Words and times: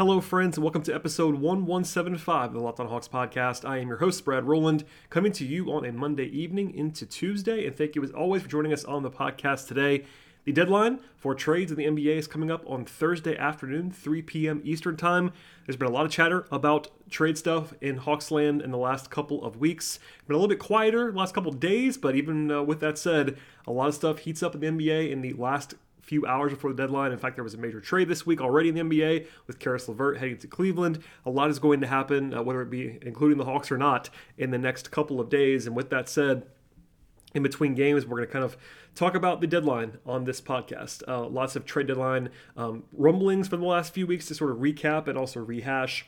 Hello, 0.00 0.18
friends, 0.18 0.56
and 0.56 0.64
welcome 0.64 0.80
to 0.84 0.94
episode 0.94 1.34
1175 1.34 2.46
of 2.46 2.52
the 2.54 2.58
Locked 2.58 2.80
On 2.80 2.88
Hawks 2.88 3.06
podcast. 3.06 3.68
I 3.68 3.80
am 3.80 3.88
your 3.88 3.98
host, 3.98 4.24
Brad 4.24 4.44
Rowland, 4.44 4.82
coming 5.10 5.30
to 5.32 5.44
you 5.44 5.70
on 5.70 5.84
a 5.84 5.92
Monday 5.92 6.24
evening 6.24 6.74
into 6.74 7.04
Tuesday. 7.04 7.66
And 7.66 7.76
thank 7.76 7.94
you, 7.94 8.02
as 8.02 8.10
always, 8.10 8.40
for 8.40 8.48
joining 8.48 8.72
us 8.72 8.82
on 8.82 9.02
the 9.02 9.10
podcast 9.10 9.68
today. 9.68 10.06
The 10.46 10.52
deadline 10.52 11.00
for 11.18 11.34
trades 11.34 11.70
in 11.70 11.76
the 11.76 11.84
NBA 11.84 12.16
is 12.16 12.26
coming 12.26 12.50
up 12.50 12.64
on 12.66 12.86
Thursday 12.86 13.36
afternoon, 13.36 13.90
3 13.90 14.22
p.m. 14.22 14.62
Eastern 14.64 14.96
Time. 14.96 15.32
There's 15.66 15.76
been 15.76 15.88
a 15.88 15.92
lot 15.92 16.06
of 16.06 16.10
chatter 16.10 16.46
about 16.50 16.88
trade 17.10 17.36
stuff 17.36 17.74
in 17.82 17.98
Hawksland 17.98 18.64
in 18.64 18.70
the 18.70 18.78
last 18.78 19.10
couple 19.10 19.44
of 19.44 19.58
weeks. 19.58 19.98
Been 20.26 20.34
a 20.34 20.38
little 20.38 20.48
bit 20.48 20.60
quieter 20.60 21.12
last 21.12 21.34
couple 21.34 21.52
of 21.52 21.60
days, 21.60 21.98
but 21.98 22.14
even 22.16 22.50
uh, 22.50 22.62
with 22.62 22.80
that 22.80 22.96
said, 22.96 23.36
a 23.66 23.70
lot 23.70 23.88
of 23.88 23.94
stuff 23.94 24.20
heats 24.20 24.42
up 24.42 24.54
in 24.54 24.60
the 24.62 24.66
NBA 24.66 25.10
in 25.10 25.20
the 25.20 25.34
last 25.34 25.74
few 26.10 26.26
hours 26.26 26.50
before 26.50 26.72
the 26.72 26.76
deadline. 26.76 27.12
In 27.12 27.18
fact, 27.18 27.36
there 27.36 27.44
was 27.44 27.54
a 27.54 27.56
major 27.56 27.80
trade 27.80 28.08
this 28.08 28.26
week 28.26 28.40
already 28.40 28.68
in 28.68 28.74
the 28.74 28.80
NBA 28.80 29.28
with 29.46 29.60
Caris 29.60 29.88
LeVert 29.88 30.18
heading 30.18 30.38
to 30.38 30.48
Cleveland. 30.48 30.98
A 31.24 31.30
lot 31.30 31.50
is 31.50 31.60
going 31.60 31.80
to 31.82 31.86
happen, 31.86 32.34
uh, 32.34 32.42
whether 32.42 32.60
it 32.62 32.68
be 32.68 32.98
including 33.02 33.38
the 33.38 33.44
Hawks 33.44 33.70
or 33.70 33.78
not, 33.78 34.10
in 34.36 34.50
the 34.50 34.58
next 34.58 34.90
couple 34.90 35.20
of 35.20 35.28
days. 35.28 35.68
And 35.68 35.76
with 35.76 35.88
that 35.90 36.08
said, 36.08 36.46
in 37.32 37.44
between 37.44 37.76
games, 37.76 38.06
we're 38.06 38.16
going 38.16 38.26
to 38.26 38.32
kind 38.32 38.44
of 38.44 38.56
talk 38.96 39.14
about 39.14 39.40
the 39.40 39.46
deadline 39.46 39.98
on 40.04 40.24
this 40.24 40.40
podcast. 40.40 41.04
Uh, 41.06 41.28
lots 41.28 41.54
of 41.54 41.64
trade 41.64 41.86
deadline 41.86 42.30
um, 42.56 42.82
rumblings 42.92 43.46
from 43.46 43.60
the 43.60 43.66
last 43.68 43.94
few 43.94 44.08
weeks 44.08 44.26
to 44.26 44.34
sort 44.34 44.50
of 44.50 44.56
recap 44.56 45.06
and 45.06 45.16
also 45.16 45.38
rehash 45.38 46.06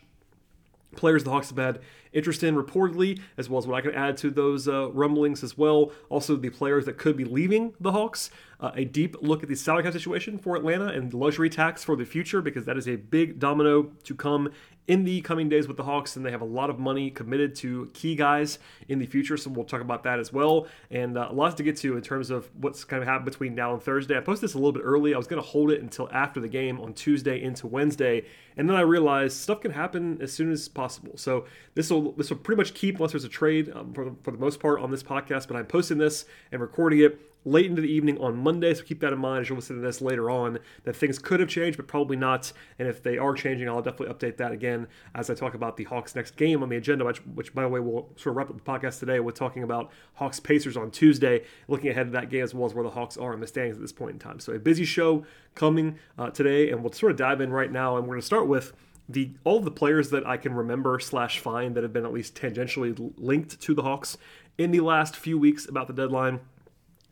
players 0.95 1.25
the 1.25 1.31
Hawks 1.31 1.48
have 1.51 1.59
had 1.59 1.81
interest 2.12 2.43
in 2.43 2.55
reportedly, 2.57 3.21
as 3.37 3.48
well 3.48 3.59
as 3.59 3.67
what 3.67 3.77
I 3.77 3.81
can 3.81 3.95
add 3.95 4.17
to 4.19 4.31
those 4.31 4.69
uh, 4.69 4.91
rumblings 4.91 5.43
as 5.43 5.57
well. 5.57 5.93
Also, 6.09 6.37
the 6.37 6.51
players 6.51 6.85
that 6.85 6.98
could 6.98 7.17
be 7.17 7.25
leaving 7.25 7.75
the 7.81 7.93
Hawks. 7.93 8.31
Uh, 8.61 8.71
a 8.77 8.85
deep 8.85 9.17
look 9.20 9.43
at 9.43 9.48
the 9.48 9.57
salary 9.57 9.83
cap 9.83 9.93
situation 9.93 10.39
for 10.39 10.55
Atlanta 10.55 10.87
and 10.87 11.13
luxury 11.13 11.51
tax 11.51 11.83
for 11.83 11.97
the 11.97 12.05
future, 12.05 12.41
because 12.41 12.65
that 12.65 12.77
is 12.77 12.87
a 12.87 12.97
big 12.97 13.39
domino 13.39 13.85
to 14.05 14.15
come 14.15 14.51
in 14.88 15.05
the 15.05 15.20
coming 15.20 15.48
days 15.48 15.69
with 15.69 15.77
the 15.77 15.84
Hawks, 15.84 16.16
and 16.16 16.27
they 16.27 16.30
have 16.30 16.41
a 16.41 16.47
lot 16.47 16.69
of 16.69 16.78
money 16.78 17.11
committed 17.11 17.55
to 17.56 17.88
key 17.94 18.16
guys 18.16 18.58
in 18.89 18.98
the 18.98 19.06
future. 19.06 19.36
So 19.36 19.50
we'll 19.50 19.64
talk 19.64 19.80
about 19.80 20.02
that 20.05 20.19
as 20.19 20.33
well, 20.33 20.66
and 20.91 21.16
uh, 21.16 21.28
lots 21.33 21.55
to 21.56 21.62
get 21.62 21.77
to 21.78 21.97
in 21.97 22.02
terms 22.02 22.30
of 22.30 22.50
what's 22.55 22.84
kind 22.84 23.02
of 23.02 23.08
happened 23.08 23.27
between 23.27 23.55
now 23.55 23.72
and 23.72 23.83
Thursday. 23.83 24.16
I 24.16 24.20
posted 24.20 24.48
this 24.48 24.55
a 24.55 24.58
little 24.58 24.72
bit 24.72 24.83
early. 24.84 25.14
I 25.14 25.19
was 25.19 25.27
going 25.27 25.41
to 25.41 25.48
hold 25.48 25.70
it 25.70 25.80
until 25.80 26.08
after 26.12 26.41
the 26.41 26.48
game 26.48 26.80
on 26.80 26.94
Tuesday 26.94 27.42
into 27.42 27.66
Wednesday, 27.66 28.24
and 28.56 28.69
then 28.69 28.77
I 28.77 28.80
realized 28.80 29.36
stuff 29.36 29.61
can 29.61 29.70
happen 29.70 30.19
as 30.20 30.33
soon 30.33 30.50
as 30.50 30.69
possible. 30.69 31.17
So 31.17 31.46
this 31.74 31.91
will 31.91 32.12
this 32.12 32.30
will 32.30 32.39
pretty 32.39 32.58
much 32.58 32.74
keep 32.74 32.96
unless 32.96 33.12
there's 33.12 33.24
a 33.24 33.28
trade 33.28 33.70
um, 33.74 33.92
for, 33.94 34.12
for 34.22 34.33
the 34.33 34.39
most 34.39 34.58
part 34.61 34.80
on 34.80 34.91
this 34.91 35.02
podcast. 35.02 35.48
But 35.48 35.56
I'm 35.56 35.67
posting 35.67 35.98
this 35.98 36.24
and 36.50 36.61
recording 36.61 37.00
it 37.00 37.31
late 37.45 37.67
into 37.67 37.83
the 37.83 37.91
evening 37.91 38.19
on 38.19 38.37
Monday. 38.37 38.73
So 38.75 38.83
keep 38.83 39.01
that 39.01 39.12
in 39.12 39.19
mind 39.19 39.43
as 39.43 39.48
you'll 39.48 39.57
listen 39.57 39.77
to 39.77 39.83
this 39.83 40.01
later 40.01 40.31
on 40.31 40.59
that 40.85 40.95
things 40.95 41.19
could 41.19 41.41
have 41.41 41.48
changed, 41.48 41.77
but 41.77 41.87
probably 41.87 42.17
not. 42.17 42.53
And 42.79 42.89
if 42.89 43.03
they 43.03 43.19
are 43.19 43.35
changing, 43.35 43.69
I'll 43.69 43.83
definitely 43.83 44.15
update 44.15 44.37
that 44.37 44.53
again 44.53 44.87
as 45.15 45.31
I 45.31 45.35
talk 45.35 45.55
about 45.55 45.77
the 45.77 45.85
Hawks' 45.85 46.15
next 46.15 46.37
game 46.37 46.63
on 46.63 46.69
the 46.69 46.77
agenda, 46.77 47.05
which, 47.05 47.19
which 47.27 47.55
by 47.55 47.63
the 47.63 47.69
way, 47.69 47.81
we'll 47.81 48.09
sort 48.17 48.33
of 48.33 48.37
wrap 48.37 48.51
up 48.51 48.57
the 48.57 48.63
podcast 48.63 49.01
today 49.01 49.20
with 49.20 49.35
talking 49.35 49.63
about 49.63 49.91
Hawks 50.15 50.41
Pacers 50.41 50.77
on 50.77 50.91
Tuesday, 50.91 51.45
looking 51.69 51.91
ahead 51.91 52.07
to 52.07 52.13
that 52.13 52.31
game 52.31 52.45
as 52.45 52.55
well 52.55 52.67
as 52.67 52.75
where 52.75 52.85
the 52.85 52.91
Hawks 52.91 53.17
are 53.17 53.33
in 53.35 53.41
the 53.41 53.47
standings 53.47 53.77
at 53.77 53.83
this 53.83 53.93
point 53.93 54.13
in 54.13 54.19
time. 54.19 54.39
So 54.39 54.53
a 54.53 54.59
busy 54.59 54.85
show 54.85 55.25
coming 55.55 55.98
uh, 56.19 56.31
today, 56.31 56.70
and 56.70 56.83
we'll 56.83 56.93
sort 56.93 57.13
of 57.13 57.19
dive 57.19 57.41
in 57.41 57.53
right 57.53 57.70
now. 57.70 57.97
And 57.97 58.07
we're 58.07 58.14
going 58.14 58.20
to 58.20 58.27
start 58.27 58.47
with 58.48 58.73
the 59.08 59.33
all 59.45 59.61
the 59.61 59.70
players 59.70 60.11
that 60.11 60.27
I 60.27 60.36
can 60.36 60.55
remember 60.55 60.98
slash 61.01 61.39
find 61.41 61.75
that 61.75 61.83
have 61.83 61.92
been 61.92 62.05
at 62.05 62.13
least 62.13 62.35
tangentially 62.35 63.13
linked 63.17 63.61
to 63.61 63.75
the 63.75 63.83
Hawks 63.83 64.17
in 64.58 64.70
the 64.70 64.81
last 64.81 65.17
few 65.17 65.39
weeks 65.39 65.69
about 65.69 65.86
the 65.86 65.92
deadline. 65.92 66.41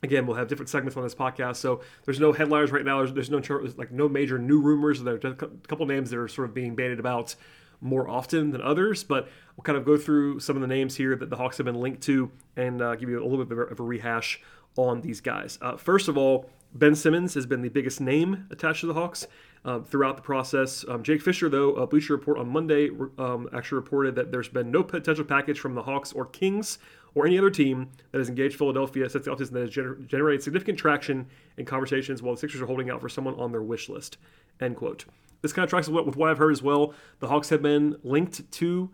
Again, 0.02 0.26
we'll 0.26 0.36
have 0.36 0.48
different 0.48 0.70
segments 0.70 0.96
on 0.96 1.02
this 1.02 1.14
podcast, 1.14 1.56
so 1.56 1.82
there's 2.04 2.18
no 2.18 2.32
headliners 2.32 2.72
right 2.72 2.84
now. 2.84 2.98
There's, 2.98 3.12
there's 3.12 3.30
no 3.30 3.40
like 3.76 3.92
no 3.92 4.08
major 4.08 4.38
new 4.38 4.60
rumors. 4.60 5.02
There's 5.02 5.24
a 5.24 5.34
couple 5.34 5.84
names 5.86 6.10
that 6.10 6.18
are 6.18 6.28
sort 6.28 6.48
of 6.48 6.54
being 6.54 6.74
bandied 6.74 6.98
about 6.98 7.34
more 7.80 8.08
often 8.08 8.50
than 8.50 8.60
others, 8.62 9.04
but 9.04 9.28
we'll 9.56 9.62
kind 9.62 9.78
of 9.78 9.84
go 9.84 9.96
through 9.96 10.40
some 10.40 10.56
of 10.56 10.62
the 10.62 10.68
names 10.68 10.96
here 10.96 11.16
that 11.16 11.30
the 11.30 11.36
Hawks 11.36 11.56
have 11.58 11.66
been 11.66 11.80
linked 11.80 12.02
to 12.02 12.30
and 12.56 12.80
uh, 12.82 12.94
give 12.96 13.08
you 13.08 13.22
a 13.22 13.26
little 13.26 13.44
bit 13.44 13.58
of 13.58 13.80
a 13.80 13.82
rehash 13.82 14.40
on 14.76 15.00
these 15.00 15.20
guys. 15.20 15.58
Uh, 15.60 15.76
first 15.76 16.08
of 16.08 16.16
all, 16.16 16.48
Ben 16.74 16.94
Simmons 16.94 17.34
has 17.34 17.46
been 17.46 17.62
the 17.62 17.68
biggest 17.68 18.00
name 18.00 18.46
attached 18.50 18.80
to 18.80 18.86
the 18.86 18.94
Hawks 18.94 19.26
uh, 19.64 19.80
throughout 19.80 20.16
the 20.16 20.22
process. 20.22 20.84
Um, 20.88 21.02
Jake 21.02 21.20
Fisher, 21.20 21.48
though, 21.48 21.74
a 21.74 21.86
Bleacher 21.86 22.14
Report 22.14 22.38
on 22.38 22.48
Monday 22.48 22.90
um, 23.18 23.48
actually 23.52 23.76
reported 23.76 24.14
that 24.14 24.30
there's 24.30 24.48
been 24.48 24.70
no 24.70 24.82
potential 24.82 25.24
package 25.24 25.58
from 25.58 25.74
the 25.74 25.82
Hawks 25.82 26.12
or 26.12 26.26
Kings 26.26 26.78
or 27.14 27.26
any 27.26 27.38
other 27.38 27.50
team 27.50 27.90
that 28.12 28.18
has 28.18 28.28
engaged 28.28 28.56
Philadelphia 28.56 29.08
since 29.08 29.24
the 29.24 29.30
offseason 29.30 29.52
that 29.52 29.60
has 29.60 29.70
gener- 29.70 30.06
generated 30.06 30.42
significant 30.42 30.78
traction 30.78 31.26
in 31.56 31.64
conversations 31.64 32.22
while 32.22 32.34
the 32.34 32.40
Sixers 32.40 32.62
are 32.62 32.66
holding 32.66 32.90
out 32.90 33.00
for 33.00 33.08
someone 33.08 33.34
on 33.34 33.52
their 33.52 33.62
wish 33.62 33.88
list. 33.88 34.18
End 34.60 34.76
quote. 34.76 35.04
This 35.42 35.52
kind 35.52 35.64
of 35.64 35.70
tracks 35.70 35.88
with 35.88 36.16
what 36.16 36.30
I've 36.30 36.38
heard 36.38 36.52
as 36.52 36.62
well. 36.62 36.94
The 37.20 37.28
Hawks 37.28 37.48
have 37.48 37.62
been 37.62 37.96
linked 38.02 38.50
to 38.52 38.90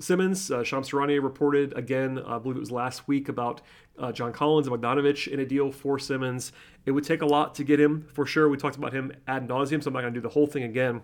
Simmons. 0.00 0.50
Uh, 0.50 0.64
Shams 0.64 0.92
reported 0.92 1.72
again, 1.76 2.18
I 2.26 2.38
believe 2.38 2.56
it 2.56 2.60
was 2.60 2.72
last 2.72 3.06
week, 3.06 3.28
about 3.28 3.60
uh, 3.98 4.10
John 4.10 4.32
Collins 4.32 4.66
and 4.66 4.76
Bogdanovich 4.76 5.28
in 5.28 5.40
a 5.40 5.46
deal 5.46 5.70
for 5.70 5.98
Simmons. 5.98 6.52
It 6.84 6.90
would 6.90 7.04
take 7.04 7.22
a 7.22 7.26
lot 7.26 7.54
to 7.56 7.64
get 7.64 7.78
him 7.78 8.06
for 8.12 8.26
sure. 8.26 8.48
We 8.48 8.56
talked 8.56 8.76
about 8.76 8.92
him 8.92 9.12
ad 9.28 9.48
nauseum, 9.48 9.82
so 9.82 9.88
I'm 9.88 9.94
not 9.94 10.00
going 10.00 10.14
to 10.14 10.20
do 10.20 10.22
the 10.22 10.32
whole 10.32 10.46
thing 10.46 10.64
again. 10.64 11.02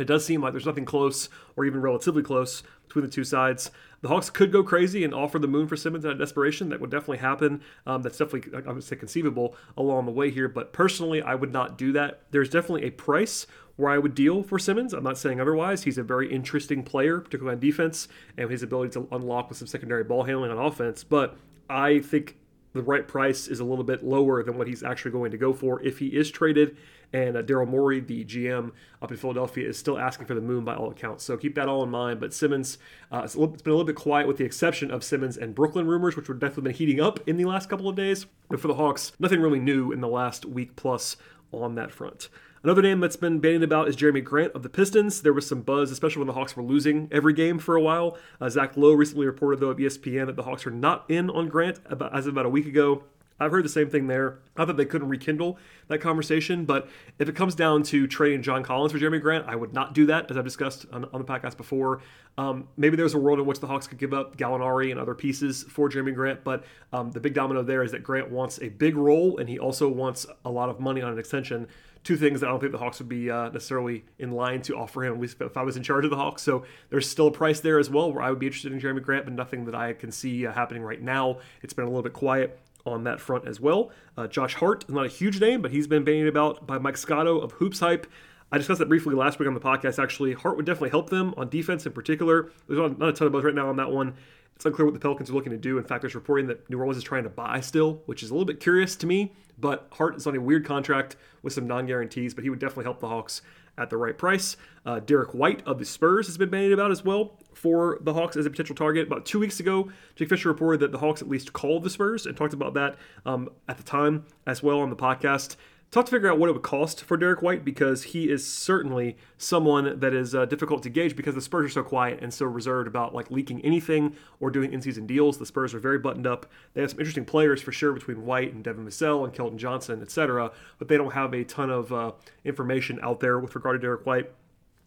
It 0.00 0.06
does 0.06 0.24
seem 0.24 0.42
like 0.42 0.52
there's 0.52 0.66
nothing 0.66 0.84
close 0.84 1.28
or 1.56 1.64
even 1.64 1.80
relatively 1.80 2.22
close 2.22 2.62
between 2.86 3.04
the 3.04 3.10
two 3.10 3.24
sides. 3.24 3.70
The 4.02 4.08
Hawks 4.08 4.30
could 4.30 4.50
go 4.50 4.62
crazy 4.62 5.04
and 5.04 5.14
offer 5.14 5.38
the 5.38 5.46
moon 5.46 5.68
for 5.68 5.76
Simmons 5.76 6.04
out 6.06 6.12
of 6.12 6.18
desperation. 6.18 6.70
That 6.70 6.80
would 6.80 6.90
definitely 6.90 7.18
happen. 7.18 7.60
Um, 7.86 8.02
that's 8.02 8.18
definitely, 8.18 8.52
I 8.66 8.72
would 8.72 8.82
say, 8.82 8.96
conceivable 8.96 9.54
along 9.76 10.06
the 10.06 10.12
way 10.12 10.30
here. 10.30 10.48
But 10.48 10.72
personally, 10.72 11.22
I 11.22 11.34
would 11.34 11.52
not 11.52 11.76
do 11.76 11.92
that. 11.92 12.22
There's 12.30 12.48
definitely 12.48 12.84
a 12.84 12.90
price 12.90 13.46
where 13.76 13.90
I 13.90 13.98
would 13.98 14.14
deal 14.14 14.42
for 14.42 14.58
Simmons. 14.58 14.92
I'm 14.92 15.04
not 15.04 15.18
saying 15.18 15.40
otherwise. 15.40 15.84
He's 15.84 15.98
a 15.98 16.02
very 16.02 16.32
interesting 16.32 16.82
player, 16.82 17.20
particularly 17.20 17.56
on 17.56 17.60
defense, 17.60 18.08
and 18.36 18.50
his 18.50 18.62
ability 18.62 18.92
to 18.92 19.08
unlock 19.12 19.48
with 19.48 19.58
some 19.58 19.68
secondary 19.68 20.04
ball 20.04 20.24
handling 20.24 20.50
on 20.50 20.58
offense. 20.58 21.04
But 21.04 21.36
I 21.68 22.00
think 22.00 22.36
the 22.72 22.82
right 22.82 23.06
price 23.06 23.48
is 23.48 23.60
a 23.60 23.64
little 23.64 23.84
bit 23.84 24.04
lower 24.04 24.42
than 24.42 24.56
what 24.56 24.66
he's 24.66 24.82
actually 24.82 25.10
going 25.10 25.30
to 25.30 25.38
go 25.38 25.52
for 25.52 25.82
if 25.82 25.98
he 25.98 26.08
is 26.08 26.30
traded. 26.30 26.76
And 27.12 27.36
uh, 27.36 27.42
Daryl 27.42 27.66
Morey, 27.66 28.00
the 28.00 28.24
GM 28.24 28.72
up 29.02 29.10
in 29.10 29.16
Philadelphia, 29.16 29.68
is 29.68 29.78
still 29.78 29.98
asking 29.98 30.26
for 30.26 30.34
the 30.34 30.40
moon 30.40 30.64
by 30.64 30.74
all 30.74 30.90
accounts. 30.90 31.24
So 31.24 31.36
keep 31.36 31.54
that 31.56 31.68
all 31.68 31.82
in 31.82 31.90
mind. 31.90 32.20
But 32.20 32.32
Simmons, 32.32 32.78
uh, 33.10 33.22
it's, 33.24 33.34
little, 33.34 33.52
it's 33.52 33.62
been 33.62 33.72
a 33.72 33.76
little 33.76 33.86
bit 33.86 33.96
quiet 33.96 34.28
with 34.28 34.36
the 34.36 34.44
exception 34.44 34.90
of 34.90 35.02
Simmons 35.02 35.36
and 35.36 35.54
Brooklyn 35.54 35.86
rumors, 35.86 36.16
which 36.16 36.28
were 36.28 36.34
definitely 36.34 36.70
been 36.70 36.78
heating 36.78 37.00
up 37.00 37.28
in 37.28 37.36
the 37.36 37.44
last 37.44 37.68
couple 37.68 37.88
of 37.88 37.96
days. 37.96 38.26
But 38.48 38.60
for 38.60 38.68
the 38.68 38.74
Hawks, 38.74 39.12
nothing 39.18 39.40
really 39.40 39.60
new 39.60 39.92
in 39.92 40.00
the 40.00 40.08
last 40.08 40.44
week 40.44 40.76
plus 40.76 41.16
on 41.52 41.74
that 41.74 41.90
front. 41.90 42.28
Another 42.62 42.82
name 42.82 43.00
that's 43.00 43.16
been 43.16 43.38
bandied 43.38 43.62
about 43.62 43.88
is 43.88 43.96
Jerami 43.96 44.22
Grant 44.22 44.52
of 44.52 44.62
the 44.62 44.68
Pistons. 44.68 45.22
There 45.22 45.32
was 45.32 45.46
some 45.46 45.62
buzz, 45.62 45.90
especially 45.90 46.20
when 46.20 46.26
the 46.26 46.34
Hawks 46.34 46.54
were 46.54 46.62
losing 46.62 47.08
every 47.10 47.32
game 47.32 47.58
for 47.58 47.74
a 47.74 47.80
while. 47.80 48.18
Uh, 48.38 48.50
Zach 48.50 48.76
Lowe 48.76 48.92
recently 48.92 49.24
reported, 49.24 49.60
though, 49.60 49.70
at 49.70 49.78
ESPN 49.78 50.26
that 50.26 50.36
the 50.36 50.42
Hawks 50.42 50.66
are 50.66 50.70
not 50.70 51.06
in 51.08 51.30
on 51.30 51.48
Grant 51.48 51.80
about, 51.86 52.14
as 52.14 52.26
of 52.26 52.34
about 52.34 52.44
a 52.44 52.50
week 52.50 52.66
ago. 52.66 53.04
I've 53.40 53.50
heard 53.50 53.64
the 53.64 53.70
same 53.70 53.88
thing 53.88 54.06
there. 54.06 54.38
Not 54.56 54.66
that 54.66 54.76
they 54.76 54.84
couldn't 54.84 55.08
rekindle 55.08 55.58
that 55.88 56.00
conversation, 56.00 56.66
but 56.66 56.88
if 57.18 57.28
it 57.28 57.34
comes 57.34 57.54
down 57.54 57.82
to 57.84 58.06
trading 58.06 58.42
John 58.42 58.62
Collins 58.62 58.92
for 58.92 58.98
Jerami 58.98 59.20
Grant, 59.20 59.46
I 59.48 59.56
would 59.56 59.72
not 59.72 59.94
do 59.94 60.06
that, 60.06 60.30
as 60.30 60.36
I've 60.36 60.44
discussed 60.44 60.86
on, 60.92 61.06
on 61.06 61.20
the 61.20 61.24
podcast 61.24 61.56
before. 61.56 62.02
Um, 62.36 62.68
maybe 62.76 62.96
there's 62.96 63.14
a 63.14 63.18
world 63.18 63.38
in 63.38 63.46
which 63.46 63.60
the 63.60 63.66
Hawks 63.66 63.86
could 63.86 63.98
give 63.98 64.12
up 64.12 64.36
Gallinari 64.36 64.90
and 64.90 65.00
other 65.00 65.14
pieces 65.14 65.64
for 65.64 65.88
Jerami 65.88 66.14
Grant, 66.14 66.44
but 66.44 66.64
um, 66.92 67.10
the 67.10 67.20
big 67.20 67.34
domino 67.34 67.62
there 67.62 67.82
is 67.82 67.92
that 67.92 68.02
Grant 68.02 68.30
wants 68.30 68.60
a 68.60 68.68
big 68.68 68.96
role 68.96 69.38
and 69.38 69.48
he 69.48 69.58
also 69.58 69.88
wants 69.88 70.26
a 70.44 70.50
lot 70.50 70.68
of 70.68 70.78
money 70.78 71.00
on 71.00 71.12
an 71.12 71.18
extension 71.18 71.66
two 72.02 72.16
things 72.16 72.40
that 72.40 72.46
I 72.46 72.50
don't 72.50 72.60
think 72.60 72.72
the 72.72 72.78
Hawks 72.78 72.98
would 72.98 73.08
be 73.08 73.30
uh, 73.30 73.50
necessarily 73.50 74.04
in 74.18 74.30
line 74.30 74.62
to 74.62 74.76
offer 74.76 75.04
him, 75.04 75.14
at 75.14 75.20
least 75.20 75.36
if 75.40 75.56
I 75.56 75.62
was 75.62 75.76
in 75.76 75.82
charge 75.82 76.04
of 76.04 76.10
the 76.10 76.16
Hawks. 76.16 76.42
So 76.42 76.64
there's 76.88 77.08
still 77.08 77.26
a 77.26 77.30
price 77.30 77.60
there 77.60 77.78
as 77.78 77.90
well 77.90 78.12
where 78.12 78.22
I 78.22 78.30
would 78.30 78.38
be 78.38 78.46
interested 78.46 78.72
in 78.72 78.80
Jerami 78.80 79.02
Grant, 79.02 79.26
but 79.26 79.34
nothing 79.34 79.66
that 79.66 79.74
I 79.74 79.92
can 79.92 80.10
see 80.10 80.46
uh, 80.46 80.52
happening 80.52 80.82
right 80.82 81.00
now. 81.00 81.38
It's 81.62 81.74
been 81.74 81.84
a 81.84 81.88
little 81.88 82.02
bit 82.02 82.14
quiet 82.14 82.58
on 82.86 83.04
that 83.04 83.20
front 83.20 83.46
as 83.46 83.60
well. 83.60 83.90
Uh, 84.16 84.26
Josh 84.26 84.54
Hart 84.54 84.84
is 84.88 84.94
not 84.94 85.06
a 85.06 85.08
huge 85.08 85.40
name, 85.40 85.62
but 85.62 85.70
he's 85.70 85.86
been 85.86 86.04
bandied 86.04 86.26
about 86.26 86.66
by 86.66 86.78
Mike 86.78 86.96
Scotto 86.96 87.38
of 87.38 87.52
Hoops 87.52 87.80
Hype. 87.80 88.06
I 88.52 88.58
discussed 88.58 88.80
that 88.80 88.88
briefly 88.88 89.14
last 89.14 89.38
week 89.38 89.46
on 89.46 89.54
the 89.54 89.60
podcast. 89.60 90.02
Actually, 90.02 90.32
Hart 90.32 90.56
would 90.56 90.66
definitely 90.66 90.90
help 90.90 91.10
them 91.10 91.34
on 91.36 91.48
defense 91.48 91.86
in 91.86 91.92
particular. 91.92 92.50
There's 92.66 92.78
not 92.98 93.08
a 93.08 93.12
ton 93.12 93.26
of 93.26 93.32
buzz 93.32 93.44
right 93.44 93.54
now 93.54 93.68
on 93.68 93.76
that 93.76 93.90
one. 93.90 94.14
It's 94.56 94.66
unclear 94.66 94.84
what 94.84 94.92
the 94.92 95.00
Pelicans 95.00 95.30
are 95.30 95.32
looking 95.32 95.52
to 95.52 95.58
do. 95.58 95.78
In 95.78 95.84
fact, 95.84 96.02
there's 96.02 96.14
reporting 96.14 96.46
that 96.48 96.68
New 96.68 96.78
Orleans 96.78 96.98
is 96.98 97.02
trying 97.02 97.22
to 97.22 97.30
buy 97.30 97.60
still, 97.60 98.02
which 98.06 98.22
is 98.22 98.30
a 98.30 98.34
little 98.34 98.44
bit 98.44 98.60
curious 98.60 98.96
to 98.96 99.06
me. 99.06 99.32
But 99.58 99.88
Hart 99.92 100.16
is 100.16 100.26
on 100.26 100.36
a 100.36 100.40
weird 100.40 100.66
contract 100.66 101.16
with 101.42 101.52
some 101.52 101.66
non 101.66 101.86
guarantees, 101.86 102.34
but 102.34 102.44
he 102.44 102.50
would 102.50 102.58
definitely 102.58 102.84
help 102.84 103.00
the 103.00 103.08
Hawks 103.08 103.40
at 103.80 103.90
the 103.90 103.96
right 103.96 104.16
price. 104.16 104.56
Uh, 104.84 105.00
Derrick 105.00 105.34
White 105.34 105.66
of 105.66 105.78
the 105.78 105.84
Spurs 105.84 106.26
has 106.26 106.38
been 106.38 106.50
bandied 106.50 106.72
about 106.72 106.90
as 106.90 107.04
well 107.04 107.38
for 107.54 107.98
the 108.02 108.14
Hawks 108.14 108.36
as 108.36 108.46
a 108.46 108.50
potential 108.50 108.76
target. 108.76 109.06
About 109.06 109.26
two 109.26 109.38
weeks 109.38 109.58
ago, 109.58 109.90
Jake 110.14 110.28
Fisher 110.28 110.48
reported 110.48 110.80
that 110.80 110.92
the 110.92 110.98
Hawks 110.98 111.22
at 111.22 111.28
least 111.28 111.52
called 111.52 111.82
the 111.82 111.90
Spurs 111.90 112.26
and 112.26 112.36
talked 112.36 112.54
about 112.54 112.74
that 112.74 112.96
um, 113.26 113.48
at 113.68 113.76
the 113.76 113.82
time 113.82 114.26
as 114.46 114.62
well 114.62 114.80
on 114.80 114.90
the 114.90 114.96
podcast 114.96 115.56
tough 115.90 116.04
to 116.04 116.10
figure 116.12 116.30
out 116.30 116.38
what 116.38 116.48
it 116.48 116.52
would 116.52 116.62
cost 116.62 117.02
for 117.02 117.16
Derrick 117.16 117.42
White 117.42 117.64
because 117.64 118.04
he 118.04 118.30
is 118.30 118.46
certainly 118.46 119.16
someone 119.36 119.98
that 119.98 120.14
is 120.14 120.34
uh, 120.34 120.44
difficult 120.44 120.82
to 120.84 120.88
gauge 120.88 121.16
because 121.16 121.34
the 121.34 121.40
Spurs 121.40 121.66
are 121.66 121.74
so 121.74 121.82
quiet 121.82 122.20
and 122.22 122.32
so 122.32 122.46
reserved 122.46 122.86
about 122.86 123.14
like 123.14 123.30
leaking 123.30 123.60
anything 123.64 124.14
or 124.38 124.50
doing 124.50 124.72
in-season 124.72 125.06
deals. 125.06 125.38
The 125.38 125.46
Spurs 125.46 125.74
are 125.74 125.80
very 125.80 125.98
buttoned 125.98 126.26
up. 126.26 126.46
They 126.74 126.80
have 126.80 126.90
some 126.90 127.00
interesting 127.00 127.24
players 127.24 127.60
for 127.60 127.72
sure 127.72 127.92
between 127.92 128.24
White 128.24 128.52
and 128.52 128.62
Devin 128.62 128.86
Vassell 128.86 129.24
and 129.24 129.34
Keldon 129.34 129.56
Johnson, 129.56 130.00
etc. 130.00 130.52
But 130.78 130.88
they 130.88 130.96
don't 130.96 131.12
have 131.12 131.34
a 131.34 131.44
ton 131.44 131.70
of 131.70 131.92
uh, 131.92 132.12
information 132.44 133.00
out 133.02 133.20
there 133.20 133.38
with 133.40 133.54
regard 133.54 133.80
to 133.80 133.84
Derrick 133.84 134.06
White 134.06 134.30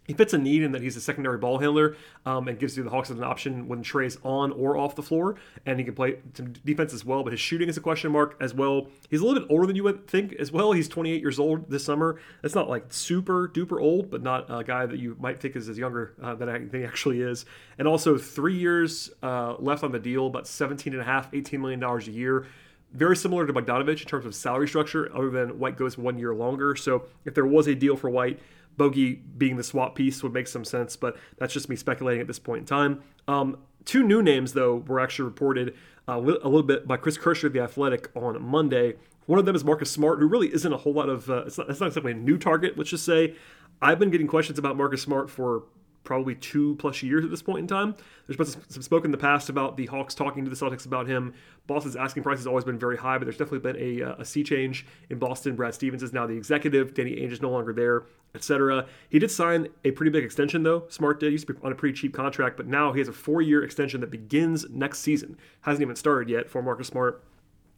he 0.05 0.13
fits 0.13 0.33
a 0.33 0.37
need 0.37 0.63
in 0.63 0.71
that 0.73 0.81
he's 0.81 0.97
a 0.97 1.01
secondary 1.01 1.37
ball 1.37 1.59
handler 1.59 1.95
um, 2.25 2.47
and 2.47 2.59
gives 2.59 2.75
you 2.75 2.83
the 2.83 2.89
Hawks 2.89 3.09
an 3.09 3.23
option 3.23 3.67
when 3.67 3.81
Trae's 3.81 4.17
on 4.23 4.51
or 4.51 4.77
off 4.77 4.95
the 4.95 5.01
floor, 5.01 5.35
and 5.65 5.79
he 5.79 5.85
can 5.85 5.95
play 5.95 6.17
some 6.33 6.53
defense 6.65 6.93
as 6.93 7.05
well. 7.05 7.23
But 7.23 7.33
his 7.33 7.39
shooting 7.39 7.69
is 7.69 7.77
a 7.77 7.81
question 7.81 8.11
mark 8.11 8.35
as 8.41 8.53
well. 8.53 8.87
He's 9.09 9.21
a 9.21 9.25
little 9.25 9.39
bit 9.39 9.49
older 9.49 9.65
than 9.65 9.75
you 9.75 9.83
would 9.83 10.07
think 10.07 10.33
as 10.33 10.51
well. 10.51 10.73
He's 10.73 10.87
28 10.87 11.21
years 11.21 11.39
old 11.39 11.69
this 11.69 11.85
summer. 11.85 12.19
That's 12.41 12.55
not 12.55 12.69
like 12.69 12.91
super 12.91 13.47
duper 13.47 13.81
old, 13.81 14.09
but 14.09 14.21
not 14.21 14.45
a 14.49 14.63
guy 14.63 14.85
that 14.85 14.99
you 14.99 15.15
might 15.19 15.39
think 15.39 15.55
is 15.55 15.69
as 15.69 15.77
younger 15.77 16.13
uh, 16.21 16.35
than 16.35 16.49
I 16.49 16.59
think 16.59 16.73
he 16.73 16.83
actually 16.83 17.21
is. 17.21 17.45
And 17.77 17.87
also 17.87 18.17
three 18.17 18.57
years 18.57 19.09
uh, 19.21 19.55
left 19.59 19.83
on 19.83 19.91
the 19.91 19.99
deal, 19.99 20.27
about 20.27 20.47
17 20.47 20.93
and 20.93 21.01
a 21.01 21.05
half, 21.05 21.33
18 21.33 21.61
million 21.61 21.79
dollars 21.79 22.07
a 22.07 22.11
year 22.11 22.45
very 22.93 23.17
similar 23.17 23.47
to 23.47 23.53
Bogdanovich 23.53 24.01
in 24.01 24.07
terms 24.07 24.25
of 24.25 24.35
salary 24.35 24.67
structure, 24.67 25.11
other 25.15 25.31
than 25.31 25.57
White 25.57 25.77
goes 25.77 25.97
one 25.97 26.19
year 26.19 26.33
longer. 26.33 26.75
So 26.75 27.05
if 27.25 27.33
there 27.33 27.45
was 27.45 27.67
a 27.67 27.73
deal 27.73 27.97
for 27.97 28.07
White, 28.07 28.39
Bogey 28.77 29.21
being 29.37 29.57
the 29.57 29.63
swap 29.63 29.95
piece 29.95 30.23
would 30.23 30.33
make 30.33 30.47
some 30.47 30.65
sense, 30.65 30.95
but 30.95 31.17
that's 31.37 31.53
just 31.53 31.69
me 31.69 31.75
speculating 31.75 32.21
at 32.21 32.27
this 32.27 32.39
point 32.39 32.61
in 32.61 32.65
time. 32.65 33.01
Um, 33.27 33.57
two 33.85 34.03
new 34.03 34.21
names, 34.21 34.53
though, 34.53 34.77
were 34.87 34.99
actually 34.99 35.25
reported 35.25 35.75
uh, 36.07 36.13
a 36.13 36.19
little 36.19 36.63
bit 36.63 36.87
by 36.87 36.97
Chris 36.97 37.17
Kirschner 37.17 37.47
of 37.47 37.53
The 37.53 37.61
Athletic 37.61 38.09
on 38.15 38.41
Monday. 38.41 38.95
One 39.25 39.39
of 39.39 39.45
them 39.45 39.55
is 39.55 39.63
Marcus 39.63 39.89
Smart, 39.89 40.19
who 40.19 40.27
really 40.27 40.53
isn't 40.53 40.73
a 40.73 40.77
whole 40.77 40.93
lot 40.93 41.09
of, 41.09 41.29
uh, 41.29 41.43
it's, 41.45 41.57
not, 41.57 41.69
it's 41.69 41.79
not 41.79 41.87
exactly 41.87 42.11
a 42.11 42.15
new 42.15 42.37
target, 42.37 42.77
let's 42.77 42.89
just 42.89 43.05
say. 43.05 43.35
I've 43.81 43.99
been 43.99 44.11
getting 44.11 44.27
questions 44.27 44.59
about 44.59 44.75
Marcus 44.75 45.01
Smart 45.01 45.29
for 45.29 45.63
probably 46.03 46.35
two 46.35 46.75
plus 46.75 47.01
years 47.01 47.23
at 47.23 47.31
this 47.31 47.41
point 47.41 47.59
in 47.59 47.67
time. 47.67 47.95
There's 48.27 48.37
been 48.37 48.63
some 48.69 48.81
spoken 48.81 49.07
in 49.07 49.11
the 49.11 49.17
past 49.17 49.49
about 49.49 49.77
the 49.77 49.85
Hawks 49.85 50.13
talking 50.13 50.43
to 50.43 50.49
the 50.49 50.55
Celtics 50.55 50.85
about 50.85 51.07
him. 51.07 51.33
Boston's 51.67 51.95
asking 51.95 52.23
price 52.23 52.37
has 52.37 52.47
always 52.47 52.65
been 52.65 52.77
very 52.77 52.97
high, 52.97 53.17
but 53.17 53.25
there's 53.25 53.37
definitely 53.37 53.71
been 53.71 53.77
a, 53.77 54.11
uh, 54.11 54.15
a 54.19 54.25
sea 54.25 54.43
change 54.43 54.85
in 55.09 55.17
Boston. 55.17 55.55
Brad 55.55 55.73
Stevens 55.73 56.03
is 56.03 56.13
now 56.13 56.27
the 56.27 56.35
executive. 56.35 56.93
Danny 56.93 57.15
Ainge 57.15 57.31
is 57.31 57.41
no 57.41 57.49
longer 57.49 57.73
there, 57.73 58.03
etc. 58.35 58.85
He 59.09 59.19
did 59.19 59.31
sign 59.31 59.67
a 59.85 59.91
pretty 59.91 60.11
big 60.11 60.23
extension, 60.23 60.63
though. 60.63 60.85
Smart 60.89 61.19
did. 61.19 61.27
He 61.27 61.33
used 61.33 61.47
to 61.47 61.53
be 61.53 61.59
on 61.63 61.71
a 61.71 61.75
pretty 61.75 61.97
cheap 61.97 62.13
contract, 62.13 62.57
but 62.57 62.67
now 62.67 62.91
he 62.91 62.99
has 62.99 63.07
a 63.07 63.13
four-year 63.13 63.63
extension 63.63 64.01
that 64.01 64.11
begins 64.11 64.65
next 64.69 64.99
season. 64.99 65.37
Hasn't 65.61 65.81
even 65.81 65.95
started 65.95 66.29
yet 66.29 66.49
for 66.49 66.61
Marcus 66.61 66.87
Smart. 66.87 67.23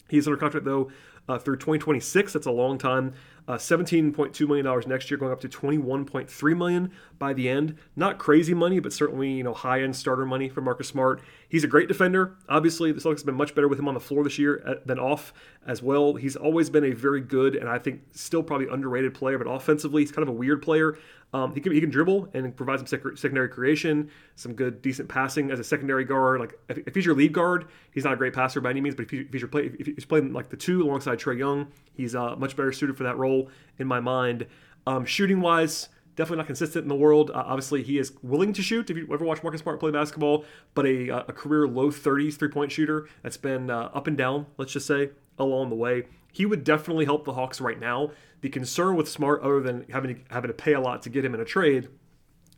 He's 0.09 0.27
under 0.27 0.37
contract 0.37 0.65
though 0.65 0.91
uh, 1.27 1.37
through 1.37 1.57
2026. 1.57 2.33
That's 2.33 2.45
a 2.45 2.51
long 2.51 2.77
time. 2.77 3.13
Uh, 3.47 3.57
17.2 3.57 4.47
million 4.47 4.65
dollars 4.65 4.87
next 4.87 5.11
year, 5.11 5.17
going 5.19 5.31
up 5.31 5.39
to 5.41 5.47
21.3 5.47 6.57
million 6.57 6.91
by 7.19 7.31
the 7.31 7.47
end. 7.47 7.77
Not 7.95 8.17
crazy 8.17 8.55
money, 8.55 8.79
but 8.79 8.91
certainly 8.91 9.31
you 9.33 9.43
know 9.43 9.53
high 9.53 9.81
end 9.81 9.95
starter 9.95 10.25
money 10.25 10.49
for 10.49 10.61
Marcus 10.61 10.87
Smart. 10.87 11.21
He's 11.47 11.63
a 11.63 11.67
great 11.67 11.87
defender. 11.87 12.35
Obviously, 12.49 12.91
the 12.91 12.99
Celtics 12.99 13.17
have 13.17 13.27
been 13.27 13.35
much 13.35 13.53
better 13.53 13.67
with 13.67 13.77
him 13.77 13.87
on 13.87 13.93
the 13.93 13.99
floor 13.99 14.23
this 14.23 14.39
year 14.39 14.63
uh, 14.65 14.75
than 14.85 14.97
off 14.97 15.31
as 15.67 15.83
well. 15.83 16.15
He's 16.15 16.35
always 16.35 16.69
been 16.71 16.83
a 16.85 16.91
very 16.91 17.21
good 17.21 17.55
and 17.55 17.69
I 17.69 17.77
think 17.77 18.01
still 18.13 18.41
probably 18.41 18.67
underrated 18.67 19.13
player, 19.13 19.37
but 19.37 19.47
offensively 19.47 20.01
he's 20.01 20.11
kind 20.11 20.23
of 20.23 20.29
a 20.29 20.37
weird 20.37 20.61
player. 20.61 20.97
Um, 21.33 21.53
he 21.53 21.59
can 21.59 21.73
he 21.73 21.81
can 21.81 21.89
dribble 21.89 22.29
and 22.33 22.55
provide 22.55 22.79
some 22.79 22.87
sec- 22.87 23.17
secondary 23.17 23.49
creation, 23.49 24.09
some 24.35 24.53
good 24.53 24.81
decent 24.81 25.09
passing 25.09 25.51
as 25.51 25.59
a 25.59 25.65
secondary 25.65 26.05
guard. 26.05 26.39
Like 26.39 26.57
if, 26.69 26.77
if, 26.87 26.95
he's 26.95 27.05
your 27.05 27.15
lead 27.15 27.33
guard, 27.33 27.65
he's 27.91 28.05
not 28.05 28.13
a 28.13 28.15
great 28.15 28.33
passer 28.33 28.61
by 28.61 28.69
any 28.69 28.79
means, 28.79 28.95
but 28.95 29.03
if, 29.03 29.11
he, 29.11 29.19
if 29.19 29.33
he's 29.33 29.41
your 29.41 29.49
play, 29.49 29.71
if 29.77 29.85
he's 29.85 30.05
playing 30.05 30.31
like 30.31 30.49
the 30.49 30.55
two 30.55 30.81
alongside 30.83 31.19
Trae 31.19 31.37
Young, 31.37 31.67
he's 31.93 32.15
uh, 32.15 32.37
much 32.37 32.55
better 32.55 32.71
suited 32.71 32.95
for 32.95 33.03
that 33.03 33.17
role 33.17 33.34
in 33.77 33.87
my 33.87 33.99
mind. 33.99 34.47
Um, 34.87 35.05
shooting 35.05 35.41
wise, 35.41 35.89
definitely 36.15 36.37
not 36.37 36.47
consistent 36.47 36.83
in 36.83 36.89
the 36.89 36.95
world. 36.95 37.31
Uh, 37.31 37.43
obviously, 37.45 37.83
he 37.83 37.97
is 37.97 38.13
willing 38.21 38.53
to 38.53 38.61
shoot. 38.61 38.89
If 38.89 38.97
you 38.97 39.07
ever 39.11 39.25
watch 39.25 39.43
Marcus 39.43 39.61
Smart 39.61 39.79
play 39.79 39.91
basketball, 39.91 40.45
but 40.73 40.85
a, 40.85 41.09
a 41.09 41.33
career 41.33 41.67
low 41.67 41.89
30s 41.91 42.35
three 42.35 42.49
point 42.49 42.71
shooter 42.71 43.07
that's 43.21 43.37
been 43.37 43.69
uh, 43.69 43.89
up 43.93 44.07
and 44.07 44.17
down, 44.17 44.45
let's 44.57 44.73
just 44.73 44.87
say, 44.87 45.09
along 45.37 45.69
the 45.69 45.75
way. 45.75 46.03
He 46.31 46.45
would 46.45 46.63
definitely 46.63 47.05
help 47.05 47.25
the 47.25 47.33
Hawks 47.33 47.61
right 47.61 47.79
now. 47.79 48.11
The 48.41 48.49
concern 48.49 48.95
with 48.95 49.07
Smart, 49.07 49.41
other 49.41 49.61
than 49.61 49.85
having 49.89 50.15
to, 50.15 50.21
having 50.29 50.49
to 50.49 50.53
pay 50.53 50.73
a 50.73 50.81
lot 50.81 51.01
to 51.03 51.09
get 51.09 51.23
him 51.23 51.33
in 51.33 51.39
a 51.39 51.45
trade, 51.45 51.87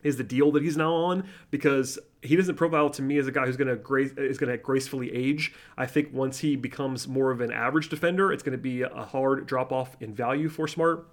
is 0.07 0.17
the 0.17 0.23
deal 0.23 0.51
that 0.53 0.63
he's 0.63 0.77
now 0.77 0.93
on 0.93 1.27
because 1.51 1.99
he 2.21 2.35
doesn't 2.35 2.55
profile 2.55 2.89
to 2.89 3.01
me 3.01 3.17
as 3.17 3.27
a 3.27 3.31
guy 3.31 3.45
who's 3.45 3.57
going 3.57 3.67
to 3.67 3.75
grace 3.75 4.11
is 4.17 4.37
going 4.37 4.51
to 4.51 4.57
gracefully 4.57 5.13
age. 5.13 5.53
I 5.77 5.85
think 5.85 6.13
once 6.13 6.39
he 6.39 6.55
becomes 6.55 7.07
more 7.07 7.31
of 7.31 7.41
an 7.41 7.51
average 7.51 7.89
defender, 7.89 8.31
it's 8.31 8.43
going 8.43 8.57
to 8.57 8.61
be 8.61 8.81
a 8.81 8.89
hard 8.89 9.45
drop 9.45 9.71
off 9.71 9.95
in 9.99 10.13
value 10.13 10.49
for 10.49 10.67
Smart. 10.67 11.07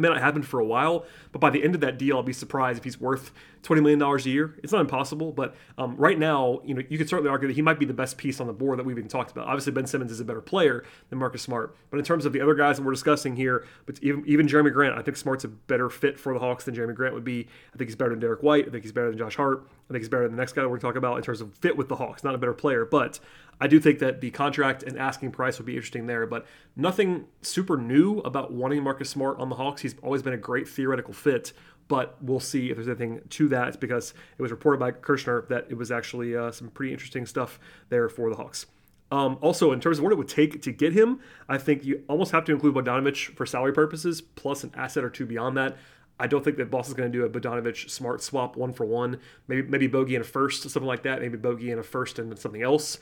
It 0.00 0.08
may 0.08 0.08
not 0.08 0.22
happen 0.22 0.42
for 0.42 0.60
a 0.60 0.64
while, 0.64 1.04
but 1.30 1.40
by 1.40 1.50
the 1.50 1.62
end 1.62 1.74
of 1.74 1.82
that 1.82 1.98
deal, 1.98 2.16
I'll 2.16 2.22
be 2.22 2.32
surprised 2.32 2.78
if 2.78 2.84
he's 2.84 2.98
worth 2.98 3.32
$20 3.64 3.82
million 3.82 4.02
a 4.02 4.18
year. 4.22 4.58
It's 4.62 4.72
not 4.72 4.80
impossible, 4.80 5.30
but 5.30 5.54
um, 5.76 5.94
right 5.96 6.18
now, 6.18 6.60
you 6.64 6.74
know, 6.74 6.82
you 6.88 6.96
could 6.96 7.08
certainly 7.08 7.30
argue 7.30 7.48
that 7.48 7.54
he 7.54 7.60
might 7.60 7.78
be 7.78 7.84
the 7.84 7.92
best 7.92 8.16
piece 8.16 8.40
on 8.40 8.46
the 8.46 8.54
board 8.54 8.78
that 8.78 8.86
we've 8.86 8.96
even 8.96 9.10
talked 9.10 9.30
about. 9.30 9.46
Obviously, 9.46 9.72
Ben 9.72 9.86
Simmons 9.86 10.10
is 10.10 10.18
a 10.18 10.24
better 10.24 10.40
player 10.40 10.84
than 11.10 11.18
Marcus 11.18 11.42
Smart, 11.42 11.76
but 11.90 11.98
in 11.98 12.04
terms 12.04 12.24
of 12.24 12.32
the 12.32 12.40
other 12.40 12.54
guys 12.54 12.78
that 12.78 12.82
we're 12.82 12.92
discussing 12.92 13.36
here, 13.36 13.66
but 13.84 14.02
even, 14.02 14.24
even 14.26 14.46
Jerami 14.48 14.72
Grant, 14.72 14.96
I 14.96 15.02
think 15.02 15.18
Smart's 15.18 15.44
a 15.44 15.48
better 15.48 15.90
fit 15.90 16.18
for 16.18 16.32
the 16.32 16.40
Hawks 16.40 16.64
than 16.64 16.74
Jerami 16.74 16.94
Grant 16.94 17.12
would 17.12 17.24
be. 17.24 17.46
I 17.74 17.76
think 17.76 17.90
he's 17.90 17.96
better 17.96 18.10
than 18.10 18.20
Derrick 18.20 18.42
White. 18.42 18.66
I 18.66 18.70
think 18.70 18.84
he's 18.84 18.92
better 18.92 19.10
than 19.10 19.18
Josh 19.18 19.36
Hart. 19.36 19.68
I 19.90 19.92
think 19.92 20.00
he's 20.02 20.08
better 20.08 20.22
than 20.22 20.32
the 20.32 20.40
next 20.40 20.54
guy 20.54 20.62
that 20.62 20.68
we're 20.68 20.78
going 20.78 20.80
to 20.80 20.86
talk 20.86 20.96
about 20.96 21.18
in 21.18 21.22
terms 21.22 21.42
of 21.42 21.54
fit 21.56 21.76
with 21.76 21.88
the 21.88 21.96
Hawks. 21.96 22.24
Not 22.24 22.34
a 22.34 22.38
better 22.38 22.54
player, 22.54 22.86
but 22.86 23.20
I 23.60 23.66
do 23.66 23.78
think 23.78 23.98
that 23.98 24.20
the 24.20 24.30
contract 24.30 24.82
and 24.82 24.98
asking 24.98 25.32
price 25.32 25.58
would 25.58 25.66
be 25.66 25.74
interesting 25.74 26.06
there. 26.06 26.26
But 26.26 26.46
nothing 26.76 27.26
super 27.42 27.76
new 27.76 28.18
about 28.20 28.52
wanting 28.52 28.82
Marcus 28.82 29.10
Smart 29.10 29.38
on 29.38 29.48
the 29.50 29.56
Hawks. 29.56 29.82
He's 29.82 29.94
always 30.02 30.22
been 30.22 30.32
a 30.32 30.38
great 30.38 30.68
theoretical 30.68 31.12
fit 31.12 31.52
but 31.90 32.16
we'll 32.22 32.38
see 32.38 32.70
if 32.70 32.76
there's 32.76 32.86
anything 32.86 33.20
to 33.28 33.48
that 33.48 33.80
because 33.80 34.14
it 34.38 34.40
was 34.40 34.52
reported 34.52 34.78
by 34.78 34.92
Kirschner 34.92 35.44
that 35.48 35.66
it 35.68 35.74
was 35.76 35.90
actually 35.90 36.36
uh, 36.36 36.52
some 36.52 36.68
pretty 36.68 36.92
interesting 36.92 37.26
stuff 37.26 37.58
there 37.88 38.08
for 38.08 38.30
the 38.30 38.36
Hawks. 38.36 38.66
Um, 39.10 39.38
also, 39.40 39.72
in 39.72 39.80
terms 39.80 39.98
of 39.98 40.04
what 40.04 40.12
it 40.12 40.16
would 40.16 40.28
take 40.28 40.62
to 40.62 40.70
get 40.70 40.92
him, 40.92 41.18
I 41.48 41.58
think 41.58 41.84
you 41.84 42.04
almost 42.08 42.30
have 42.30 42.44
to 42.44 42.52
include 42.52 42.76
Bogdanovich 42.76 43.34
for 43.34 43.44
salary 43.44 43.72
purposes, 43.72 44.20
plus 44.20 44.62
an 44.62 44.70
asset 44.76 45.02
or 45.02 45.10
two 45.10 45.26
beyond 45.26 45.56
that. 45.56 45.78
I 46.20 46.28
don't 46.28 46.44
think 46.44 46.58
that 46.58 46.70
Boston's 46.70 46.96
going 46.96 47.10
to 47.10 47.18
do 47.18 47.24
a 47.24 47.28
Bogdanovich 47.28 47.90
smart 47.90 48.22
swap 48.22 48.56
one 48.56 48.72
for 48.72 48.84
one. 48.84 49.18
Maybe 49.48 49.62
maybe 49.62 49.88
Bogey 49.88 50.14
in 50.14 50.20
a 50.20 50.24
first, 50.24 50.62
something 50.62 50.84
like 50.84 51.02
that. 51.02 51.20
Maybe 51.20 51.38
Bogey 51.38 51.72
in 51.72 51.78
a 51.80 51.82
first 51.82 52.20
and 52.20 52.38
something 52.38 52.62
else. 52.62 53.00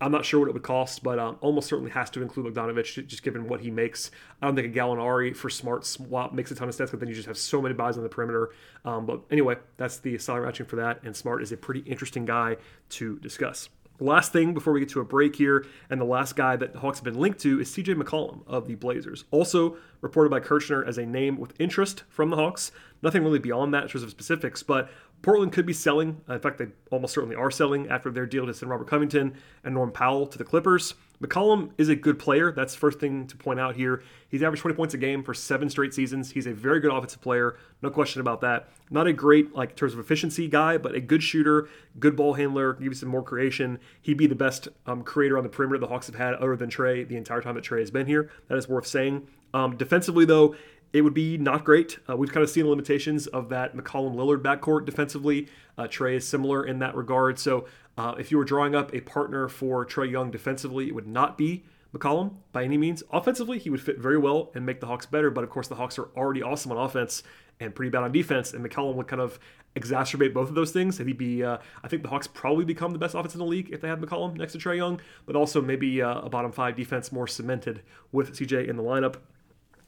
I'm 0.00 0.12
not 0.12 0.26
sure 0.26 0.40
what 0.40 0.48
it 0.48 0.52
would 0.52 0.62
cost, 0.62 1.02
but 1.02 1.18
um, 1.18 1.38
almost 1.40 1.68
certainly 1.68 1.90
has 1.92 2.10
to 2.10 2.22
include 2.22 2.54
Bogdanovich, 2.54 3.06
just 3.06 3.22
given 3.22 3.48
what 3.48 3.60
he 3.60 3.70
makes. 3.70 4.10
I 4.42 4.46
don't 4.46 4.54
think 4.54 4.74
a 4.74 4.78
Gallinari 4.78 5.34
for 5.34 5.48
smart 5.48 5.86
swap 5.86 6.34
makes 6.34 6.50
a 6.50 6.54
ton 6.54 6.68
of 6.68 6.74
sense, 6.74 6.90
but 6.90 7.00
then 7.00 7.08
you 7.08 7.14
just 7.14 7.28
have 7.28 7.38
so 7.38 7.62
many 7.62 7.74
buys 7.74 7.96
on 7.96 8.02
the 8.02 8.08
perimeter. 8.08 8.50
Um, 8.84 9.06
but 9.06 9.22
anyway, 9.30 9.56
that's 9.78 9.98
the 9.98 10.18
salary 10.18 10.44
matching 10.44 10.66
for 10.66 10.76
that, 10.76 11.02
and 11.02 11.16
Smart 11.16 11.42
is 11.42 11.50
a 11.50 11.56
pretty 11.56 11.80
interesting 11.80 12.26
guy 12.26 12.56
to 12.90 13.18
discuss. 13.20 13.70
Last 13.98 14.30
thing 14.30 14.52
before 14.52 14.74
we 14.74 14.80
get 14.80 14.90
to 14.90 15.00
a 15.00 15.04
break 15.04 15.36
here, 15.36 15.64
and 15.88 15.98
the 15.98 16.04
last 16.04 16.36
guy 16.36 16.56
that 16.56 16.74
the 16.74 16.80
Hawks 16.80 16.98
have 16.98 17.04
been 17.04 17.18
linked 17.18 17.40
to 17.40 17.58
is 17.60 17.70
CJ 17.70 17.94
McCollum 17.94 18.42
of 18.46 18.66
the 18.66 18.74
Blazers. 18.74 19.24
Also 19.30 19.78
reported 20.02 20.28
by 20.28 20.40
Kirschner 20.40 20.84
as 20.84 20.98
a 20.98 21.06
name 21.06 21.38
with 21.38 21.58
interest 21.58 22.04
from 22.10 22.28
the 22.28 22.36
Hawks. 22.36 22.72
Nothing 23.00 23.24
really 23.24 23.38
beyond 23.38 23.72
that 23.72 23.84
in 23.84 23.88
terms 23.88 24.02
of 24.02 24.10
specifics, 24.10 24.62
but 24.62 24.90
Portland 25.22 25.52
could 25.52 25.66
be 25.66 25.72
selling. 25.72 26.20
In 26.28 26.38
fact, 26.38 26.58
they 26.58 26.68
almost 26.90 27.14
certainly 27.14 27.36
are 27.36 27.50
selling 27.50 27.88
after 27.88 28.10
their 28.10 28.26
deal 28.26 28.46
to 28.46 28.54
send 28.54 28.70
Robert 28.70 28.86
Covington 28.86 29.34
and 29.64 29.74
Norm 29.74 29.90
Powell 29.90 30.26
to 30.26 30.38
the 30.38 30.44
Clippers. 30.44 30.94
McCollum 31.22 31.70
is 31.78 31.88
a 31.88 31.96
good 31.96 32.18
player. 32.18 32.52
That's 32.52 32.74
the 32.74 32.78
first 32.78 33.00
thing 33.00 33.26
to 33.28 33.36
point 33.36 33.58
out 33.58 33.74
here. 33.74 34.02
He's 34.28 34.42
averaged 34.42 34.62
20 34.62 34.76
points 34.76 34.94
a 34.94 34.98
game 34.98 35.22
for 35.22 35.32
seven 35.32 35.70
straight 35.70 35.94
seasons. 35.94 36.30
He's 36.30 36.46
a 36.46 36.52
very 36.52 36.78
good 36.78 36.92
offensive 36.92 37.22
player, 37.22 37.56
no 37.82 37.90
question 37.90 38.20
about 38.20 38.42
that. 38.42 38.68
Not 38.90 39.06
a 39.06 39.12
great, 39.12 39.54
like, 39.54 39.70
in 39.70 39.76
terms 39.76 39.94
of 39.94 39.98
efficiency 39.98 40.46
guy, 40.46 40.76
but 40.78 40.94
a 40.94 41.00
good 41.00 41.22
shooter, 41.22 41.68
good 41.98 42.16
ball 42.16 42.34
handler, 42.34 42.74
give 42.74 42.84
you 42.84 42.94
some 42.94 43.08
more 43.08 43.22
creation. 43.22 43.78
He'd 44.02 44.18
be 44.18 44.26
the 44.26 44.34
best 44.34 44.68
um, 44.86 45.02
creator 45.02 45.38
on 45.38 45.44
the 45.44 45.50
perimeter 45.50 45.78
the 45.78 45.86
Hawks 45.86 46.06
have 46.06 46.16
had, 46.16 46.34
other 46.34 46.56
than 46.56 46.70
Trae 46.70 47.08
the 47.08 47.16
entire 47.16 47.40
time 47.40 47.54
that 47.54 47.64
Trae 47.64 47.80
has 47.80 47.90
been 47.90 48.06
here. 48.06 48.30
That 48.48 48.58
is 48.58 48.68
worth 48.68 48.86
saying. 48.86 49.26
Um, 49.54 49.76
defensively, 49.76 50.26
though, 50.26 50.54
it 50.92 51.02
would 51.02 51.14
be 51.14 51.36
not 51.36 51.64
great. 51.64 51.98
Uh, 52.08 52.16
we've 52.16 52.32
kind 52.32 52.42
of 52.42 52.50
seen 52.50 52.64
the 52.64 52.70
limitations 52.70 53.26
of 53.26 53.48
that 53.50 53.76
McCollum 53.76 54.14
Lillard 54.14 54.42
backcourt 54.42 54.86
defensively. 54.86 55.48
Uh, 55.76 55.84
Trae 55.84 56.16
is 56.16 56.26
similar 56.26 56.64
in 56.64 56.78
that 56.78 56.94
regard. 56.94 57.38
So 57.38 57.66
uh, 57.98 58.14
if 58.18 58.30
you 58.30 58.38
were 58.38 58.44
drawing 58.44 58.74
up 58.74 58.94
a 58.94 59.00
partner 59.00 59.48
for 59.48 59.84
Trae 59.84 60.10
Young 60.10 60.30
defensively, 60.30 60.88
it 60.88 60.94
would 60.94 61.06
not 61.06 61.36
be 61.36 61.64
McCollum 61.94 62.34
by 62.52 62.64
any 62.64 62.78
means. 62.78 63.02
Offensively, 63.10 63.58
he 63.58 63.70
would 63.70 63.80
fit 63.80 63.98
very 63.98 64.18
well 64.18 64.50
and 64.54 64.64
make 64.64 64.80
the 64.80 64.86
Hawks 64.86 65.06
better. 65.06 65.30
But 65.30 65.44
of 65.44 65.50
course, 65.50 65.68
the 65.68 65.74
Hawks 65.74 65.98
are 65.98 66.08
already 66.16 66.42
awesome 66.42 66.72
on 66.72 66.78
offense 66.78 67.22
and 67.60 67.74
pretty 67.74 67.90
bad 67.90 68.02
on 68.02 68.12
defense. 68.12 68.52
And 68.52 68.64
McCollum 68.64 68.94
would 68.94 69.08
kind 69.08 69.22
of 69.22 69.38
exacerbate 69.74 70.32
both 70.32 70.48
of 70.48 70.54
those 70.54 70.72
things. 70.72 70.98
And 70.98 71.08
he'd 71.08 71.18
be, 71.18 71.42
uh, 71.42 71.58
I 71.82 71.88
think 71.88 72.02
the 72.02 72.08
Hawks 72.08 72.26
probably 72.26 72.64
become 72.64 72.92
the 72.92 72.98
best 72.98 73.14
offense 73.14 73.34
in 73.34 73.38
the 73.38 73.46
league 73.46 73.70
if 73.70 73.80
they 73.80 73.88
have 73.88 73.98
McCollum 73.98 74.36
next 74.36 74.52
to 74.52 74.58
Trae 74.58 74.76
Young, 74.76 75.00
but 75.26 75.36
also 75.36 75.60
maybe 75.60 76.02
uh, 76.02 76.20
a 76.20 76.28
bottom 76.28 76.52
five 76.52 76.76
defense 76.76 77.12
more 77.12 77.26
cemented 77.26 77.82
with 78.12 78.34
CJ 78.34 78.68
in 78.68 78.76
the 78.76 78.82
lineup 78.82 79.16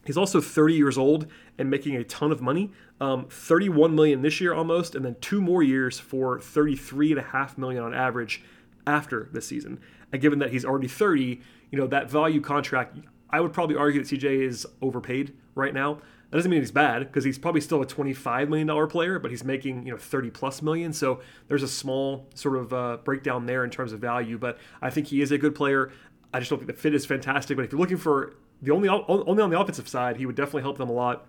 He's 0.09 0.17
also 0.17 0.41
30 0.41 0.73
years 0.73 0.97
old 0.97 1.27
and 1.59 1.69
making 1.69 1.95
a 1.95 2.03
ton 2.03 2.33
of 2.33 2.41
money. 2.41 2.73
Um, 2.99 3.27
31 3.29 3.95
million 3.95 4.23
this 4.23 4.41
year 4.41 4.55
almost, 4.55 4.95
and 4.95 5.05
then 5.05 5.17
two 5.21 5.43
more 5.43 5.63
years 5.63 5.99
for 5.99 6.41
33 6.41 7.11
and 7.11 7.21
a 7.21 7.25
half 7.25 7.59
million 7.59 7.83
on 7.83 7.93
average 7.93 8.43
after 8.87 9.29
this 9.35 9.47
season. 9.47 9.79
And 10.11 10.23
given 10.23 10.39
that 10.39 10.51
he's 10.51 10.65
already 10.65 10.89
30, 10.89 11.43
you 11.71 11.79
know 11.79 11.87
that 11.89 12.11
value 12.11 12.41
contract, 12.41 12.97
I 13.29 13.41
would 13.41 13.53
probably 13.53 13.77
argue 13.77 14.03
that 14.03 14.09
CJ 14.09 14.47
is 14.47 14.67
overpaid 14.81 15.35
right 15.55 15.75
now. 15.75 15.97
That 16.31 16.39
doesn't 16.39 16.51
mean 16.51 16.61
he's 16.61 16.71
bad 16.71 17.01
because 17.01 17.25
he's 17.25 17.39
probably 17.39 17.61
still 17.61 17.83
a 17.83 17.87
25 17.87 18.49
million 18.49 18.67
dollar 18.67 18.87
player, 18.87 19.19
but 19.19 19.31
he's 19.31 19.45
making 19.45 19.85
you 19.85 19.93
know 19.93 19.99
30 19.99 20.31
plus 20.31 20.63
million. 20.63 20.95
So 20.95 21.21
there's 21.49 21.63
a 21.63 21.69
small 21.69 22.29
sort 22.35 22.57
of 22.57 22.73
uh, 22.73 22.97
breakdown 23.05 23.45
there 23.45 23.63
in 23.63 23.69
terms 23.69 23.93
of 23.93 24.01
value. 24.01 24.39
But 24.39 24.59
I 24.81 24.89
think 24.89 25.09
he 25.09 25.21
is 25.21 25.33
a 25.33 25.37
good 25.37 25.55
player. 25.55 25.93
I 26.33 26.39
just 26.39 26.49
don't 26.49 26.61
think 26.61 26.69
the 26.69 26.81
fit 26.81 26.95
is 26.95 27.05
fantastic. 27.05 27.59
But 27.59 27.67
if 27.67 27.73
you're 27.73 27.81
looking 27.81 27.99
for 27.99 28.37
the 28.63 28.73
only 28.73 28.89
only 28.89 29.43
on 29.43 29.51
the 29.51 29.59
offensive 29.59 29.89
side, 29.89 30.17
he 30.17 30.27
would 30.27 30.37
definitely 30.37 30.63
help 30.63 30.79
them 30.79 30.89
a 30.89 30.93
lot. 30.93 31.27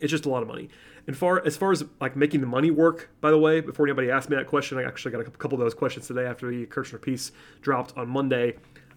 It's 0.00 0.10
just 0.10 0.26
a 0.26 0.28
lot 0.28 0.42
of 0.42 0.48
money. 0.48 0.68
And 1.06 1.16
far 1.16 1.44
as 1.44 1.56
far 1.56 1.72
as 1.72 1.84
like 2.00 2.16
making 2.16 2.40
the 2.40 2.46
money 2.46 2.70
work, 2.70 3.10
by 3.20 3.30
the 3.30 3.38
way, 3.38 3.60
before 3.60 3.86
anybody 3.86 4.10
asked 4.10 4.28
me 4.28 4.36
that 4.36 4.46
question, 4.46 4.78
I 4.78 4.84
actually 4.84 5.12
got 5.12 5.20
a 5.20 5.24
couple 5.24 5.54
of 5.54 5.60
those 5.60 5.74
questions 5.74 6.06
today 6.06 6.26
after 6.26 6.50
the 6.50 6.66
Kirschner 6.66 6.98
piece 6.98 7.32
dropped 7.62 7.96
on 7.96 8.08
Monday. 8.08 8.56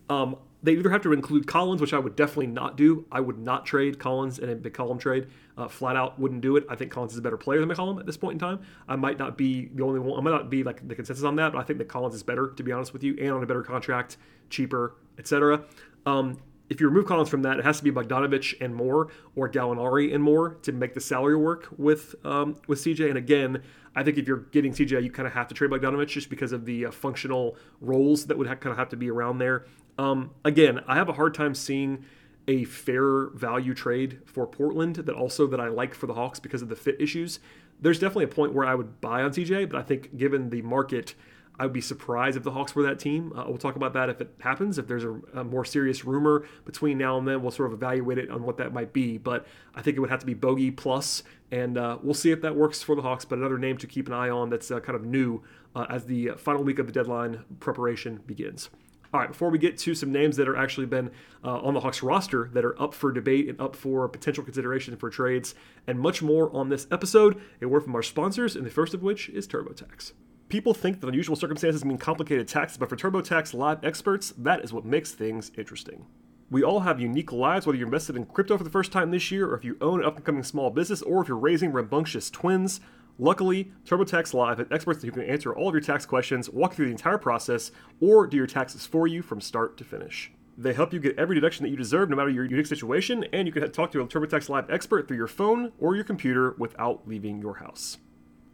Um, 0.09 0.35
they 0.63 0.73
either 0.73 0.89
have 0.89 1.01
to 1.03 1.13
include 1.13 1.47
Collins, 1.47 1.81
which 1.81 1.93
I 1.93 1.99
would 1.99 2.15
definitely 2.15 2.47
not 2.47 2.75
do. 2.75 3.05
I 3.11 3.19
would 3.19 3.39
not 3.39 3.65
trade 3.65 3.97
Collins 3.97 4.39
in 4.39 4.49
a 4.49 4.55
McCollum 4.55 4.99
trade. 4.99 5.27
Uh, 5.57 5.67
flat 5.67 5.95
out 5.95 6.19
wouldn't 6.19 6.41
do 6.41 6.55
it. 6.55 6.65
I 6.69 6.75
think 6.75 6.91
Collins 6.91 7.13
is 7.13 7.17
a 7.17 7.21
better 7.21 7.37
player 7.37 7.59
than 7.59 7.69
McCollum 7.69 7.99
at 7.99 8.05
this 8.05 8.17
point 8.17 8.33
in 8.33 8.39
time. 8.39 8.59
I 8.87 8.95
might 8.95 9.17
not 9.17 9.37
be 9.37 9.69
the 9.73 9.83
only 9.83 9.99
one. 9.99 10.19
I 10.19 10.21
might 10.21 10.31
not 10.31 10.49
be 10.49 10.63
like 10.63 10.87
the 10.87 10.95
consensus 10.95 11.23
on 11.23 11.35
that, 11.37 11.53
but 11.53 11.59
I 11.59 11.63
think 11.63 11.79
that 11.79 11.87
Collins 11.87 12.13
is 12.13 12.23
better, 12.23 12.49
to 12.49 12.63
be 12.63 12.71
honest 12.71 12.93
with 12.93 13.03
you, 13.03 13.15
and 13.19 13.31
on 13.31 13.41
a 13.41 13.45
better 13.45 13.63
contract, 13.63 14.17
cheaper, 14.49 14.95
etc. 15.17 15.63
Um, 16.05 16.37
if 16.71 16.79
you 16.79 16.87
remove 16.87 17.05
Collins 17.05 17.27
from 17.27 17.41
that, 17.41 17.59
it 17.59 17.65
has 17.65 17.79
to 17.79 17.83
be 17.83 17.91
Bogdanovich 17.91 18.55
and 18.61 18.73
more, 18.73 19.09
or 19.35 19.49
Gallinari 19.49 20.15
and 20.15 20.23
more 20.23 20.53
to 20.61 20.71
make 20.71 20.93
the 20.93 21.01
salary 21.01 21.35
work 21.35 21.67
with 21.77 22.15
um, 22.25 22.61
with 22.65 22.79
CJ. 22.79 23.09
And 23.09 23.17
again, 23.17 23.61
I 23.93 24.03
think 24.03 24.17
if 24.17 24.25
you're 24.25 24.45
getting 24.53 24.71
CJ, 24.71 25.03
you 25.03 25.11
kind 25.11 25.27
of 25.27 25.33
have 25.33 25.49
to 25.49 25.53
trade 25.53 25.69
Bogdanovich 25.69 26.07
just 26.07 26.29
because 26.29 26.53
of 26.53 26.63
the 26.63 26.85
uh, 26.85 26.91
functional 26.91 27.57
roles 27.81 28.27
that 28.27 28.37
would 28.37 28.47
ha- 28.47 28.55
kind 28.55 28.71
of 28.71 28.77
have 28.77 28.87
to 28.89 28.95
be 28.95 29.11
around 29.11 29.39
there. 29.39 29.65
Um, 29.97 30.31
again, 30.45 30.79
I 30.87 30.95
have 30.95 31.09
a 31.09 31.13
hard 31.13 31.33
time 31.33 31.53
seeing 31.53 32.05
a 32.47 32.63
fair 32.63 33.27
value 33.31 33.73
trade 33.73 34.21
for 34.25 34.47
Portland 34.47 34.95
that 34.95 35.13
also 35.13 35.47
that 35.47 35.59
I 35.59 35.67
like 35.67 35.93
for 35.93 36.07
the 36.07 36.13
Hawks 36.13 36.39
because 36.39 36.61
of 36.61 36.69
the 36.69 36.77
fit 36.77 36.95
issues. 37.01 37.41
There's 37.81 37.99
definitely 37.99 38.25
a 38.25 38.29
point 38.29 38.53
where 38.53 38.65
I 38.65 38.75
would 38.75 39.01
buy 39.01 39.23
on 39.23 39.31
CJ, 39.31 39.69
but 39.69 39.77
I 39.77 39.83
think 39.83 40.15
given 40.15 40.49
the 40.49 40.61
market 40.61 41.15
I 41.61 41.65
would 41.65 41.73
be 41.73 41.81
surprised 41.81 42.37
if 42.37 42.41
the 42.41 42.49
Hawks 42.49 42.73
were 42.73 42.81
that 42.81 42.97
team. 42.97 43.31
Uh, 43.35 43.43
we'll 43.47 43.59
talk 43.59 43.75
about 43.75 43.93
that 43.93 44.09
if 44.09 44.19
it 44.19 44.33
happens. 44.39 44.79
If 44.79 44.87
there's 44.87 45.03
a, 45.03 45.21
a, 45.35 45.43
more 45.43 45.63
serious 45.63 46.03
rumor 46.03 46.47
between 46.65 46.97
now 46.97 47.19
and 47.19 47.27
then, 47.27 47.43
we'll 47.43 47.51
sort 47.51 47.71
of 47.71 47.73
evaluate 47.73 48.17
it 48.17 48.31
on 48.31 48.41
what 48.41 48.57
that 48.57 48.73
might 48.73 48.93
be. 48.93 49.19
But 49.19 49.45
I 49.75 49.83
think 49.83 49.95
it 49.95 49.99
would 49.99 50.09
have 50.09 50.21
to 50.21 50.25
be 50.25 50.33
Bogey 50.33 50.71
plus, 50.71 51.21
and 51.51 51.77
uh, 51.77 51.99
we'll 52.01 52.15
see 52.15 52.31
if 52.31 52.41
that 52.41 52.55
works 52.55 52.81
for 52.81 52.95
the 52.95 53.03
Hawks. 53.03 53.25
But 53.25 53.37
another 53.37 53.59
name 53.59 53.77
to 53.77 53.85
keep 53.85 54.07
an 54.07 54.13
eye 54.15 54.31
on 54.31 54.49
that's 54.49 54.71
uh, 54.71 54.79
kind 54.79 54.95
of 54.95 55.05
new 55.05 55.43
uh, 55.75 55.85
as 55.87 56.05
the 56.05 56.31
final 56.35 56.63
week 56.63 56.79
of 56.79 56.87
the 56.87 56.91
deadline 56.91 57.45
preparation 57.59 58.21
begins. 58.25 58.71
All 59.13 59.19
right, 59.19 59.29
before 59.29 59.51
we 59.51 59.59
get 59.59 59.77
to 59.77 59.93
some 59.93 60.11
names 60.11 60.37
that 60.37 60.49
are 60.49 60.57
actually 60.57 60.87
been 60.87 61.11
uh, 61.43 61.59
on 61.59 61.75
the 61.75 61.81
Hawks 61.81 62.01
roster 62.01 62.49
that 62.53 62.65
are 62.65 62.81
up 62.81 62.95
for 62.95 63.11
debate 63.11 63.47
and 63.47 63.61
up 63.61 63.75
for 63.75 64.07
potential 64.07 64.43
consideration 64.43 64.97
for 64.97 65.11
trades, 65.11 65.53
and 65.85 65.99
much 65.99 66.23
more 66.23 66.51
on 66.55 66.69
this 66.69 66.87
episode, 66.89 67.39
a 67.61 67.67
word 67.67 67.83
from 67.83 67.93
our 67.93 68.01
sponsors, 68.01 68.55
and 68.55 68.65
the 68.65 68.71
first 68.71 68.95
of 68.95 69.03
which 69.03 69.29
is 69.29 69.47
TurboTax. 69.47 70.13
People 70.51 70.73
think 70.73 70.99
that 70.99 71.07
unusual 71.07 71.37
circumstances 71.37 71.85
mean 71.85 71.97
complicated 71.97 72.45
taxes, 72.45 72.77
but 72.77 72.89
for 72.89 72.97
TurboTax 72.97 73.53
Live 73.53 73.85
experts, 73.85 74.33
that 74.37 74.61
is 74.61 74.73
what 74.73 74.83
makes 74.83 75.13
things 75.13 75.49
interesting. 75.57 76.05
We 76.49 76.61
all 76.61 76.81
have 76.81 76.99
unique 76.99 77.31
lives, 77.31 77.65
whether 77.65 77.77
you're 77.77 77.87
invested 77.87 78.17
in 78.17 78.25
crypto 78.25 78.57
for 78.57 78.65
the 78.65 78.69
first 78.69 78.91
time 78.91 79.11
this 79.11 79.31
year, 79.31 79.49
or 79.49 79.55
if 79.55 79.63
you 79.63 79.77
own 79.79 80.01
an 80.01 80.05
up 80.05 80.17
and 80.17 80.25
coming 80.25 80.43
small 80.43 80.69
business, 80.69 81.01
or 81.01 81.21
if 81.21 81.29
you're 81.29 81.37
raising 81.37 81.71
rambunctious 81.71 82.29
twins. 82.29 82.81
Luckily, 83.17 83.71
TurboTax 83.85 84.33
Live 84.33 84.57
has 84.57 84.67
experts 84.71 85.01
who 85.01 85.11
can 85.11 85.21
answer 85.21 85.55
all 85.55 85.69
of 85.69 85.73
your 85.73 85.79
tax 85.79 86.05
questions, 86.05 86.49
walk 86.49 86.71
you 86.71 86.75
through 86.75 86.85
the 86.87 86.91
entire 86.91 87.17
process, 87.17 87.71
or 88.01 88.27
do 88.27 88.35
your 88.35 88.45
taxes 88.45 88.85
for 88.85 89.07
you 89.07 89.21
from 89.21 89.39
start 89.39 89.77
to 89.77 89.85
finish. 89.85 90.33
They 90.57 90.73
help 90.73 90.91
you 90.91 90.99
get 90.99 91.17
every 91.17 91.35
deduction 91.35 91.63
that 91.63 91.69
you 91.69 91.77
deserve, 91.77 92.09
no 92.09 92.17
matter 92.17 92.29
your 92.29 92.43
unique 92.43 92.67
situation, 92.67 93.23
and 93.31 93.47
you 93.47 93.53
can 93.53 93.71
talk 93.71 93.93
to 93.93 94.01
a 94.01 94.05
TurboTax 94.05 94.49
Live 94.49 94.69
expert 94.69 95.07
through 95.07 95.15
your 95.15 95.27
phone 95.27 95.71
or 95.79 95.95
your 95.95 96.03
computer 96.03 96.55
without 96.57 97.07
leaving 97.07 97.39
your 97.39 97.59
house. 97.59 97.99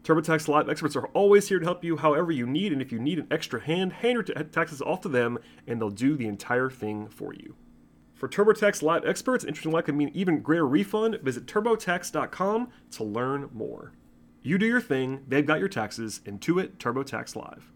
TurboTax 0.08 0.48
Live 0.48 0.70
experts 0.70 0.96
are 0.96 1.08
always 1.08 1.50
here 1.50 1.60
to 1.60 1.66
help 1.66 1.84
you 1.84 1.98
however 1.98 2.32
you 2.32 2.48
need, 2.48 2.72
and 2.72 2.82
if 2.82 2.94
you 2.94 2.98
need 2.98 3.20
an 3.20 3.28
extra 3.30 3.60
hand, 3.60 3.92
hand 3.92 4.14
your 4.14 4.24
taxes 4.24 4.82
off 4.82 5.02
to 5.02 5.10
them, 5.10 5.38
and 5.68 5.82
they'll 5.82 5.90
do 5.90 6.16
the 6.16 6.28
entire 6.28 6.70
thing 6.70 7.10
for 7.10 7.34
you. 7.34 7.58
For 8.14 8.30
TurboTax 8.30 8.82
Live 8.82 9.04
experts, 9.06 9.44
interesting 9.44 9.74
like 9.74 9.84
can 9.84 9.98
mean 9.98 10.12
even 10.14 10.40
greater 10.40 10.66
refund. 10.66 11.20
Visit 11.24 11.46
TurboTax.com 11.46 12.70
to 12.92 13.04
learn 13.04 13.50
more. 13.52 13.92
You 14.42 14.58
do 14.58 14.66
your 14.66 14.80
thing, 14.80 15.26
they've 15.28 15.46
got 15.46 15.60
your 15.60 15.68
taxes, 15.68 16.22
Intuit 16.24 16.78
TurboTax 16.78 17.36
Live. 17.36 17.74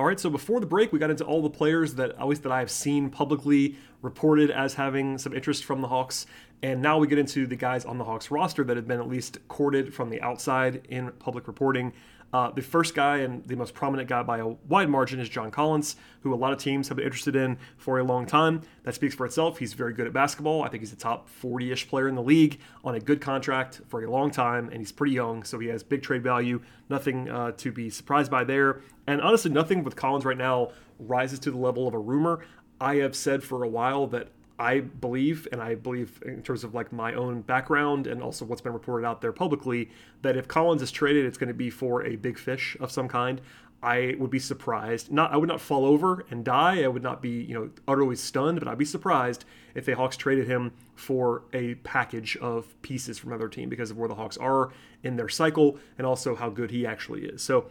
All 0.00 0.06
right, 0.06 0.18
so 0.18 0.30
before 0.30 0.60
the 0.60 0.66
break, 0.66 0.94
we 0.94 0.98
got 0.98 1.10
into 1.10 1.26
all 1.26 1.42
the 1.42 1.50
players 1.50 1.96
that, 1.96 2.12
at 2.12 2.26
least 2.26 2.42
that 2.44 2.52
I've 2.52 2.70
seen 2.70 3.10
publicly 3.10 3.76
reported 4.00 4.50
as 4.50 4.72
having 4.72 5.18
some 5.18 5.34
interest 5.34 5.62
from 5.62 5.82
the 5.82 5.88
Hawks. 5.88 6.24
And 6.62 6.80
now 6.80 6.96
we 6.96 7.06
get 7.06 7.18
into 7.18 7.46
the 7.46 7.54
guys 7.54 7.84
on 7.84 7.98
the 7.98 8.04
Hawks 8.04 8.30
roster 8.30 8.64
that 8.64 8.78
have 8.78 8.88
been 8.88 8.98
at 8.98 9.10
least 9.10 9.46
courted 9.48 9.92
from 9.92 10.08
the 10.08 10.18
outside 10.22 10.86
in 10.88 11.10
public 11.18 11.46
reporting. 11.46 11.92
Uh, 12.32 12.50
the 12.50 12.62
first 12.62 12.94
guy 12.94 13.18
and 13.18 13.44
the 13.46 13.56
most 13.56 13.74
prominent 13.74 14.08
guy 14.08 14.22
by 14.22 14.38
a 14.38 14.46
wide 14.68 14.88
margin 14.88 15.18
is 15.18 15.28
John 15.28 15.50
Collins, 15.50 15.96
who 16.20 16.32
a 16.32 16.36
lot 16.36 16.52
of 16.52 16.58
teams 16.58 16.88
have 16.88 16.96
been 16.96 17.04
interested 17.04 17.34
in 17.34 17.58
for 17.76 17.98
a 17.98 18.04
long 18.04 18.26
time. 18.26 18.62
That 18.84 18.94
speaks 18.94 19.14
for 19.14 19.26
itself. 19.26 19.58
He's 19.58 19.72
very 19.72 19.92
good 19.92 20.06
at 20.06 20.12
basketball. 20.12 20.62
I 20.62 20.68
think 20.68 20.82
he's 20.82 20.92
a 20.92 20.96
top 20.96 21.28
40 21.28 21.72
ish 21.72 21.88
player 21.88 22.08
in 22.08 22.14
the 22.14 22.22
league 22.22 22.60
on 22.84 22.94
a 22.94 23.00
good 23.00 23.20
contract 23.20 23.80
for 23.88 24.04
a 24.04 24.10
long 24.10 24.30
time, 24.30 24.68
and 24.68 24.78
he's 24.78 24.92
pretty 24.92 25.12
young, 25.12 25.42
so 25.42 25.58
he 25.58 25.68
has 25.68 25.82
big 25.82 26.02
trade 26.02 26.22
value. 26.22 26.60
Nothing 26.88 27.28
uh, 27.28 27.52
to 27.52 27.72
be 27.72 27.90
surprised 27.90 28.30
by 28.30 28.44
there. 28.44 28.80
And 29.06 29.20
honestly, 29.20 29.50
nothing 29.50 29.82
with 29.82 29.96
Collins 29.96 30.24
right 30.24 30.38
now 30.38 30.70
rises 30.98 31.38
to 31.40 31.50
the 31.50 31.58
level 31.58 31.88
of 31.88 31.94
a 31.94 31.98
rumor. 31.98 32.44
I 32.80 32.96
have 32.96 33.16
said 33.16 33.42
for 33.42 33.62
a 33.64 33.68
while 33.68 34.06
that 34.08 34.28
I 34.60 34.80
believe, 34.80 35.48
and 35.52 35.62
I 35.62 35.74
believe 35.74 36.22
in 36.26 36.42
terms 36.42 36.64
of 36.64 36.74
like 36.74 36.92
my 36.92 37.14
own 37.14 37.40
background 37.40 38.06
and 38.06 38.22
also 38.22 38.44
what's 38.44 38.60
been 38.60 38.74
reported 38.74 39.06
out 39.06 39.22
there 39.22 39.32
publicly, 39.32 39.90
that 40.20 40.36
if 40.36 40.46
Collins 40.46 40.82
is 40.82 40.90
traded, 40.92 41.24
it's 41.24 41.38
going 41.38 41.48
to 41.48 41.54
be 41.54 41.70
for 41.70 42.04
a 42.04 42.16
big 42.16 42.38
fish 42.38 42.76
of 42.78 42.92
some 42.92 43.08
kind. 43.08 43.40
I 43.82 44.16
would 44.18 44.30
be 44.30 44.38
surprised. 44.38 45.10
Not, 45.10 45.32
I 45.32 45.38
would 45.38 45.48
not 45.48 45.62
fall 45.62 45.86
over 45.86 46.26
and 46.30 46.44
die. 46.44 46.82
I 46.82 46.88
would 46.88 47.02
not 47.02 47.22
be, 47.22 47.30
you 47.30 47.54
know, 47.54 47.70
utterly 47.88 48.16
stunned. 48.16 48.58
But 48.58 48.68
I'd 48.68 48.76
be 48.76 48.84
surprised 48.84 49.46
if 49.74 49.86
the 49.86 49.96
Hawks 49.96 50.18
traded 50.18 50.46
him 50.46 50.72
for 50.94 51.44
a 51.54 51.76
package 51.76 52.36
of 52.36 52.80
pieces 52.82 53.18
from 53.18 53.32
another 53.32 53.48
team 53.48 53.70
because 53.70 53.90
of 53.90 53.96
where 53.96 54.08
the 54.08 54.16
Hawks 54.16 54.36
are 54.36 54.70
in 55.02 55.16
their 55.16 55.30
cycle 55.30 55.78
and 55.96 56.06
also 56.06 56.36
how 56.36 56.50
good 56.50 56.70
he 56.70 56.86
actually 56.86 57.24
is. 57.24 57.40
So 57.40 57.70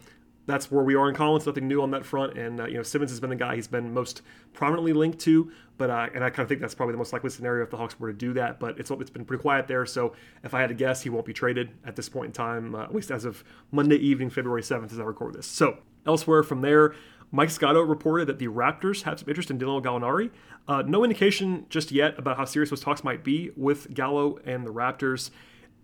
that's 0.50 0.70
where 0.70 0.84
we 0.84 0.94
are 0.94 1.08
in 1.08 1.14
Collins. 1.14 1.46
Nothing 1.46 1.68
new 1.68 1.82
on 1.82 1.90
that 1.92 2.04
front. 2.04 2.36
And 2.36 2.60
uh, 2.60 2.66
you 2.66 2.74
know, 2.74 2.82
Simmons 2.82 3.10
has 3.10 3.20
been 3.20 3.30
the 3.30 3.36
guy 3.36 3.54
he's 3.54 3.68
been 3.68 3.94
most 3.94 4.22
prominently 4.52 4.92
linked 4.92 5.18
to. 5.20 5.50
But 5.78 5.90
uh, 5.90 6.08
and 6.14 6.24
I 6.24 6.30
kind 6.30 6.40
of 6.40 6.48
think 6.48 6.60
that's 6.60 6.74
probably 6.74 6.92
the 6.92 6.98
most 6.98 7.12
likely 7.12 7.30
scenario 7.30 7.62
if 7.62 7.70
the 7.70 7.76
Hawks 7.76 7.98
were 7.98 8.08
to 8.08 8.16
do 8.16 8.32
that. 8.34 8.60
But 8.60 8.78
it's 8.78 8.90
it's 8.90 9.10
been 9.10 9.24
pretty 9.24 9.40
quiet 9.40 9.66
there. 9.66 9.86
So 9.86 10.14
if 10.42 10.52
I 10.54 10.60
had 10.60 10.68
to 10.68 10.74
guess, 10.74 11.02
he 11.02 11.10
won't 11.10 11.26
be 11.26 11.32
traded 11.32 11.70
at 11.84 11.96
this 11.96 12.08
point 12.08 12.26
in 12.26 12.32
time, 12.32 12.74
uh, 12.74 12.82
at 12.82 12.94
least 12.94 13.10
as 13.10 13.24
of 13.24 13.44
Monday 13.70 13.96
evening, 13.96 14.30
February 14.30 14.62
seventh, 14.62 14.92
as 14.92 15.00
I 15.00 15.04
record 15.04 15.34
this. 15.34 15.46
So 15.46 15.78
elsewhere 16.06 16.42
from 16.42 16.60
there. 16.60 16.94
Mike 17.32 17.50
Scotto 17.50 17.80
reported 17.80 18.26
that 18.26 18.40
the 18.40 18.48
Raptors 18.48 19.02
have 19.02 19.20
some 19.20 19.28
interest 19.28 19.50
in 19.52 19.58
Danilo 19.58 19.80
Gallinari. 19.80 20.30
Uh, 20.66 20.82
no 20.82 21.04
indication 21.04 21.64
just 21.68 21.92
yet 21.92 22.18
about 22.18 22.36
how 22.36 22.44
serious 22.44 22.70
those 22.70 22.80
talks 22.80 23.04
might 23.04 23.22
be 23.22 23.52
with 23.56 23.94
Gallo 23.94 24.38
and 24.44 24.66
the 24.66 24.72
Raptors. 24.72 25.30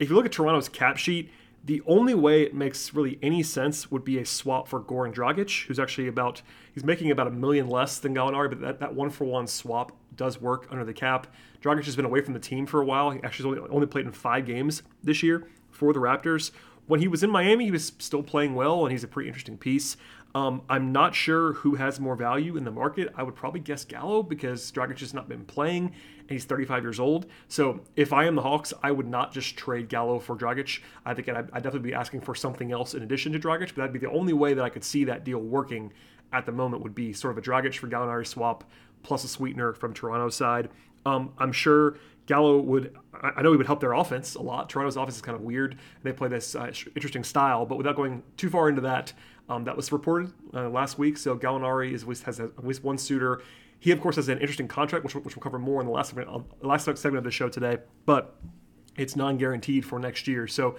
If 0.01 0.11
you 0.11 0.17
look 0.17 0.27
at 0.27 0.33
Toronto's 0.33 0.69
cap 0.69 0.97
sheet, 0.97 1.31
the 1.67 1.83
only 1.87 2.15
way 2.15 2.43
it 2.43 2.55
makes 2.55 2.95
really 2.95 3.19
any 3.23 3.43
sense 3.43 3.91
would 3.91 4.05
be 4.05 4.19
a 4.19 4.25
swap 4.25 4.69
for 4.69 4.81
Goran 4.81 5.13
Dragic, 5.13 5.67
who's 5.67 5.81
actually 5.81 6.07
about 6.07 6.43
he's 6.73 6.85
making 6.85 7.11
about 7.11 7.27
a 7.27 7.31
million 7.31 7.69
less 7.69 7.99
than 7.99 8.15
Gallinari, 8.15 8.49
but 8.49 8.61
that, 8.61 8.81
that 8.81 8.95
one 8.95 9.11
for 9.11 9.25
one 9.25 9.49
swap 9.49 9.91
does 10.15 10.41
work 10.41 10.69
under 10.71 10.85
the 10.85 10.93
cap. 10.93 11.27
Dragic 11.61 11.85
has 11.85 11.97
been 11.97 12.05
away 12.05 12.21
from 12.21 12.35
the 12.35 12.41
team 12.41 12.67
for 12.67 12.81
a 12.81 12.85
while. 12.85 13.11
He 13.11 13.21
actually 13.25 13.59
only, 13.59 13.71
only 13.71 13.87
played 13.87 14.07
in 14.07 14.13
five 14.13 14.47
games 14.47 14.85
this 15.03 15.25
year 15.25 15.49
for 15.71 15.93
the 15.93 15.99
Raptors. 15.99 16.53
When 16.87 17.01
he 17.01 17.09
was 17.09 17.25
in 17.25 17.31
Miami, 17.31 17.65
he 17.65 17.73
was 17.73 17.93
still 17.99 18.23
playing 18.23 18.55
well, 18.55 18.85
and 18.85 18.93
he's 18.93 19.03
a 19.03 19.09
pretty 19.09 19.29
interesting 19.29 19.59
piece. 19.59 19.97
Um, 20.37 20.63
I'm 20.69 20.93
not 20.93 21.17
sure 21.17 21.55
who 21.55 21.75
has 21.75 21.99
more 21.99 22.15
value 22.15 22.57
in 22.57 22.65
the 22.65 22.71
market. 22.71 23.13
I 23.17 23.25
would 23.25 23.35
probably 23.35 23.59
guess 23.59 23.85
Gallo 23.85 24.23
because 24.23 24.71
Dragic 24.71 25.01
has 25.01 25.13
not 25.13 25.29
been 25.29 25.45
playing 25.45 25.95
and 26.29 26.33
he's 26.33 26.45
35 26.45 26.83
years 26.83 27.01
old. 27.01 27.27
So 27.49 27.81
if 27.95 28.13
I 28.13 28.25
am 28.25 28.35
the 28.35 28.43
Hawks, 28.43 28.73
I 28.83 28.91
would 28.91 29.07
not 29.07 29.33
just 29.33 29.57
trade 29.57 29.89
Gallo 29.89 30.19
for 30.19 30.37
Dragic. 30.37 30.81
I 31.05 31.15
think 31.15 31.29
I'd, 31.29 31.49
I'd 31.53 31.63
definitely 31.63 31.91
be 31.91 31.95
asking 31.95 32.23
for 32.23 32.35
something 32.35 32.73
else 32.73 32.95
in 32.95 33.03
addition 33.03 33.33
to 33.33 33.39
Dragic, 33.39 33.69
but 33.69 33.77
that'd 33.77 33.93
be 33.93 33.99
the 33.99 34.11
only 34.11 34.33
way 34.33 34.55
that 34.55 34.65
I 34.65 34.69
could 34.69 34.85
see 34.85 35.05
that 35.05 35.25
deal 35.25 35.39
working 35.39 35.93
at 36.33 36.47
the 36.47 36.53
moment 36.53 36.83
would 36.83 36.95
be 36.95 37.13
sort 37.13 37.33
of 37.33 37.39
a 37.39 37.47
Dragic 37.47 37.77
for 37.77 37.89
Gallinari 37.89 38.27
swap 38.27 38.65
plus 39.03 39.23
a 39.25 39.29
sweetener 39.29 39.73
from 39.73 39.95
Toronto's 39.95 40.35
side. 40.35 40.69
Um, 41.05 41.33
I'm 41.39 41.53
sure 41.53 41.97
Gallo 42.27 42.59
would, 42.59 42.97
I 43.23 43.43
know 43.43 43.53
he 43.53 43.57
would 43.57 43.67
help 43.67 43.79
their 43.79 43.93
offense 43.93 44.35
a 44.35 44.43
lot. 44.43 44.69
Toronto's 44.69 44.97
offense 44.97 45.15
is 45.15 45.23
kind 45.23 45.37
of 45.37 45.43
weird. 45.43 45.79
They 46.03 46.13
play 46.13 46.29
this 46.29 46.57
uh, 46.57 46.73
interesting 46.97 47.23
style, 47.23 47.65
but 47.65 47.79
without 47.79 47.95
going 47.95 48.25
too 48.37 48.51
far 48.51 48.69
into 48.69 48.81
that, 48.83 49.13
um, 49.49 49.65
that 49.65 49.77
was 49.77 49.93
reported 49.93 50.33
uh, 50.55 50.69
last 50.69 50.99
week. 50.99 51.17
So 51.17 51.37
Gallinari 51.37 51.93
is, 51.93 52.05
has 52.23 52.41
at 52.41 52.65
least 52.65 52.83
one 52.83 52.99
suitor. 52.99 53.43
he, 53.79 53.91
of 53.91 54.01
course, 54.01 54.17
has 54.17 54.29
an 54.29 54.39
interesting 54.39 54.69
contract, 54.69 55.05
which, 55.05 55.15
which 55.15 55.37
we'll 55.37 55.43
cover 55.43 55.59
more 55.59 55.81
in 55.81 55.87
the 55.87 55.93
last 55.93 56.09
segment, 56.09 56.29
uh, 56.29 56.67
last 56.67 56.85
segment 56.85 57.19
of 57.19 57.25
the 57.25 57.31
show 57.31 57.49
today. 57.49 57.79
But 58.05 58.35
it's 58.97 59.17
non-guaranteed 59.17 59.85
for 59.85 59.99
next 59.99 60.27
year. 60.27 60.47
So 60.47 60.77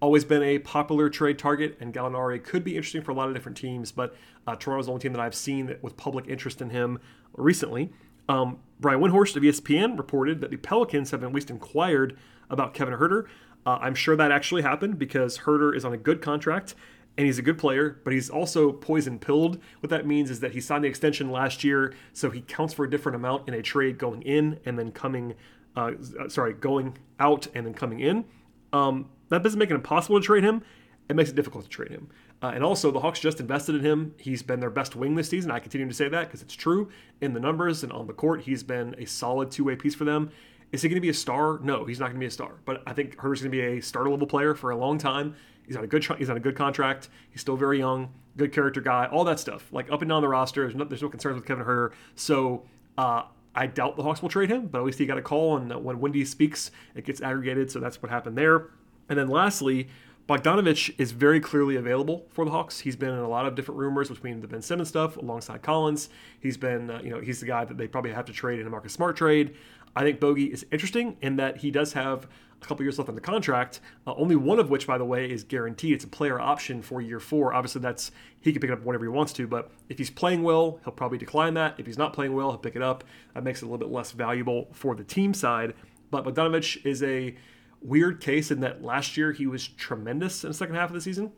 always 0.00 0.24
been 0.24 0.42
a 0.42 0.58
popular 0.58 1.08
trade 1.08 1.38
target, 1.38 1.76
and 1.80 1.92
Gallinari 1.92 2.42
could 2.42 2.64
be 2.64 2.76
interesting 2.76 3.02
for 3.02 3.12
a 3.12 3.14
lot 3.14 3.28
of 3.28 3.34
different 3.34 3.56
teams. 3.56 3.92
But 3.92 4.14
uh, 4.46 4.56
Toronto's 4.56 4.86
the 4.86 4.92
only 4.92 5.02
team 5.02 5.12
that 5.12 5.20
I've 5.20 5.34
seen 5.34 5.76
with 5.82 5.96
public 5.96 6.26
interest 6.26 6.60
in 6.60 6.70
him 6.70 6.98
recently. 7.34 7.92
Um, 8.28 8.58
Brian 8.78 9.00
Windhorst 9.00 9.36
of 9.36 9.42
ESPN 9.42 9.96
reported 9.98 10.40
that 10.40 10.50
the 10.50 10.56
Pelicans 10.56 11.10
have 11.10 11.24
at 11.24 11.32
least 11.32 11.50
inquired 11.50 12.16
about 12.48 12.74
Kevin 12.74 12.94
Huerter. 12.94 13.26
Uh, 13.66 13.78
I'm 13.80 13.94
sure 13.94 14.16
that 14.16 14.32
actually 14.32 14.62
happened 14.62 14.98
because 14.98 15.38
Huerter 15.38 15.76
is 15.76 15.84
on 15.84 15.92
a 15.92 15.98
good 15.98 16.22
contract 16.22 16.74
and 17.16 17.26
he's 17.26 17.38
a 17.38 17.42
good 17.42 17.58
player, 17.58 18.00
but 18.04 18.12
he's 18.12 18.30
also 18.30 18.72
poison 18.72 19.18
pilled. 19.18 19.58
What 19.80 19.90
that 19.90 20.06
means 20.06 20.30
is 20.30 20.40
that 20.40 20.52
he 20.52 20.60
signed 20.60 20.84
the 20.84 20.88
extension 20.88 21.30
last 21.30 21.64
year, 21.64 21.94
so 22.12 22.30
he 22.30 22.40
counts 22.40 22.72
for 22.72 22.84
a 22.84 22.90
different 22.90 23.16
amount 23.16 23.48
in 23.48 23.54
a 23.54 23.62
trade 23.62 23.98
going 23.98 24.22
in 24.22 24.58
and 24.64 24.78
then 24.78 24.92
coming, 24.92 25.34
uh, 25.76 25.92
sorry, 26.28 26.54
going 26.54 26.96
out 27.18 27.46
and 27.54 27.66
then 27.66 27.74
coming 27.74 28.00
in. 28.00 28.24
Um, 28.72 29.10
that 29.28 29.42
doesn't 29.42 29.58
make 29.58 29.70
it 29.70 29.74
impossible 29.74 30.20
to 30.20 30.24
trade 30.24 30.44
him. 30.44 30.62
It 31.08 31.16
makes 31.16 31.28
it 31.28 31.36
difficult 31.36 31.64
to 31.64 31.70
trade 31.70 31.90
him. 31.90 32.08
Uh, 32.42 32.52
and 32.54 32.64
also, 32.64 32.90
the 32.90 33.00
Hawks 33.00 33.20
just 33.20 33.40
invested 33.40 33.74
in 33.74 33.82
him. 33.82 34.14
He's 34.16 34.42
been 34.42 34.60
their 34.60 34.70
best 34.70 34.96
wing 34.96 35.14
this 35.16 35.28
season. 35.28 35.50
I 35.50 35.58
continue 35.58 35.88
to 35.88 35.94
say 35.94 36.08
that 36.08 36.28
because 36.28 36.40
it's 36.40 36.54
true 36.54 36.88
in 37.20 37.34
the 37.34 37.40
numbers 37.40 37.82
and 37.82 37.92
on 37.92 38.06
the 38.06 38.12
court. 38.12 38.42
He's 38.42 38.62
been 38.62 38.94
a 38.96 39.04
solid 39.04 39.50
two 39.50 39.64
way 39.64 39.76
piece 39.76 39.94
for 39.94 40.04
them. 40.04 40.30
Is 40.72 40.82
he 40.82 40.88
going 40.88 40.96
to 40.96 41.00
be 41.00 41.08
a 41.08 41.14
star? 41.14 41.58
No, 41.62 41.84
he's 41.84 41.98
not 41.98 42.06
going 42.06 42.16
to 42.16 42.20
be 42.20 42.26
a 42.26 42.30
star. 42.30 42.60
But 42.64 42.82
I 42.86 42.92
think 42.92 43.18
Huerter's 43.18 43.42
going 43.42 43.50
to 43.50 43.56
be 43.56 43.78
a 43.78 43.80
starter 43.80 44.08
level 44.08 44.26
player 44.26 44.54
for 44.54 44.70
a 44.70 44.76
long 44.76 44.98
time. 44.98 45.34
He's 45.66 45.76
on 45.76 45.84
a 45.84 45.86
good 45.86 46.04
he's 46.18 46.30
on 46.30 46.36
a 46.36 46.40
good 46.40 46.56
contract. 46.56 47.08
He's 47.30 47.40
still 47.40 47.56
very 47.56 47.78
young, 47.78 48.12
good 48.36 48.52
character 48.52 48.80
guy, 48.80 49.06
all 49.06 49.24
that 49.24 49.38
stuff. 49.38 49.72
Like 49.72 49.90
up 49.90 50.02
and 50.02 50.08
down 50.08 50.22
the 50.22 50.28
roster, 50.28 50.62
there's 50.62 50.74
no, 50.74 50.84
there's 50.84 51.02
no 51.02 51.08
concerns 51.08 51.36
with 51.36 51.46
Kevin 51.46 51.64
Huerter. 51.64 51.92
So 52.14 52.64
uh, 52.98 53.22
I 53.54 53.66
doubt 53.66 53.96
the 53.96 54.02
Hawks 54.02 54.22
will 54.22 54.28
trade 54.28 54.50
him, 54.50 54.66
but 54.66 54.78
at 54.78 54.84
least 54.84 54.98
he 54.98 55.06
got 55.06 55.18
a 55.18 55.22
call, 55.22 55.56
and 55.56 55.84
when 55.84 56.00
Windy 56.00 56.24
speaks, 56.24 56.70
it 56.94 57.04
gets 57.04 57.20
aggregated. 57.20 57.70
So 57.70 57.80
that's 57.80 58.02
what 58.02 58.10
happened 58.10 58.36
there. 58.36 58.68
And 59.08 59.18
then 59.18 59.28
lastly, 59.28 59.88
Bogdanovich 60.30 60.94
is 60.96 61.10
very 61.10 61.40
clearly 61.40 61.74
available 61.74 62.24
for 62.30 62.44
the 62.44 62.52
Hawks. 62.52 62.78
He's 62.78 62.94
been 62.94 63.08
in 63.08 63.18
a 63.18 63.28
lot 63.28 63.46
of 63.46 63.56
different 63.56 63.80
rumors 63.80 64.10
between 64.10 64.40
the 64.40 64.46
Ben 64.46 64.62
Simmons 64.62 64.88
stuff 64.88 65.16
alongside 65.16 65.60
Collins. 65.60 66.08
He's 66.38 66.56
been, 66.56 66.88
uh, 66.88 67.00
you 67.02 67.10
know, 67.10 67.18
he's 67.18 67.40
the 67.40 67.46
guy 67.46 67.64
that 67.64 67.76
they 67.76 67.88
probably 67.88 68.12
have 68.12 68.26
to 68.26 68.32
trade 68.32 68.60
in 68.60 68.66
a 68.68 68.70
Marcus 68.70 68.92
Smart 68.92 69.16
trade. 69.16 69.56
I 69.96 70.02
think 70.02 70.20
Bogey 70.20 70.44
is 70.44 70.64
interesting 70.70 71.16
in 71.20 71.34
that 71.38 71.56
he 71.56 71.72
does 71.72 71.94
have 71.94 72.28
a 72.62 72.64
couple 72.64 72.84
years 72.84 72.96
left 72.96 73.08
on 73.08 73.16
the 73.16 73.20
contract. 73.20 73.80
Uh, 74.06 74.14
only 74.14 74.36
one 74.36 74.60
of 74.60 74.70
which, 74.70 74.86
by 74.86 74.98
the 74.98 75.04
way, 75.04 75.28
is 75.28 75.42
guaranteed. 75.42 75.94
It's 75.94 76.04
a 76.04 76.08
player 76.08 76.40
option 76.40 76.80
for 76.80 77.00
year 77.00 77.18
four. 77.18 77.52
Obviously, 77.52 77.80
that's 77.80 78.12
he 78.40 78.52
can 78.52 78.60
pick 78.60 78.70
it 78.70 78.74
up 78.74 78.84
whenever 78.84 79.06
he 79.06 79.08
wants 79.08 79.32
to. 79.32 79.48
But 79.48 79.72
if 79.88 79.98
he's 79.98 80.10
playing 80.10 80.44
well, 80.44 80.78
he'll 80.84 80.92
probably 80.92 81.18
decline 81.18 81.54
that. 81.54 81.74
If 81.76 81.86
he's 81.86 81.98
not 81.98 82.12
playing 82.12 82.34
well, 82.34 82.50
he'll 82.50 82.58
pick 82.58 82.76
it 82.76 82.82
up. 82.82 83.02
That 83.34 83.42
makes 83.42 83.62
it 83.62 83.64
a 83.64 83.66
little 83.66 83.84
bit 83.84 83.92
less 83.92 84.12
valuable 84.12 84.68
for 84.70 84.94
the 84.94 85.02
team 85.02 85.34
side. 85.34 85.74
But 86.12 86.24
Bogdanovich 86.24 86.86
is 86.86 87.02
a 87.02 87.34
weird 87.82 88.20
case 88.20 88.50
in 88.50 88.60
that 88.60 88.82
last 88.82 89.16
year 89.16 89.32
he 89.32 89.46
was 89.46 89.66
tremendous 89.66 90.44
in 90.44 90.50
the 90.50 90.54
second 90.54 90.74
half 90.74 90.90
of 90.90 90.94
the 90.94 91.00
season. 91.00 91.32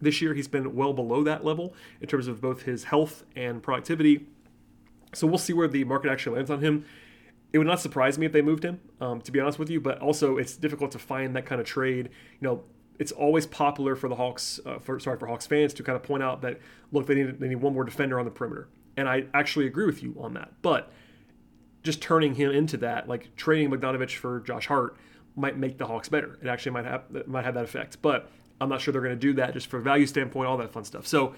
This 0.00 0.22
year 0.22 0.34
he's 0.34 0.48
been 0.48 0.74
well 0.74 0.92
below 0.92 1.24
that 1.24 1.44
level 1.44 1.74
in 2.00 2.08
terms 2.08 2.28
of 2.28 2.40
both 2.40 2.62
his 2.62 2.84
health 2.84 3.24
and 3.34 3.62
productivity. 3.62 4.26
So 5.12 5.26
we'll 5.26 5.38
see 5.38 5.52
where 5.52 5.68
the 5.68 5.84
market 5.84 6.10
actually 6.10 6.36
lands 6.36 6.50
on 6.50 6.60
him 6.60 6.84
it 7.52 7.58
would 7.58 7.66
not 7.66 7.80
surprise 7.80 8.18
me 8.18 8.26
if 8.26 8.32
they 8.32 8.42
moved 8.42 8.64
him, 8.64 8.80
um, 9.00 9.20
to 9.22 9.32
be 9.32 9.40
honest 9.40 9.58
with 9.58 9.70
you. 9.70 9.80
But 9.80 9.98
also, 10.00 10.36
it's 10.36 10.56
difficult 10.56 10.90
to 10.92 10.98
find 10.98 11.34
that 11.36 11.46
kind 11.46 11.60
of 11.60 11.66
trade. 11.66 12.10
You 12.40 12.48
know, 12.48 12.64
it's 12.98 13.12
always 13.12 13.46
popular 13.46 13.96
for 13.96 14.08
the 14.08 14.16
Hawks, 14.16 14.60
uh, 14.66 14.78
for 14.78 15.00
sorry, 15.00 15.18
for 15.18 15.26
Hawks 15.26 15.46
fans 15.46 15.72
to 15.74 15.82
kind 15.82 15.96
of 15.96 16.02
point 16.02 16.22
out 16.22 16.42
that 16.42 16.60
look, 16.92 17.06
they 17.06 17.14
need 17.14 17.40
they 17.40 17.48
need 17.48 17.56
one 17.56 17.72
more 17.72 17.84
defender 17.84 18.18
on 18.18 18.24
the 18.24 18.30
perimeter, 18.30 18.68
and 18.96 19.08
I 19.08 19.24
actually 19.32 19.66
agree 19.66 19.86
with 19.86 20.02
you 20.02 20.14
on 20.18 20.34
that. 20.34 20.52
But 20.62 20.92
just 21.82 22.02
turning 22.02 22.34
him 22.34 22.50
into 22.50 22.76
that, 22.78 23.08
like 23.08 23.34
trading 23.36 23.70
Bogdanovich 23.70 24.16
for 24.16 24.40
Josh 24.40 24.66
Hart, 24.66 24.96
might 25.38 25.56
make 25.56 25.78
the 25.78 25.86
Hawks 25.86 26.08
better. 26.08 26.38
It 26.42 26.48
actually 26.48 26.72
might 26.72 26.84
have 26.84 27.26
might 27.26 27.44
have 27.44 27.54
that 27.54 27.64
effect, 27.64 28.02
but 28.02 28.30
I'm 28.60 28.68
not 28.68 28.80
sure 28.80 28.92
they're 28.92 29.02
going 29.02 29.14
to 29.14 29.20
do 29.20 29.34
that 29.34 29.54
just 29.54 29.68
for 29.68 29.78
value 29.78 30.06
standpoint, 30.06 30.48
all 30.48 30.56
that 30.58 30.72
fun 30.72 30.84
stuff. 30.84 31.06
So 31.06 31.34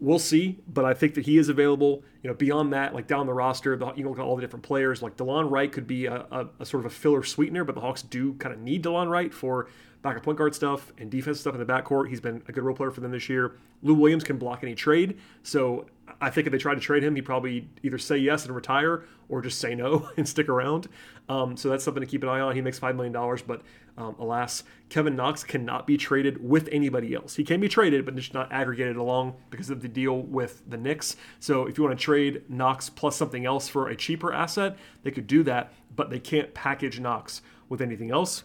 We'll 0.00 0.20
see, 0.20 0.58
but 0.68 0.84
I 0.84 0.94
think 0.94 1.14
that 1.14 1.26
he 1.26 1.38
is 1.38 1.48
available. 1.48 2.04
You 2.22 2.30
know, 2.30 2.34
beyond 2.34 2.72
that, 2.72 2.94
like 2.94 3.08
down 3.08 3.26
the 3.26 3.32
roster, 3.32 3.76
the, 3.76 3.92
you 3.94 4.08
look 4.08 4.18
at 4.20 4.24
all 4.24 4.36
the 4.36 4.42
different 4.42 4.64
players. 4.64 5.02
Like 5.02 5.16
Delon 5.16 5.50
Wright 5.50 5.72
could 5.72 5.88
be 5.88 6.06
a, 6.06 6.24
a, 6.30 6.48
a 6.60 6.66
sort 6.66 6.84
of 6.84 6.92
a 6.92 6.94
filler 6.94 7.24
sweetener, 7.24 7.64
but 7.64 7.74
the 7.74 7.80
Hawks 7.80 8.02
do 8.02 8.34
kind 8.34 8.54
of 8.54 8.60
need 8.60 8.84
Delon 8.84 9.10
Wright 9.10 9.34
for 9.34 9.68
backup 10.02 10.22
point 10.22 10.38
guard 10.38 10.54
stuff 10.54 10.92
and 10.98 11.10
defensive 11.10 11.40
stuff 11.40 11.54
in 11.54 11.60
the 11.60 11.66
backcourt. 11.66 12.08
He's 12.08 12.20
been 12.20 12.42
a 12.48 12.52
good 12.52 12.62
role 12.62 12.76
player 12.76 12.90
for 12.90 13.00
them 13.00 13.10
this 13.10 13.28
year. 13.28 13.56
Lou 13.82 13.94
Williams 13.94 14.24
can 14.24 14.38
block 14.38 14.62
any 14.62 14.74
trade, 14.74 15.18
so 15.42 15.86
I 16.20 16.30
think 16.30 16.46
if 16.46 16.52
they 16.52 16.58
tried 16.58 16.74
to 16.74 16.80
trade 16.80 17.02
him, 17.02 17.14
he'd 17.14 17.24
probably 17.24 17.68
either 17.82 17.98
say 17.98 18.16
yes 18.16 18.44
and 18.44 18.54
retire 18.54 19.04
or 19.28 19.42
just 19.42 19.58
say 19.60 19.74
no 19.74 20.08
and 20.16 20.28
stick 20.28 20.48
around. 20.48 20.88
Um, 21.28 21.56
so 21.56 21.68
that's 21.68 21.84
something 21.84 22.00
to 22.00 22.06
keep 22.06 22.22
an 22.22 22.28
eye 22.28 22.40
on. 22.40 22.54
He 22.54 22.60
makes 22.60 22.80
$5 22.80 22.96
million, 22.96 23.12
but 23.46 23.62
um, 23.96 24.16
alas, 24.18 24.64
Kevin 24.88 25.16
Knox 25.16 25.44
cannot 25.44 25.86
be 25.86 25.96
traded 25.96 26.42
with 26.42 26.68
anybody 26.72 27.14
else. 27.14 27.36
He 27.36 27.44
can 27.44 27.60
be 27.60 27.68
traded, 27.68 28.04
but 28.04 28.14
just 28.16 28.32
not 28.32 28.50
aggregated 28.52 28.96
along 28.96 29.34
because 29.50 29.70
of 29.70 29.82
the 29.82 29.88
deal 29.88 30.22
with 30.22 30.62
the 30.68 30.76
Knicks. 30.76 31.16
So 31.40 31.66
if 31.66 31.76
you 31.76 31.84
want 31.84 31.98
to 31.98 32.02
trade 32.02 32.42
Knox 32.48 32.88
plus 32.88 33.16
something 33.16 33.44
else 33.44 33.68
for 33.68 33.88
a 33.88 33.96
cheaper 33.96 34.32
asset, 34.32 34.76
they 35.02 35.10
could 35.10 35.26
do 35.26 35.42
that, 35.44 35.72
but 35.94 36.10
they 36.10 36.20
can't 36.20 36.54
package 36.54 37.00
Knox 37.00 37.42
with 37.68 37.82
anything 37.82 38.10
else. 38.10 38.44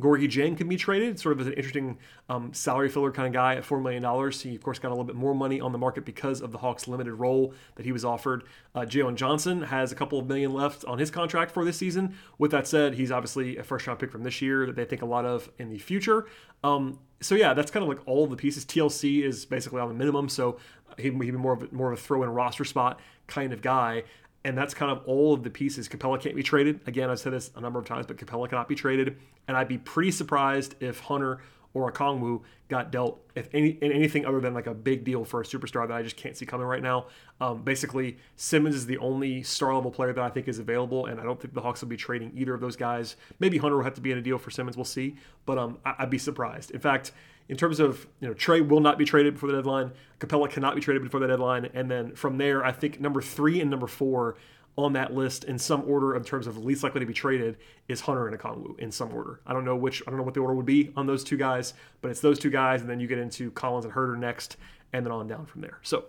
Gorgui 0.00 0.26
Dieng 0.26 0.56
can 0.56 0.68
be 0.68 0.76
traded, 0.76 1.20
sort 1.20 1.34
of 1.34 1.40
as 1.40 1.46
an 1.48 1.52
interesting 1.52 1.98
um, 2.28 2.52
salary 2.54 2.88
filler 2.88 3.12
kind 3.12 3.26
of 3.26 3.32
guy 3.32 3.56
at 3.56 3.64
$4 3.64 3.82
million. 3.82 4.02
He, 4.32 4.54
of 4.54 4.62
course, 4.62 4.78
got 4.78 4.88
a 4.88 4.90
little 4.90 5.04
bit 5.04 5.16
more 5.16 5.34
money 5.34 5.60
on 5.60 5.72
the 5.72 5.78
market 5.78 6.04
because 6.04 6.40
of 6.40 6.50
the 6.50 6.58
Hawks' 6.58 6.88
limited 6.88 7.14
role 7.14 7.52
that 7.74 7.84
he 7.84 7.92
was 7.92 8.04
offered. 8.04 8.44
Uh, 8.74 8.80
Jalen 8.80 9.16
Johnson 9.16 9.62
has 9.62 9.92
a 9.92 9.94
couple 9.94 10.18
of 10.18 10.26
million 10.26 10.52
left 10.52 10.84
on 10.86 10.98
his 10.98 11.10
contract 11.10 11.50
for 11.50 11.64
this 11.64 11.76
season. 11.76 12.14
With 12.38 12.50
that 12.52 12.66
said, 12.66 12.94
he's 12.94 13.12
obviously 13.12 13.58
a 13.58 13.62
first 13.62 13.86
round 13.86 14.00
pick 14.00 14.10
from 14.10 14.22
this 14.22 14.40
year 14.40 14.66
that 14.66 14.76
they 14.76 14.84
think 14.84 15.02
a 15.02 15.06
lot 15.06 15.26
of 15.26 15.50
in 15.58 15.68
the 15.68 15.78
future. 15.78 16.26
Um, 16.64 16.98
so, 17.20 17.34
yeah, 17.34 17.52
that's 17.52 17.70
kind 17.70 17.82
of 17.82 17.88
like 17.88 18.00
all 18.06 18.24
of 18.24 18.30
the 18.30 18.36
pieces. 18.36 18.64
TLC 18.64 19.22
is 19.22 19.44
basically 19.44 19.80
on 19.80 19.88
the 19.88 19.94
minimum, 19.94 20.28
so 20.28 20.58
he'd 20.98 21.18
be 21.18 21.30
more 21.32 21.52
of 21.52 21.62
a, 21.62 21.74
more 21.74 21.92
of 21.92 21.98
a 21.98 22.02
throw 22.02 22.22
in 22.22 22.30
roster 22.30 22.64
spot 22.64 22.98
kind 23.26 23.52
of 23.52 23.62
guy 23.62 24.04
and 24.44 24.56
that's 24.56 24.74
kind 24.74 24.90
of 24.90 25.02
all 25.06 25.32
of 25.34 25.42
the 25.42 25.50
pieces. 25.50 25.88
Capela 25.88 26.20
can't 26.20 26.34
be 26.36 26.42
traded. 26.42 26.80
Again, 26.86 27.10
I've 27.10 27.20
said 27.20 27.32
this 27.32 27.50
a 27.56 27.60
number 27.60 27.78
of 27.78 27.84
times, 27.84 28.06
but 28.06 28.16
Capela 28.16 28.48
cannot 28.48 28.68
be 28.68 28.74
traded. 28.74 29.16
And 29.48 29.56
I'd 29.56 29.68
be 29.68 29.78
pretty 29.78 30.10
surprised 30.10 30.74
if 30.80 31.00
Hunter 31.00 31.40
or 31.74 31.90
Okongwu 31.90 32.42
got 32.68 32.92
dealt 32.92 33.20
if 33.34 33.48
any 33.54 33.70
in 33.80 33.92
anything 33.92 34.26
other 34.26 34.40
than 34.40 34.52
like 34.52 34.66
a 34.66 34.74
big 34.74 35.04
deal 35.04 35.24
for 35.24 35.40
a 35.40 35.44
superstar 35.44 35.88
that 35.88 35.94
I 35.94 36.02
just 36.02 36.16
can't 36.16 36.36
see 36.36 36.44
coming 36.44 36.66
right 36.66 36.82
now. 36.82 37.06
Um, 37.40 37.62
basically, 37.62 38.18
Simmons 38.36 38.74
is 38.74 38.86
the 38.86 38.98
only 38.98 39.42
star 39.42 39.74
level 39.74 39.90
player 39.90 40.12
that 40.12 40.22
I 40.22 40.28
think 40.28 40.48
is 40.48 40.58
available, 40.58 41.06
and 41.06 41.18
I 41.20 41.24
don't 41.24 41.40
think 41.40 41.54
the 41.54 41.60
Hawks 41.62 41.80
will 41.80 41.88
be 41.88 41.96
trading 41.96 42.32
either 42.36 42.52
of 42.54 42.60
those 42.60 42.76
guys. 42.76 43.16
Maybe 43.40 43.58
Hunter 43.58 43.76
will 43.76 43.84
have 43.84 43.94
to 43.94 44.00
be 44.00 44.12
in 44.12 44.18
a 44.18 44.22
deal 44.22 44.38
for 44.38 44.50
Simmons. 44.50 44.76
We'll 44.76 44.84
see, 44.84 45.16
but 45.46 45.56
um, 45.58 45.78
I- 45.84 45.94
I'd 46.00 46.10
be 46.10 46.18
surprised. 46.18 46.70
In 46.72 46.80
fact, 46.80 47.12
in 47.48 47.56
terms 47.56 47.80
of 47.80 48.06
you 48.20 48.28
know 48.28 48.34
Trae 48.34 48.66
will 48.66 48.80
not 48.80 48.98
be 48.98 49.04
traded 49.04 49.34
before 49.34 49.50
the 49.50 49.56
deadline. 49.56 49.92
Capela 50.18 50.50
cannot 50.50 50.74
be 50.74 50.80
traded 50.80 51.02
before 51.02 51.20
the 51.20 51.26
deadline, 51.26 51.68
and 51.74 51.90
then 51.90 52.14
from 52.14 52.38
there, 52.38 52.64
I 52.64 52.72
think 52.72 53.00
number 53.00 53.20
three 53.20 53.60
and 53.60 53.70
number 53.70 53.86
four 53.86 54.36
on 54.76 54.94
that 54.94 55.12
list 55.12 55.44
in 55.44 55.58
some 55.58 55.82
order 55.86 56.16
in 56.16 56.24
terms 56.24 56.46
of 56.46 56.64
least 56.64 56.82
likely 56.82 57.00
to 57.00 57.06
be 57.06 57.12
traded 57.12 57.58
is 57.88 58.00
Hunter 58.00 58.26
and 58.26 58.38
Okongwu 58.38 58.78
in 58.78 58.90
some 58.90 59.12
order. 59.12 59.40
I 59.46 59.52
don't 59.52 59.64
know 59.64 59.76
which 59.76 60.02
I 60.06 60.10
don't 60.10 60.18
know 60.18 60.24
what 60.24 60.34
the 60.34 60.40
order 60.40 60.54
would 60.54 60.66
be 60.66 60.92
on 60.96 61.06
those 61.06 61.22
two 61.24 61.36
guys, 61.36 61.74
but 62.00 62.10
it's 62.10 62.20
those 62.20 62.38
two 62.38 62.50
guys, 62.50 62.80
and 62.80 62.88
then 62.88 63.00
you 63.00 63.06
get 63.06 63.18
into 63.18 63.50
Collins 63.50 63.84
and 63.84 63.92
Huerter 63.92 64.18
next, 64.18 64.56
and 64.92 65.04
then 65.04 65.12
on 65.12 65.26
down 65.26 65.46
from 65.46 65.60
there. 65.60 65.78
So 65.82 66.06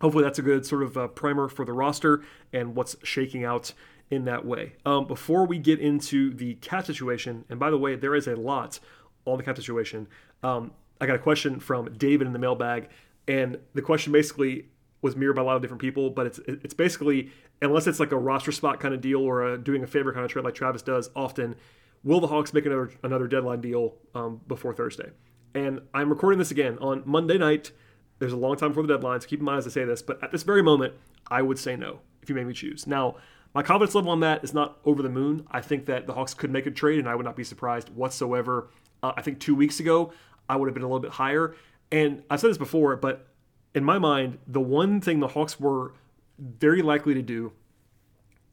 hopefully 0.00 0.24
that's 0.24 0.38
a 0.38 0.42
good 0.42 0.66
sort 0.66 0.82
of 0.82 0.96
uh, 0.96 1.08
primer 1.08 1.48
for 1.48 1.64
the 1.64 1.72
roster 1.72 2.22
and 2.52 2.74
what's 2.74 2.96
shaking 3.02 3.44
out 3.44 3.72
in 4.10 4.24
that 4.26 4.44
way. 4.44 4.74
Um, 4.84 5.06
before 5.06 5.46
we 5.46 5.58
get 5.58 5.80
into 5.80 6.32
the 6.34 6.54
cap 6.56 6.86
situation, 6.86 7.44
and 7.48 7.58
by 7.58 7.70
the 7.70 7.78
way, 7.78 7.96
there 7.96 8.14
is 8.14 8.26
a 8.26 8.36
lot 8.36 8.78
on 9.24 9.38
the 9.38 9.42
cap 9.42 9.56
situation. 9.56 10.06
Um, 10.42 10.72
I 11.00 11.06
got 11.06 11.16
a 11.16 11.20
question 11.20 11.60
from 11.60 11.92
David 11.94 12.26
in 12.26 12.32
the 12.32 12.38
mailbag, 12.38 12.88
and 13.28 13.58
the 13.74 13.82
question 13.82 14.12
basically 14.12 14.66
was 15.02 15.16
mirrored 15.16 15.36
by 15.36 15.42
a 15.42 15.44
lot 15.44 15.56
of 15.56 15.62
different 15.62 15.80
people, 15.80 16.10
but 16.10 16.26
it's 16.26 16.40
it's 16.46 16.74
basically 16.74 17.30
unless 17.62 17.86
it's 17.86 18.00
like 18.00 18.12
a 18.12 18.16
roster 18.16 18.52
spot 18.52 18.80
kind 18.80 18.94
of 18.94 19.00
deal 19.00 19.20
or 19.20 19.54
a, 19.54 19.58
doing 19.58 19.82
a 19.82 19.86
favor 19.86 20.12
kind 20.12 20.24
of 20.24 20.30
trade 20.30 20.44
like 20.44 20.54
Travis 20.54 20.82
does 20.82 21.10
often, 21.14 21.56
will 22.02 22.20
the 22.20 22.26
Hawks 22.26 22.52
make 22.52 22.66
another 22.66 22.90
another 23.02 23.26
deadline 23.26 23.60
deal 23.60 23.94
um, 24.14 24.40
before 24.46 24.74
Thursday? 24.74 25.10
And 25.54 25.80
I'm 25.94 26.10
recording 26.10 26.38
this 26.38 26.50
again 26.50 26.78
on 26.80 27.02
Monday 27.06 27.38
night. 27.38 27.72
There's 28.18 28.32
a 28.32 28.36
long 28.36 28.56
time 28.56 28.70
before 28.70 28.86
the 28.86 28.94
deadline, 28.94 29.20
so 29.20 29.28
keep 29.28 29.40
in 29.40 29.44
mind 29.44 29.58
as 29.58 29.66
I 29.66 29.70
say 29.70 29.84
this. 29.84 30.02
But 30.02 30.22
at 30.22 30.32
this 30.32 30.42
very 30.42 30.62
moment, 30.62 30.94
I 31.30 31.42
would 31.42 31.58
say 31.58 31.76
no 31.76 32.00
if 32.22 32.28
you 32.28 32.34
made 32.34 32.46
me 32.46 32.54
choose. 32.54 32.86
Now, 32.86 33.16
my 33.54 33.62
confidence 33.62 33.94
level 33.94 34.10
on 34.10 34.20
that 34.20 34.44
is 34.44 34.52
not 34.52 34.78
over 34.84 35.02
the 35.02 35.08
moon. 35.08 35.46
I 35.50 35.60
think 35.60 35.86
that 35.86 36.06
the 36.06 36.12
Hawks 36.12 36.34
could 36.34 36.50
make 36.50 36.66
a 36.66 36.70
trade, 36.70 36.98
and 36.98 37.08
I 37.08 37.14
would 37.14 37.24
not 37.24 37.36
be 37.36 37.44
surprised 37.44 37.88
whatsoever. 37.90 38.68
Uh, 39.06 39.12
I 39.16 39.22
think 39.22 39.38
two 39.38 39.54
weeks 39.54 39.80
ago, 39.80 40.12
I 40.48 40.56
would 40.56 40.66
have 40.66 40.74
been 40.74 40.82
a 40.82 40.86
little 40.86 41.00
bit 41.00 41.12
higher. 41.12 41.54
And 41.92 42.22
I've 42.28 42.40
said 42.40 42.50
this 42.50 42.58
before, 42.58 42.96
but 42.96 43.26
in 43.74 43.84
my 43.84 43.98
mind, 43.98 44.38
the 44.46 44.60
one 44.60 45.00
thing 45.00 45.20
the 45.20 45.28
Hawks 45.28 45.60
were 45.60 45.92
very 46.38 46.82
likely 46.82 47.14
to 47.14 47.22
do 47.22 47.52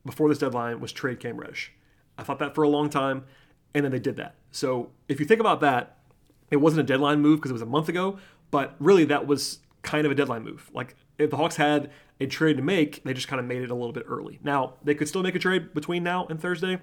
before 0.05 0.29
this 0.29 0.37
deadline 0.37 0.79
was 0.79 0.91
trade 0.91 1.19
Cam 1.19 1.37
Reddish. 1.37 1.71
I 2.17 2.23
thought 2.23 2.39
that 2.39 2.53
for 2.53 2.63
a 2.63 2.69
long 2.69 2.89
time, 2.89 3.23
and 3.73 3.83
then 3.83 3.91
they 3.91 3.99
did 3.99 4.17
that. 4.17 4.35
So 4.51 4.91
if 5.07 5.19
you 5.19 5.25
think 5.25 5.39
about 5.39 5.61
that, 5.61 5.97
it 6.51 6.57
wasn't 6.57 6.81
a 6.81 6.83
deadline 6.83 7.21
move 7.21 7.39
because 7.39 7.49
it 7.49 7.53
was 7.53 7.61
a 7.63 7.67
month 7.67 7.89
ago, 7.89 8.19
but 8.51 8.75
really 8.79 9.05
that 9.05 9.25
was 9.25 9.59
kind 9.81 10.05
of 10.05 10.11
a 10.11 10.15
deadline 10.15 10.43
move. 10.43 10.69
Like 10.73 10.95
if 11.17 11.31
the 11.31 11.37
Hawks 11.37 11.55
had 11.55 11.89
a 12.19 12.27
trade 12.27 12.57
to 12.57 12.63
make. 12.63 13.03
They 13.03 13.13
just 13.13 13.27
kind 13.27 13.39
of 13.39 13.45
made 13.45 13.61
it 13.61 13.69
a 13.69 13.75
little 13.75 13.91
bit 13.91 14.05
early. 14.07 14.39
Now 14.43 14.75
they 14.83 14.95
could 14.95 15.07
still 15.07 15.23
make 15.23 15.35
a 15.35 15.39
trade 15.39 15.73
between 15.73 16.03
now 16.03 16.25
and 16.27 16.39
Thursday. 16.39 16.79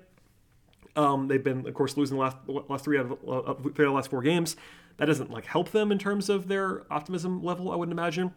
Um, 0.97 1.29
they've 1.29 1.43
been, 1.43 1.67
of 1.67 1.75
course, 1.75 1.97
losing 1.97 2.17
the 2.17 2.23
last 2.23 2.37
last 2.47 2.85
three 2.85 2.99
out 2.99 3.07
of 3.07 3.13
uh, 3.13 3.55
three 3.55 3.71
out 3.71 3.71
of 3.71 3.77
the 3.77 3.91
last 3.91 4.11
four 4.11 4.23
games. 4.23 4.57
That 4.97 5.07
doesn't 5.07 5.31
like 5.31 5.47
help 5.47 5.71
them 5.71 5.91
in 5.93 5.99
terms 5.99 6.29
of 6.29 6.49
their 6.49 6.83
optimism 6.91 7.43
level. 7.43 7.71
I 7.71 7.77
wouldn't 7.77 7.97
imagine. 7.97 8.35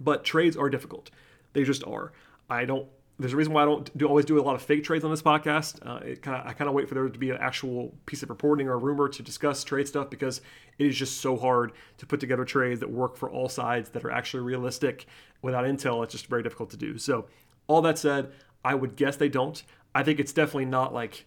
But 0.00 0.24
trades 0.24 0.56
are 0.56 0.70
difficult. 0.70 1.10
They 1.52 1.64
just 1.64 1.84
are. 1.84 2.12
I 2.48 2.64
don't 2.64 2.88
there's 3.20 3.34
a 3.34 3.36
reason 3.36 3.52
why 3.52 3.62
I 3.62 3.64
don't 3.66 3.96
do 3.98 4.08
always 4.08 4.24
do 4.24 4.40
a 4.40 4.42
lot 4.42 4.54
of 4.54 4.62
fake 4.62 4.82
trades 4.82 5.04
on 5.04 5.10
this 5.10 5.20
podcast. 5.20 5.86
Uh, 5.86 6.02
it 6.02 6.22
kind 6.22 6.40
of 6.40 6.46
I 6.46 6.54
kind 6.54 6.68
of 6.68 6.74
wait 6.74 6.88
for 6.88 6.94
there 6.94 7.08
to 7.08 7.18
be 7.18 7.30
an 7.30 7.36
actual 7.38 7.94
piece 8.06 8.22
of 8.22 8.30
reporting 8.30 8.66
or 8.66 8.78
rumor 8.78 9.08
to 9.10 9.22
discuss 9.22 9.62
trade 9.62 9.86
stuff 9.86 10.08
because 10.08 10.40
it 10.78 10.86
is 10.86 10.96
just 10.96 11.20
so 11.20 11.36
hard 11.36 11.72
to 11.98 12.06
put 12.06 12.18
together 12.18 12.46
trades 12.46 12.80
that 12.80 12.90
work 12.90 13.16
for 13.16 13.30
all 13.30 13.48
sides 13.48 13.90
that 13.90 14.04
are 14.04 14.10
actually 14.10 14.42
realistic 14.42 15.06
without 15.42 15.64
intel. 15.64 16.02
It's 16.02 16.12
just 16.12 16.26
very 16.26 16.42
difficult 16.42 16.70
to 16.70 16.78
do. 16.78 16.96
So 16.96 17.26
all 17.66 17.82
that 17.82 17.98
said, 17.98 18.32
I 18.64 18.74
would 18.74 18.96
guess 18.96 19.16
they 19.16 19.28
don't. 19.28 19.62
I 19.94 20.02
think 20.02 20.18
it's 20.18 20.32
definitely 20.32 20.64
not 20.64 20.94
like 20.94 21.26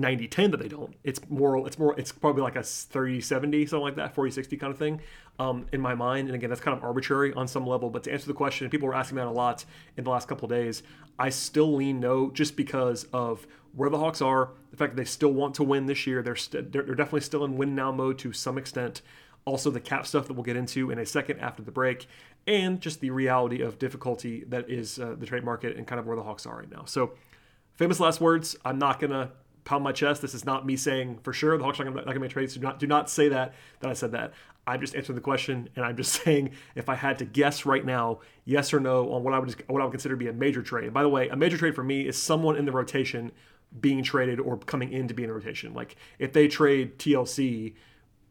90 0.00 0.28
10 0.28 0.50
that 0.52 0.60
they 0.60 0.68
don't. 0.68 0.94
It's 1.04 1.20
more 1.28 1.66
it's 1.66 1.78
more 1.78 1.98
it's 1.98 2.12
probably 2.12 2.42
like 2.42 2.56
a 2.56 2.62
30 2.62 3.20
70 3.20 3.66
something 3.66 3.82
like 3.82 3.96
that 3.96 4.14
40 4.14 4.30
60 4.30 4.56
kind 4.56 4.72
of 4.72 4.78
thing 4.78 5.00
um, 5.38 5.66
in 5.72 5.80
my 5.80 5.94
mind. 5.94 6.28
And 6.28 6.34
again 6.34 6.50
that's 6.50 6.60
kind 6.60 6.76
of 6.76 6.84
arbitrary 6.84 7.32
on 7.34 7.48
some 7.48 7.66
level 7.66 7.90
but 7.90 8.04
to 8.04 8.12
answer 8.12 8.26
the 8.26 8.34
question 8.34 8.68
people 8.70 8.88
were 8.88 8.94
asking 8.94 9.16
that 9.16 9.26
a 9.26 9.30
lot 9.30 9.64
in 9.96 10.04
the 10.04 10.10
last 10.10 10.28
couple 10.28 10.48
days 10.48 10.82
i 11.18 11.28
still 11.28 11.74
lean 11.74 12.00
no 12.00 12.30
just 12.30 12.56
because 12.56 13.04
of 13.12 13.46
where 13.74 13.90
the 13.90 13.98
hawks 13.98 14.20
are 14.20 14.50
the 14.70 14.76
fact 14.76 14.94
that 14.94 15.02
they 15.02 15.06
still 15.06 15.32
want 15.32 15.54
to 15.54 15.62
win 15.62 15.86
this 15.86 16.06
year. 16.06 16.22
They're, 16.22 16.34
they 16.34 16.40
st- 16.40 16.72
they're, 16.72 16.82
they're 16.82 16.94
definitely 16.94 17.20
still 17.22 17.44
in 17.44 17.56
win 17.56 17.74
now 17.74 17.92
mode 17.92 18.18
to 18.20 18.32
some 18.32 18.58
extent. 18.58 19.02
Also 19.44 19.70
the 19.70 19.80
cap 19.80 20.06
stuff 20.06 20.26
that 20.26 20.34
we'll 20.34 20.42
get 20.42 20.56
into 20.56 20.90
in 20.90 20.98
a 20.98 21.06
second 21.06 21.40
after 21.40 21.62
the 21.62 21.70
break 21.70 22.06
and 22.46 22.80
just 22.80 23.00
the 23.00 23.10
reality 23.10 23.62
of 23.62 23.78
difficulty 23.78 24.44
that 24.48 24.68
is 24.68 24.98
uh, 24.98 25.14
the 25.18 25.26
trade 25.26 25.44
market 25.44 25.76
and 25.76 25.86
kind 25.86 25.98
of 25.98 26.06
where 26.06 26.16
the 26.16 26.22
hawks 26.22 26.44
are 26.44 26.58
right 26.58 26.70
now. 26.70 26.84
So 26.84 27.12
famous 27.74 28.00
last 28.00 28.20
words. 28.20 28.56
I'm 28.64 28.78
not 28.78 29.00
gonna 29.00 29.30
pound 29.68 29.84
my 29.84 29.92
chest. 29.92 30.22
This 30.22 30.32
is 30.32 30.46
not 30.46 30.64
me 30.64 30.76
saying 30.76 31.18
for 31.22 31.34
sure 31.34 31.56
the 31.58 31.62
Hawks 31.62 31.78
are 31.78 31.84
not 31.84 31.92
going 31.92 32.14
to 32.14 32.20
make 32.20 32.30
trades. 32.30 32.54
Do 32.54 32.60
not 32.60 32.78
do 32.78 32.86
not 32.86 33.10
say 33.10 33.28
that 33.28 33.52
that 33.80 33.90
I 33.90 33.92
said 33.92 34.12
that. 34.12 34.32
I'm 34.66 34.80
just 34.80 34.96
answering 34.96 35.14
the 35.14 35.22
question, 35.22 35.68
and 35.76 35.84
I'm 35.84 35.94
just 35.94 36.12
saying 36.24 36.52
if 36.74 36.88
I 36.88 36.94
had 36.94 37.18
to 37.18 37.26
guess 37.26 37.66
right 37.66 37.84
now, 37.84 38.20
yes 38.46 38.72
or 38.72 38.80
no 38.80 39.12
on 39.12 39.22
what 39.22 39.34
I 39.34 39.38
would 39.38 39.54
what 39.68 39.82
I 39.82 39.84
would 39.84 39.92
consider 39.92 40.14
to 40.14 40.18
be 40.18 40.28
a 40.28 40.32
major 40.32 40.62
trade. 40.62 40.84
And 40.84 40.94
by 40.94 41.02
the 41.02 41.08
way, 41.10 41.28
a 41.28 41.36
major 41.36 41.58
trade 41.58 41.74
for 41.74 41.84
me 41.84 42.08
is 42.08 42.16
someone 42.16 42.56
in 42.56 42.64
the 42.64 42.72
rotation 42.72 43.30
being 43.78 44.02
traded 44.02 44.40
or 44.40 44.56
coming 44.56 44.90
in 44.90 45.06
to 45.08 45.14
be 45.14 45.22
in 45.22 45.28
a 45.28 45.34
rotation. 45.34 45.74
Like 45.74 45.96
if 46.18 46.32
they 46.32 46.48
trade 46.48 46.98
TLC, 46.98 47.74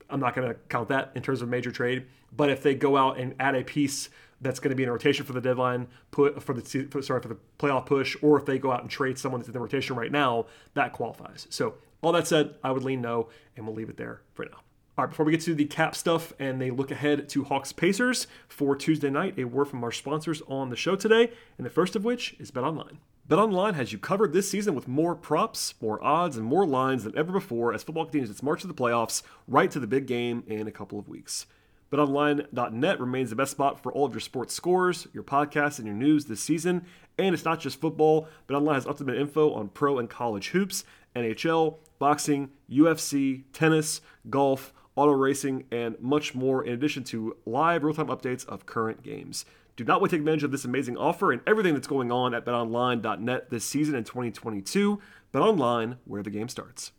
I'm 0.10 0.20
not 0.20 0.36
going 0.36 0.48
to 0.48 0.56
count 0.70 0.90
that 0.90 1.12
in 1.14 1.22
terms 1.22 1.44
of 1.44 1.50
major 1.50 1.72
trade. 1.72 2.08
But 2.36 2.50
if 2.50 2.64
they 2.64 2.74
go 2.74 2.98
out 2.98 3.20
and 3.20 3.36
add 3.40 3.54
a 3.54 3.64
piece 3.64 4.10
that's 4.42 4.60
going 4.60 4.70
to 4.70 4.76
be 4.76 4.84
in 4.84 4.90
a 4.90 4.92
rotation 4.92 5.26
for 5.26 5.34
the 5.34 5.42
deadline, 5.42 5.88
put 6.12 6.42
for 6.44 6.54
the 6.54 6.62
for, 6.86 7.02
sorry 7.02 7.22
for 7.22 7.28
the 7.28 7.38
playoff 7.60 7.86
push, 7.86 8.16
or 8.22 8.38
if 8.38 8.46
they 8.46 8.60
go 8.60 8.72
out 8.72 8.82
and 8.82 8.90
trade 8.90 9.18
someone 9.18 9.42
that's 9.42 9.48
in 9.48 9.54
the 9.54 9.60
rotation 9.60 9.96
right 9.96 10.12
now, 10.12 10.46
that 10.74 10.94
qualifies. 10.94 11.48
So 11.50 11.76
all 12.02 12.12
that 12.12 12.28
said, 12.28 12.56
I 12.64 12.72
would 12.72 12.84
lean 12.84 13.02
no, 13.02 13.30
and 13.56 13.66
we'll 13.66 13.76
leave 13.76 13.90
it 13.90 13.98
there 13.98 14.22
for 14.34 14.46
now. 14.46 14.62
All 14.98 15.04
right, 15.04 15.10
before 15.10 15.26
we 15.26 15.32
get 15.32 15.42
to 15.42 15.54
the 15.54 15.66
cap 15.66 15.96
stuff 15.96 16.34
and 16.40 16.60
they 16.60 16.72
look 16.72 16.90
ahead 16.90 17.30
to 17.30 17.44
Hawks 17.44 17.72
Pacers 17.72 18.26
for 18.48 18.76
Tuesday 18.76 19.12
night, 19.12 19.36
a 19.38 19.44
word 19.44 19.66
from 19.66 19.84
our 19.84 19.92
sponsors 19.92 20.42
on 20.48 20.70
the 20.70 20.76
show 20.76 20.96
today, 20.96 21.32
and 21.58 21.66
the 21.66 21.70
first 21.70 21.96
of 21.96 22.04
which 22.04 22.36
is 22.40 22.50
Bet 22.50 22.64
Online. 22.64 22.98
BetOnline 23.30 23.74
has 23.74 23.92
you 23.92 24.00
covered 24.00 24.32
this 24.32 24.50
season 24.50 24.74
with 24.74 24.88
more 24.88 25.14
props, 25.14 25.74
more 25.82 26.04
odds, 26.04 26.38
and 26.38 26.46
more 26.46 26.66
lines 26.66 27.04
than 27.04 27.16
ever 27.18 27.34
before 27.34 27.74
as 27.74 27.84
football 27.84 28.06
continues 28.06 28.30
its 28.30 28.42
march 28.42 28.62
to 28.62 28.68
the 28.68 28.74
playoffs, 28.74 29.22
right 29.48 29.70
to 29.70 29.80
the 29.80 29.86
big 29.86 30.08
game 30.08 30.44
in 30.48 30.66
a 30.66 30.72
couple 30.72 30.98
of 30.98 31.10
weeks. 31.10 31.46
BetOnline.net 31.92 33.00
remains 33.00 33.30
the 33.30 33.36
best 33.36 33.52
spot 33.52 33.82
for 33.82 33.92
all 33.92 34.06
of 34.06 34.14
your 34.14 34.20
sports 34.20 34.54
scores, 34.54 35.08
your 35.14 35.24
podcasts, 35.24 35.78
and 35.78 35.88
your 35.88 35.96
news 35.96 36.26
this 36.26 36.42
season. 36.42 36.86
And 37.18 37.34
it's 37.34 37.46
not 37.46 37.60
just 37.60 37.80
football. 37.80 38.28
BetOnline 38.48 38.76
has 38.76 38.86
ultimate 38.86 39.18
info 39.18 39.54
on 39.54 39.70
pro 39.70 39.98
and 39.98 40.10
college 40.10 40.50
hoops, 40.50 40.84
NHL, 41.16 41.78
boxing, 42.00 42.52
UFC, 42.70 43.44
tennis, 43.54 44.02
golf, 44.30 44.74
auto 44.96 45.12
racing, 45.12 45.66
and 45.72 46.00
much 46.00 46.36
more, 46.36 46.64
in 46.64 46.74
addition 46.74 47.04
to 47.06 47.38
live 47.46 47.84
real-time 47.84 48.08
updates 48.08 48.46
of 48.48 48.66
current 48.66 49.04
games. 49.04 49.46
Do 49.76 49.84
not 49.84 50.02
wait 50.02 50.10
to 50.10 50.16
take 50.16 50.22
advantage 50.22 50.44
of 50.44 50.52
this 50.52 50.66
amazing 50.66 50.98
offer 50.98 51.32
and 51.32 51.42
everything 51.46 51.76
that's 51.76 51.88
going 51.88 52.12
on 52.12 52.34
at 52.34 52.46
betonline.net 52.46 53.52
this 53.52 53.64
season 53.64 53.96
in 53.96 54.04
2022. 54.04 55.00
BetOnline, 55.32 55.98
where 56.06 56.24
the 56.24 56.32
game 56.32 56.50
starts. 56.50 56.92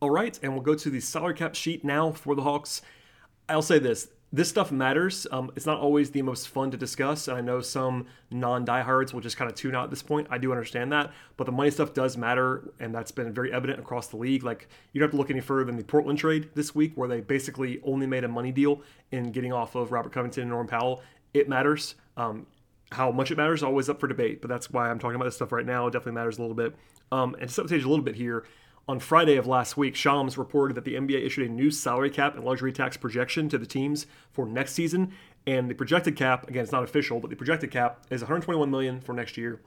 All 0.00 0.10
right, 0.10 0.38
and 0.42 0.52
we'll 0.52 0.62
go 0.62 0.74
to 0.74 0.90
the 0.90 1.00
salary 1.00 1.32
cap 1.32 1.54
sheet 1.54 1.82
now 1.82 2.12
for 2.12 2.34
the 2.34 2.42
Hawks. 2.42 2.82
I'll 3.48 3.62
say 3.62 3.78
this 3.78 4.08
this 4.34 4.48
stuff 4.48 4.72
matters. 4.72 5.28
Um, 5.30 5.52
it's 5.54 5.64
not 5.64 5.78
always 5.78 6.10
the 6.10 6.22
most 6.22 6.48
fun 6.48 6.72
to 6.72 6.76
discuss. 6.76 7.28
And 7.28 7.36
I 7.36 7.40
know 7.40 7.60
some 7.60 8.06
non 8.32 8.64
diehards 8.64 9.14
will 9.14 9.20
just 9.20 9.36
kind 9.36 9.48
of 9.48 9.56
tune 9.56 9.76
out 9.76 9.84
at 9.84 9.90
this 9.90 10.02
point. 10.02 10.26
I 10.28 10.38
do 10.38 10.50
understand 10.50 10.90
that. 10.90 11.12
But 11.36 11.44
the 11.44 11.52
money 11.52 11.70
stuff 11.70 11.94
does 11.94 12.16
matter. 12.16 12.72
And 12.80 12.92
that's 12.92 13.12
been 13.12 13.32
very 13.32 13.52
evident 13.52 13.78
across 13.78 14.08
the 14.08 14.16
league. 14.16 14.42
Like, 14.42 14.68
you 14.92 14.98
don't 14.98 15.06
have 15.06 15.12
to 15.12 15.18
look 15.18 15.30
any 15.30 15.40
further 15.40 15.64
than 15.64 15.76
the 15.76 15.84
Portland 15.84 16.18
trade 16.18 16.50
this 16.56 16.74
week, 16.74 16.92
where 16.96 17.08
they 17.08 17.20
basically 17.20 17.80
only 17.84 18.08
made 18.08 18.24
a 18.24 18.28
money 18.28 18.50
deal 18.50 18.82
in 19.12 19.30
getting 19.30 19.52
off 19.52 19.76
of 19.76 19.92
Robert 19.92 20.12
Covington 20.12 20.42
and 20.42 20.50
Norm 20.50 20.66
Powell. 20.66 21.00
It 21.32 21.48
matters. 21.48 21.94
Um, 22.16 22.46
how 22.90 23.12
much 23.12 23.30
it 23.30 23.36
matters 23.36 23.60
is 23.60 23.64
always 23.64 23.88
up 23.88 24.00
for 24.00 24.08
debate. 24.08 24.40
But 24.40 24.48
that's 24.48 24.68
why 24.68 24.90
I'm 24.90 24.98
talking 24.98 25.14
about 25.14 25.26
this 25.26 25.36
stuff 25.36 25.52
right 25.52 25.66
now. 25.66 25.86
It 25.86 25.92
definitely 25.92 26.12
matters 26.12 26.38
a 26.38 26.40
little 26.40 26.56
bit. 26.56 26.74
Um, 27.12 27.36
and 27.38 27.48
to 27.48 27.54
set 27.54 27.62
the 27.62 27.68
stage 27.68 27.84
a 27.84 27.88
little 27.88 28.04
bit 28.04 28.16
here, 28.16 28.44
on 28.86 29.00
Friday 29.00 29.36
of 29.36 29.46
last 29.46 29.76
week, 29.76 29.94
Shams 29.94 30.36
reported 30.36 30.74
that 30.74 30.84
the 30.84 30.94
NBA 30.94 31.24
issued 31.24 31.48
a 31.48 31.52
new 31.52 31.70
salary 31.70 32.10
cap 32.10 32.34
and 32.34 32.44
luxury 32.44 32.72
tax 32.72 32.96
projection 32.96 33.48
to 33.48 33.58
the 33.58 33.66
teams 33.66 34.06
for 34.30 34.46
next 34.46 34.72
season. 34.72 35.12
And 35.46 35.70
the 35.70 35.74
projected 35.74 36.16
cap, 36.16 36.48
again, 36.48 36.62
it's 36.62 36.72
not 36.72 36.82
official, 36.82 37.20
but 37.20 37.30
the 37.30 37.36
projected 37.36 37.70
cap 37.70 38.04
is 38.10 38.20
121 38.22 38.70
million 38.70 39.00
for 39.00 39.12
next 39.12 39.36
year, 39.36 39.60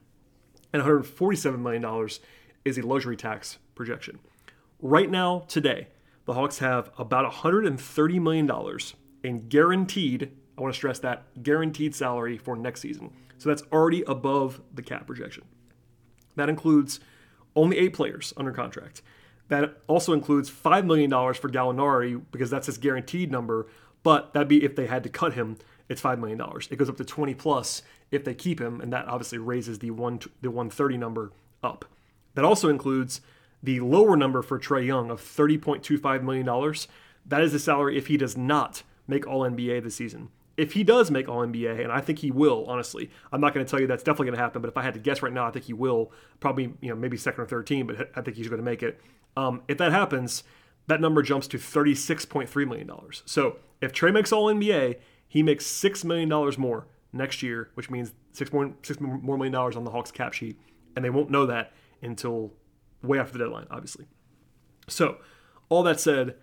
and 0.74 0.82
147 0.82 1.62
million 1.62 1.82
dollars 1.82 2.20
is 2.66 2.78
a 2.78 2.86
luxury 2.86 3.18
tax 3.18 3.58
projection. 3.76 4.20
Right 4.82 5.10
now, 5.10 5.46
today, 5.48 5.88
the 6.26 6.34
Hawks 6.34 6.60
have 6.60 6.92
about 6.98 7.24
130 7.24 8.20
million 8.20 8.46
dollars 8.46 8.94
in 9.24 9.48
guaranteed. 9.50 10.32
I 10.58 10.62
want 10.62 10.74
to 10.74 10.78
stress 10.78 11.00
that 11.00 11.42
guaranteed 11.42 11.96
salary 11.96 12.38
for 12.38 12.56
next 12.56 12.82
season. 12.82 13.14
So 13.38 13.50
that's 13.50 13.64
already 13.72 14.04
above 14.04 14.62
the 14.74 14.82
cap 14.82 15.08
projection. 15.08 15.44
That 16.36 16.50
includes 16.50 17.00
only 17.58 17.78
eight 17.78 17.94
players 17.94 18.34
under 18.38 18.52
contract. 18.52 19.02
That 19.50 19.78
also 19.88 20.14
includes 20.14 20.50
$5 20.50 20.86
million 20.86 21.10
for 21.10 21.50
Gallinari 21.50 22.22
because 22.32 22.50
that's 22.50 22.68
his 22.68 22.78
guaranteed 22.78 23.32
number, 23.32 23.68
but 24.04 24.34
that'd 24.34 24.48
be 24.48 24.64
if 24.64 24.76
they 24.76 24.88
had 24.88 25.04
to 25.04 25.10
cut 25.10 25.34
him, 25.34 25.58
it's 25.90 26.02
$5 26.02 26.20
million. 26.20 26.40
It 26.70 26.78
goes 26.78 26.90
up 26.90 26.98
to 26.98 27.06
20 27.06 27.34
plus 27.34 27.82
if 28.12 28.24
they 28.24 28.34
keep 28.34 28.60
him, 28.60 28.82
and 28.82 28.92
that 28.94 29.08
obviously 29.08 29.38
raises 29.38 29.80
the, 29.80 29.92
one, 29.92 30.20
the 30.42 30.52
130 30.52 30.98
number 30.98 31.32
up. 31.64 31.86
That 32.36 32.46
also 32.46 32.70
includes 32.70 33.22
the 33.64 33.80
lower 33.80 34.16
number 34.16 34.42
for 34.42 34.60
Trae 34.60 34.86
Young 34.86 35.10
of 35.10 35.22
$30.25 35.22 36.24
million. 36.24 36.74
That 37.26 37.42
is 37.42 37.52
the 37.52 37.60
salary 37.60 37.98
if 37.98 38.08
he 38.08 38.18
does 38.18 38.38
not 38.38 38.84
make 39.08 39.26
All 39.26 39.42
NBA 39.42 39.84
this 39.84 39.96
season 39.96 40.30
if 40.58 40.74
he 40.74 40.84
does 40.84 41.12
make 41.12 41.30
All 41.30 41.46
NBA, 41.46 41.84
and 41.84 41.92
I 41.92 42.02
think 42.02 42.20
he 42.20 42.32
will, 42.32 42.66
honestly, 42.68 43.12
I'm 43.32 43.40
not 43.40 43.54
going 43.54 43.66
to 43.66 43.70
tell 43.70 43.80
you 43.80 43.86
that's 43.86 44.04
definitely 44.04 44.26
going 44.26 44.38
to 44.38 44.44
happen. 44.44 44.62
But 44.62 44.70
if 44.70 44.78
I 44.78 44.82
had 44.82 44.96
to 44.96 45.00
guess 45.00 45.22
right 45.22 45.32
now, 45.32 45.46
I 45.46 45.52
think 45.52 45.66
he 45.66 45.74
will. 45.74 46.12
Probably, 46.40 46.74
you 46.82 46.90
know, 46.90 46.96
maybe 46.96 47.16
second 47.16 47.44
or 47.44 47.48
third 47.48 47.68
team, 47.68 47.86
but 47.86 48.10
I 48.16 48.22
think 48.22 48.36
he's 48.36 48.48
going 48.50 48.60
to 48.60 48.66
make 48.66 48.82
it. 48.82 49.00
Um, 49.38 49.62
if 49.68 49.78
that 49.78 49.92
happens, 49.92 50.44
that 50.88 51.00
number 51.00 51.22
jumps 51.22 51.48
to 51.50 51.60
$36.3 51.60 52.68
million. 52.68 52.90
So 53.26 53.58
if 53.82 53.94
Trae 53.94 54.12
makes 54.12 54.32
All 54.32 54.52
NBA, 54.52 54.98
he 55.28 55.44
makes 55.44 55.66
$6 55.66 56.04
million 56.04 56.30
more 56.58 56.88
next 57.14 57.44
year, 57.44 57.70
which 57.76 57.92
means 57.92 58.14
six 58.32 58.52
more, 58.52 58.74
six 58.82 59.00
more 59.00 59.38
million 59.38 59.54
dollars 59.54 59.76
on 59.76 59.84
the 59.84 59.92
Hawks 59.92 60.12
cap 60.12 60.34
sheet. 60.34 60.60
And 60.96 61.06
they 61.06 61.10
won't 61.12 61.30
know 61.30 61.46
that 61.46 61.72
until 62.02 62.54
way 63.04 63.20
after 63.20 63.38
the 63.38 63.44
deadline, 63.44 63.68
obviously. 63.70 64.06
So, 64.88 65.18
all 65.70 65.84
that 65.84 66.00
said, 66.00 66.36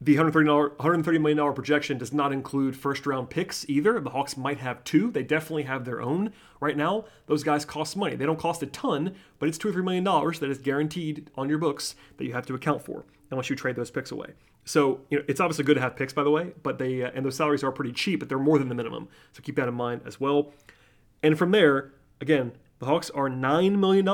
the 0.00 0.14
$130, 0.16 0.76
$130 0.76 1.20
million 1.20 1.54
projection 1.54 1.98
does 1.98 2.12
not 2.12 2.32
include 2.32 2.76
first 2.76 3.04
round 3.04 3.30
picks 3.30 3.68
either. 3.68 3.98
The 3.98 4.10
Hawks 4.10 4.36
might 4.36 4.58
have 4.58 4.84
two. 4.84 5.10
They 5.10 5.24
definitely 5.24 5.64
have 5.64 5.84
their 5.84 6.00
own 6.00 6.32
right 6.60 6.76
now. 6.76 7.06
Those 7.26 7.42
guys 7.42 7.64
cost 7.64 7.96
money. 7.96 8.14
They 8.14 8.26
don't 8.26 8.38
cost 8.38 8.62
a 8.62 8.66
ton, 8.66 9.16
but 9.40 9.48
it's 9.48 9.58
two 9.58 9.68
or 9.68 9.72
$3 9.72 9.82
million 9.82 10.04
that 10.04 10.50
is 10.50 10.58
guaranteed 10.58 11.30
on 11.36 11.48
your 11.48 11.58
books 11.58 11.96
that 12.16 12.24
you 12.24 12.32
have 12.32 12.46
to 12.46 12.54
account 12.54 12.82
for 12.82 13.04
unless 13.30 13.50
you 13.50 13.56
trade 13.56 13.74
those 13.74 13.90
picks 13.90 14.12
away. 14.12 14.34
So, 14.64 15.00
you 15.10 15.18
know, 15.18 15.24
it's 15.26 15.40
obviously 15.40 15.64
good 15.64 15.74
to 15.74 15.80
have 15.80 15.96
picks, 15.96 16.12
by 16.12 16.22
the 16.22 16.30
way, 16.30 16.52
but 16.62 16.78
they, 16.78 17.02
uh, 17.02 17.10
and 17.14 17.24
those 17.24 17.36
salaries 17.36 17.64
are 17.64 17.72
pretty 17.72 17.92
cheap, 17.92 18.20
but 18.20 18.28
they're 18.28 18.38
more 18.38 18.58
than 18.58 18.68
the 18.68 18.74
minimum. 18.74 19.08
So 19.32 19.42
keep 19.42 19.56
that 19.56 19.66
in 19.66 19.74
mind 19.74 20.02
as 20.06 20.20
well. 20.20 20.52
And 21.22 21.36
from 21.36 21.50
there, 21.50 21.92
again, 22.20 22.52
the 22.78 22.86
Hawks 22.86 23.10
are 23.10 23.28
$9 23.28 23.78
million 23.78 24.06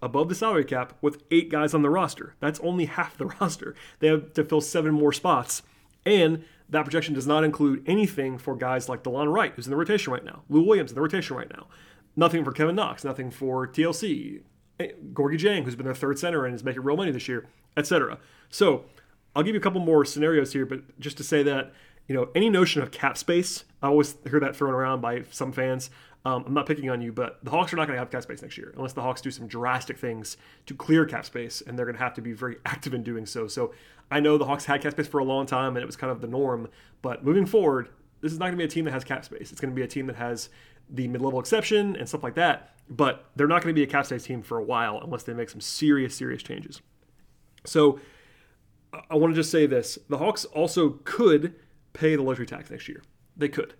above 0.00 0.28
the 0.28 0.34
salary 0.34 0.64
cap 0.64 0.96
with 1.00 1.22
eight 1.30 1.50
guys 1.50 1.74
on 1.74 1.82
the 1.82 1.90
roster. 1.90 2.34
That's 2.40 2.60
only 2.60 2.84
half 2.86 3.16
the 3.16 3.26
roster. 3.40 3.74
They 3.98 4.08
have 4.08 4.32
to 4.34 4.44
fill 4.44 4.60
seven 4.60 4.94
more 4.94 5.12
spots. 5.12 5.62
And 6.06 6.44
that 6.68 6.84
projection 6.84 7.14
does 7.14 7.26
not 7.26 7.44
include 7.44 7.82
anything 7.86 8.38
for 8.38 8.56
guys 8.56 8.88
like 8.88 9.02
Delon 9.02 9.32
Wright, 9.32 9.52
who's 9.54 9.66
in 9.66 9.70
the 9.70 9.76
rotation 9.76 10.12
right 10.12 10.24
now, 10.24 10.42
Lou 10.48 10.62
Williams 10.62 10.90
in 10.90 10.94
the 10.94 11.02
rotation 11.02 11.36
right 11.36 11.50
now. 11.50 11.66
Nothing 12.16 12.44
for 12.44 12.52
Kevin 12.52 12.76
Knox, 12.76 13.04
nothing 13.04 13.30
for 13.30 13.66
TLC, 13.66 14.40
eh, 14.80 14.88
Gorgui 15.12 15.38
Dieng, 15.38 15.64
who's 15.64 15.76
been 15.76 15.86
their 15.86 15.94
third 15.94 16.18
center 16.18 16.44
and 16.44 16.54
is 16.54 16.64
making 16.64 16.82
real 16.82 16.96
money 16.96 17.10
this 17.10 17.28
year, 17.28 17.46
etc. 17.76 18.18
So 18.48 18.84
I'll 19.34 19.42
give 19.42 19.54
you 19.54 19.60
a 19.60 19.62
couple 19.62 19.80
more 19.80 20.04
scenarios 20.04 20.52
here, 20.52 20.66
but 20.66 20.98
just 20.98 21.16
to 21.18 21.24
say 21.24 21.42
that, 21.42 21.72
you 22.06 22.14
know, 22.14 22.28
any 22.34 22.50
notion 22.50 22.82
of 22.82 22.90
cap 22.90 23.16
space, 23.16 23.64
I 23.82 23.88
always 23.88 24.16
hear 24.28 24.40
that 24.40 24.56
thrown 24.56 24.74
around 24.74 25.00
by 25.00 25.24
some 25.30 25.52
fans 25.52 25.90
Um, 26.24 26.44
I'm 26.46 26.54
not 26.54 26.66
picking 26.66 26.88
on 26.88 27.02
you, 27.02 27.12
but 27.12 27.44
the 27.44 27.50
Hawks 27.50 27.72
are 27.72 27.76
not 27.76 27.86
going 27.86 27.96
to 27.96 27.98
have 27.98 28.10
cap 28.10 28.22
space 28.22 28.42
next 28.42 28.56
year 28.56 28.72
unless 28.76 28.92
the 28.92 29.02
Hawks 29.02 29.20
do 29.20 29.30
some 29.30 29.48
drastic 29.48 29.98
things 29.98 30.36
to 30.66 30.74
clear 30.74 31.04
cap 31.04 31.24
space, 31.24 31.62
and 31.66 31.76
they're 31.76 31.86
going 31.86 31.96
to 31.96 32.02
have 32.02 32.14
to 32.14 32.22
be 32.22 32.32
very 32.32 32.58
active 32.66 32.94
in 32.94 33.02
doing 33.02 33.26
so. 33.26 33.48
So 33.48 33.72
I 34.10 34.20
know 34.20 34.38
the 34.38 34.44
Hawks 34.44 34.64
had 34.64 34.82
cap 34.82 34.92
space 34.92 35.08
for 35.08 35.18
a 35.18 35.24
long 35.24 35.46
time, 35.46 35.76
and 35.76 35.82
it 35.82 35.86
was 35.86 35.96
kind 35.96 36.10
of 36.10 36.20
the 36.20 36.28
norm. 36.28 36.68
But 37.00 37.24
moving 37.24 37.46
forward, 37.46 37.88
this 38.20 38.32
is 38.32 38.38
not 38.38 38.46
going 38.46 38.52
to 38.52 38.58
be 38.58 38.64
a 38.64 38.68
team 38.68 38.84
that 38.84 38.92
has 38.92 39.04
cap 39.04 39.24
space. 39.24 39.50
It's 39.50 39.60
going 39.60 39.72
to 39.72 39.74
be 39.74 39.82
a 39.82 39.88
team 39.88 40.06
that 40.06 40.16
has 40.16 40.48
the 40.88 41.08
mid-level 41.08 41.40
exception 41.40 41.96
and 41.96 42.08
stuff 42.08 42.22
like 42.22 42.34
that. 42.34 42.74
But 42.88 43.24
they're 43.34 43.48
not 43.48 43.62
going 43.62 43.74
to 43.74 43.78
be 43.78 43.82
a 43.82 43.86
cap 43.86 44.06
space 44.06 44.24
team 44.24 44.42
for 44.42 44.58
a 44.58 44.62
while 44.62 45.00
unless 45.02 45.24
they 45.24 45.32
make 45.32 45.50
some 45.50 45.60
serious, 45.60 46.14
serious 46.14 46.42
changes. 46.42 46.82
So 47.64 48.00
I 49.10 49.16
want 49.16 49.32
to 49.32 49.36
just 49.36 49.50
say 49.50 49.66
this: 49.66 49.98
the 50.08 50.18
Hawks 50.18 50.44
also 50.44 51.00
could 51.04 51.54
pay 51.92 52.14
the 52.16 52.22
luxury 52.22 52.46
tax 52.46 52.70
next 52.70 52.88
year. 52.88 53.02
They 53.36 53.48
could. 53.48 53.74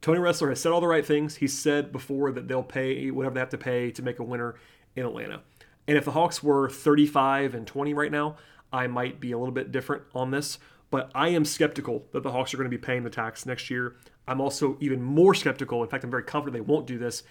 Tony 0.00 0.18
Ressler 0.18 0.48
has 0.50 0.60
said 0.60 0.72
all 0.72 0.80
the 0.80 0.86
right 0.86 1.04
things. 1.04 1.36
He 1.36 1.48
said 1.48 1.92
before 1.92 2.30
that 2.32 2.48
they'll 2.48 2.62
pay 2.62 3.10
whatever 3.10 3.34
they 3.34 3.40
have 3.40 3.50
to 3.50 3.58
pay 3.58 3.90
to 3.90 4.02
make 4.02 4.18
a 4.18 4.24
winner 4.24 4.54
in 4.94 5.04
Atlanta. 5.04 5.42
And 5.86 5.96
if 5.96 6.04
the 6.04 6.12
Hawks 6.12 6.42
were 6.42 6.68
35 6.68 7.54
and 7.54 7.66
20 7.66 7.94
right 7.94 8.12
now, 8.12 8.36
I 8.72 8.86
might 8.86 9.20
be 9.20 9.32
a 9.32 9.38
little 9.38 9.54
bit 9.54 9.72
different 9.72 10.02
on 10.14 10.30
this. 10.30 10.58
But 10.90 11.10
I 11.14 11.28
am 11.28 11.44
skeptical 11.44 12.06
that 12.12 12.22
the 12.22 12.32
Hawks 12.32 12.54
are 12.54 12.56
going 12.56 12.70
to 12.70 12.76
be 12.76 12.80
paying 12.80 13.02
the 13.02 13.10
tax 13.10 13.44
next 13.44 13.70
year. 13.70 13.96
I'm 14.26 14.40
also 14.40 14.76
even 14.80 15.02
more 15.02 15.34
skeptical. 15.34 15.82
In 15.82 15.88
fact, 15.88 16.04
I'm 16.04 16.10
very 16.10 16.22
confident 16.22 16.54
they 16.54 16.72
won't 16.72 16.86
do 16.86 16.98
this. 16.98 17.22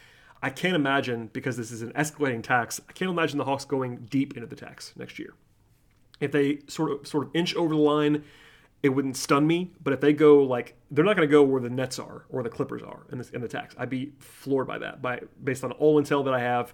I 0.42 0.50
can't 0.52 0.76
imagine, 0.76 1.30
because 1.34 1.58
this 1.58 1.72
is 1.72 1.82
an 1.82 1.92
escalating 1.94 2.44
tax, 2.44 2.80
I 2.88 2.94
can't 2.94 3.10
imagine 3.10 3.40
the 3.40 3.46
Hawks 3.46 3.66
going 3.66 4.06
deep 4.10 4.36
into 4.36 4.48
the 4.48 4.56
tax 4.56 4.94
next 4.96 5.18
year. 5.18 5.34
If 6.20 6.32
they 6.32 6.60
sort 6.68 6.92
of 6.92 7.08
sort 7.08 7.26
of 7.26 7.36
inch 7.36 7.56
over 7.56 7.74
the 7.74 7.82
line, 7.82 8.24
it 8.84 8.90
wouldn't 8.90 9.18
stun 9.18 9.48
me. 9.48 9.72
But 9.84 9.94
if 9.94 10.02
they 10.02 10.14
go 10.14 10.44
like 10.44 10.76
they're 10.92 11.06
not 11.06 11.16
going 11.16 11.28
to 11.28 11.32
go 11.32 11.44
where 11.44 11.62
the 11.62 11.70
Nets 11.70 12.00
are 12.00 12.26
or 12.30 12.44
the 12.44 12.50
Clippers 12.50 12.82
are 12.82 13.06
in, 13.12 13.24
in 13.34 13.42
the 13.42 13.48
tax, 13.48 13.76
I'd 13.78 13.90
be 13.90 14.14
floored 14.20 14.68
by 14.68 14.78
that, 14.80 15.02
by 15.02 15.22
based 15.44 15.64
on 15.64 15.72
all 15.74 16.02
intel 16.02 16.24
that 16.26 16.34
I 16.34 16.40
have. 16.40 16.74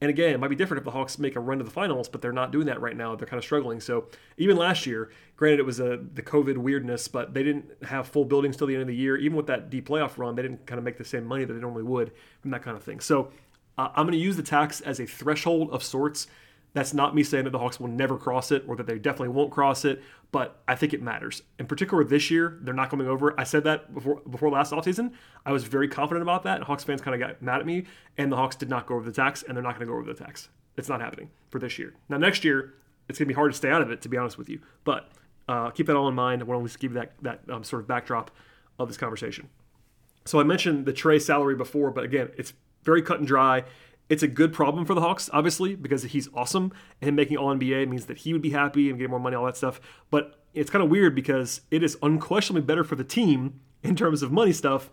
And 0.00 0.10
again, 0.10 0.34
it 0.34 0.40
might 0.40 0.48
be 0.48 0.56
different 0.56 0.80
if 0.80 0.84
the 0.84 0.90
Hawks 0.90 1.16
make 1.16 1.36
a 1.36 1.40
run 1.40 1.58
to 1.58 1.64
the 1.64 1.70
finals, 1.70 2.08
but 2.08 2.20
they're 2.20 2.32
not 2.32 2.50
doing 2.50 2.66
that 2.66 2.80
right 2.80 2.96
now. 2.96 3.14
They're 3.14 3.26
kind 3.26 3.38
of 3.38 3.44
struggling. 3.44 3.78
So 3.78 4.08
even 4.36 4.56
last 4.56 4.84
year, 4.84 5.12
granted 5.36 5.60
it 5.60 5.66
was 5.66 5.78
a, 5.78 6.00
the 6.14 6.22
COVID 6.22 6.56
weirdness, 6.56 7.06
but 7.06 7.34
they 7.34 7.44
didn't 7.44 7.70
have 7.84 8.08
full 8.08 8.24
buildings 8.24 8.56
till 8.56 8.66
the 8.66 8.74
end 8.74 8.82
of 8.82 8.88
the 8.88 8.96
year. 8.96 9.16
Even 9.16 9.36
with 9.36 9.46
that 9.46 9.70
deep 9.70 9.86
playoff 9.86 10.18
run, 10.18 10.34
they 10.34 10.42
didn't 10.42 10.66
kind 10.66 10.80
of 10.80 10.84
make 10.84 10.98
the 10.98 11.04
same 11.04 11.24
money 11.24 11.44
that 11.44 11.52
they 11.52 11.60
normally 11.60 11.84
would 11.84 12.10
from 12.40 12.50
that 12.50 12.64
kind 12.64 12.76
of 12.76 12.82
thing. 12.82 12.98
So 12.98 13.30
uh, 13.78 13.90
I'm 13.94 14.04
going 14.04 14.18
to 14.18 14.18
use 14.18 14.36
the 14.36 14.42
tax 14.42 14.80
as 14.80 14.98
a 14.98 15.06
threshold 15.06 15.70
of 15.70 15.84
sorts 15.84 16.26
that's 16.74 16.94
not 16.94 17.14
me 17.14 17.22
saying 17.22 17.44
that 17.44 17.50
the 17.50 17.58
Hawks 17.58 17.78
will 17.78 17.88
never 17.88 18.16
cross 18.16 18.50
it 18.50 18.64
or 18.66 18.76
that 18.76 18.86
they 18.86 18.98
definitely 18.98 19.28
won't 19.28 19.50
cross 19.50 19.84
it, 19.84 20.02
but 20.30 20.62
I 20.66 20.74
think 20.74 20.94
it 20.94 21.02
matters. 21.02 21.42
In 21.58 21.66
particular, 21.66 22.02
this 22.02 22.30
year, 22.30 22.58
they're 22.62 22.72
not 22.72 22.88
coming 22.88 23.06
over. 23.06 23.38
I 23.38 23.44
said 23.44 23.64
that 23.64 23.92
before 23.92 24.22
before 24.28 24.50
last 24.50 24.72
offseason. 24.72 25.12
I 25.44 25.52
was 25.52 25.64
very 25.64 25.88
confident 25.88 26.22
about 26.22 26.44
that, 26.44 26.56
and 26.56 26.64
Hawks 26.64 26.84
fans 26.84 27.02
kind 27.02 27.20
of 27.20 27.28
got 27.28 27.42
mad 27.42 27.60
at 27.60 27.66
me, 27.66 27.84
and 28.16 28.32
the 28.32 28.36
Hawks 28.36 28.56
did 28.56 28.70
not 28.70 28.86
go 28.86 28.94
over 28.94 29.04
the 29.04 29.12
tax, 29.12 29.42
and 29.42 29.56
they're 29.56 29.62
not 29.62 29.76
going 29.76 29.86
to 29.86 29.92
go 29.92 29.98
over 29.98 30.10
the 30.10 30.18
tax. 30.18 30.48
It's 30.76 30.88
not 30.88 31.00
happening 31.00 31.30
for 31.50 31.58
this 31.58 31.78
year. 31.78 31.94
Now, 32.08 32.16
next 32.16 32.44
year, 32.44 32.74
it's 33.08 33.18
going 33.18 33.26
to 33.26 33.34
be 33.34 33.34
hard 33.34 33.52
to 33.52 33.56
stay 33.56 33.70
out 33.70 33.82
of 33.82 33.90
it, 33.90 34.00
to 34.02 34.08
be 34.08 34.16
honest 34.16 34.38
with 34.38 34.48
you, 34.48 34.60
but 34.84 35.10
uh, 35.48 35.70
keep 35.70 35.86
that 35.86 35.96
all 35.96 36.08
in 36.08 36.14
mind. 36.14 36.40
I 36.40 36.46
want 36.46 36.70
to 36.70 36.78
give 36.78 36.92
you 36.92 36.98
that, 36.98 37.12
that 37.22 37.40
um, 37.50 37.64
sort 37.64 37.82
of 37.82 37.88
backdrop 37.88 38.30
of 38.78 38.88
this 38.88 38.96
conversation. 38.96 39.50
So 40.24 40.40
I 40.40 40.44
mentioned 40.44 40.86
the 40.86 40.92
Trae 40.92 41.20
salary 41.20 41.56
before, 41.56 41.90
but 41.90 42.04
again, 42.04 42.30
it's 42.38 42.54
very 42.84 43.02
cut 43.02 43.18
and 43.18 43.26
dry. 43.26 43.64
It's 44.12 44.22
a 44.22 44.28
good 44.28 44.52
problem 44.52 44.84
for 44.84 44.92
the 44.92 45.00
Hawks, 45.00 45.30
obviously, 45.32 45.74
because 45.74 46.02
he's 46.02 46.28
awesome, 46.34 46.70
and 47.00 47.08
him 47.08 47.14
making 47.14 47.38
All 47.38 47.56
NBA 47.56 47.88
means 47.88 48.04
that 48.04 48.18
he 48.18 48.34
would 48.34 48.42
be 48.42 48.50
happy 48.50 48.90
and 48.90 48.98
get 48.98 49.08
more 49.08 49.18
money, 49.18 49.34
all 49.34 49.46
that 49.46 49.56
stuff. 49.56 49.80
But 50.10 50.38
it's 50.52 50.68
kind 50.68 50.84
of 50.84 50.90
weird 50.90 51.14
because 51.14 51.62
it 51.70 51.82
is 51.82 51.96
unquestionably 52.02 52.60
better 52.60 52.84
for 52.84 52.94
the 52.94 53.04
team 53.04 53.60
in 53.82 53.96
terms 53.96 54.22
of 54.22 54.30
money 54.30 54.52
stuff 54.52 54.90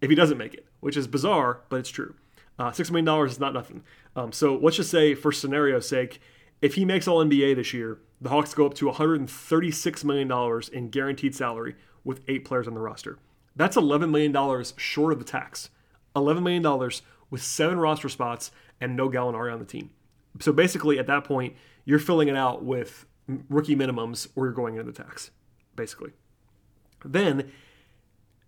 if 0.00 0.08
he 0.08 0.16
doesn't 0.16 0.38
make 0.38 0.54
it, 0.54 0.64
which 0.80 0.96
is 0.96 1.06
bizarre, 1.06 1.60
but 1.68 1.80
it's 1.80 1.90
true. 1.90 2.14
Uh, 2.58 2.72
Six 2.72 2.90
million 2.90 3.04
dollars 3.04 3.32
is 3.32 3.38
not 3.38 3.52
nothing. 3.52 3.82
Um, 4.16 4.32
so 4.32 4.56
let's 4.56 4.78
just 4.78 4.90
say, 4.90 5.14
for 5.14 5.32
scenario's 5.32 5.86
sake, 5.86 6.18
if 6.62 6.76
he 6.76 6.86
makes 6.86 7.06
All 7.06 7.22
NBA 7.22 7.56
this 7.56 7.74
year, 7.74 7.98
the 8.22 8.30
Hawks 8.30 8.54
go 8.54 8.64
up 8.64 8.72
to 8.76 8.86
136 8.86 10.02
million 10.02 10.28
dollars 10.28 10.70
in 10.70 10.88
guaranteed 10.88 11.34
salary 11.34 11.76
with 12.04 12.22
eight 12.26 12.46
players 12.46 12.66
on 12.66 12.72
the 12.72 12.80
roster. 12.80 13.18
That's 13.54 13.76
11 13.76 14.10
million 14.10 14.32
dollars 14.32 14.72
short 14.78 15.12
of 15.12 15.18
the 15.18 15.26
tax. 15.26 15.68
11 16.16 16.42
million 16.42 16.62
dollars 16.62 17.02
with 17.32 17.42
seven 17.42 17.80
roster 17.80 18.10
spots 18.10 18.52
and 18.78 18.94
no 18.94 19.08
Gallinari 19.08 19.50
on 19.50 19.58
the 19.58 19.64
team. 19.64 19.90
So 20.38 20.52
basically, 20.52 20.98
at 20.98 21.06
that 21.06 21.24
point, 21.24 21.56
you're 21.86 21.98
filling 21.98 22.28
it 22.28 22.36
out 22.36 22.62
with 22.62 23.06
rookie 23.48 23.74
minimums 23.74 24.28
or 24.36 24.44
you're 24.44 24.52
going 24.52 24.76
into 24.76 24.92
the 24.92 25.02
tax, 25.02 25.30
basically. 25.74 26.12
Then, 27.04 27.50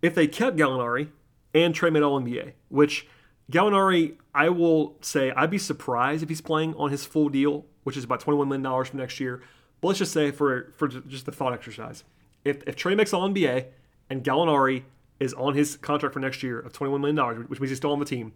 if 0.03 0.14
they 0.14 0.27
kept 0.27 0.59
Gallinari 0.59 1.09
and 1.55 1.75
Trae 1.75 1.90
made 1.90 2.03
All 2.03 2.20
NBA, 2.20 2.53
which 2.68 3.09
Gallinari, 3.51 4.16
I 4.35 4.51
will 4.51 4.97
say, 5.01 5.33
I'd 5.33 5.51
be 5.51 5.59
surprised 5.59 6.23
if 6.23 6.29
he's 6.29 6.42
playing 6.42 6.75
on 6.75 6.90
his 6.90 7.07
full 7.07 7.31
deal, 7.31 7.64
which 7.85 7.97
is 7.97 8.05
about 8.05 8.23
$21 8.23 8.47
million 8.47 8.85
for 8.85 8.97
next 8.99 9.18
year. 9.18 9.42
But 9.81 9.88
let's 9.88 9.99
just 9.99 10.12
say, 10.12 10.31
for, 10.31 10.75
for 10.77 10.88
just 10.88 11.25
the 11.25 11.33
thought 11.33 11.55
exercise, 11.55 12.05
if, 12.44 12.62
if 12.66 12.77
Trae 12.77 12.94
makes 12.94 13.14
All 13.14 13.27
NBA 13.29 13.66
and 14.11 14.23
Gallinari 14.23 14.83
is 15.20 15.33
on 15.35 15.55
his 15.55 15.77
contract 15.79 16.12
for 16.12 16.20
next 16.20 16.42
year 16.42 16.59
of 16.61 16.75
$21 16.75 17.01
million, 17.01 17.49
which 17.49 17.61
means 17.61 17.70
he's 17.70 17.79
still 17.79 17.92
on 17.92 17.99
the 17.99 18.05
team, 18.05 18.35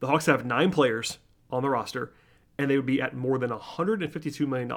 the 0.00 0.06
Hawks 0.06 0.26
have 0.26 0.44
nine 0.44 0.70
players 0.70 1.18
on 1.50 1.62
the 1.62 1.70
roster, 1.70 2.12
and 2.58 2.70
they 2.70 2.76
would 2.76 2.86
be 2.86 3.00
at 3.00 3.14
more 3.16 3.38
than 3.38 3.50
$152 3.50 4.46
million 4.46 4.72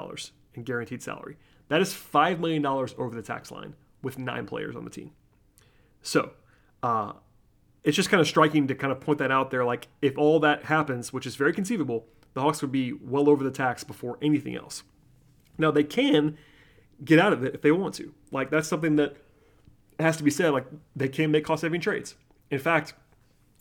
in 0.54 0.62
guaranteed 0.62 1.02
salary. 1.02 1.36
That 1.68 1.80
is 1.80 1.92
$5 1.92 2.38
million 2.38 2.64
over 2.64 3.10
the 3.14 3.22
tax 3.22 3.50
line 3.50 3.74
with 4.02 4.18
nine 4.18 4.46
players 4.46 4.76
on 4.76 4.84
the 4.84 4.90
team. 4.90 5.12
So, 6.02 6.32
uh, 6.82 7.12
it's 7.84 7.96
just 7.96 8.10
kind 8.10 8.20
of 8.20 8.26
striking 8.26 8.66
to 8.68 8.74
kind 8.74 8.92
of 8.92 9.00
point 9.00 9.18
that 9.18 9.30
out 9.30 9.50
there. 9.50 9.64
Like, 9.64 9.88
if 10.02 10.16
all 10.18 10.40
that 10.40 10.64
happens, 10.64 11.12
which 11.12 11.26
is 11.26 11.36
very 11.36 11.52
conceivable, 11.52 12.06
the 12.34 12.40
Hawks 12.40 12.62
would 12.62 12.72
be 12.72 12.92
well 12.92 13.28
over 13.28 13.42
the 13.42 13.50
tax 13.50 13.84
before 13.84 14.18
anything 14.22 14.54
else. 14.56 14.82
Now, 15.58 15.70
they 15.70 15.84
can 15.84 16.36
get 17.04 17.18
out 17.18 17.32
of 17.32 17.44
it 17.44 17.54
if 17.54 17.62
they 17.62 17.72
want 17.72 17.94
to. 17.94 18.14
Like, 18.30 18.50
that's 18.50 18.68
something 18.68 18.96
that 18.96 19.16
has 19.98 20.16
to 20.18 20.22
be 20.22 20.30
said. 20.30 20.50
Like, 20.50 20.66
they 20.94 21.08
can 21.08 21.30
make 21.30 21.44
cost 21.44 21.62
saving 21.62 21.80
trades. 21.80 22.16
In 22.50 22.58
fact, 22.58 22.94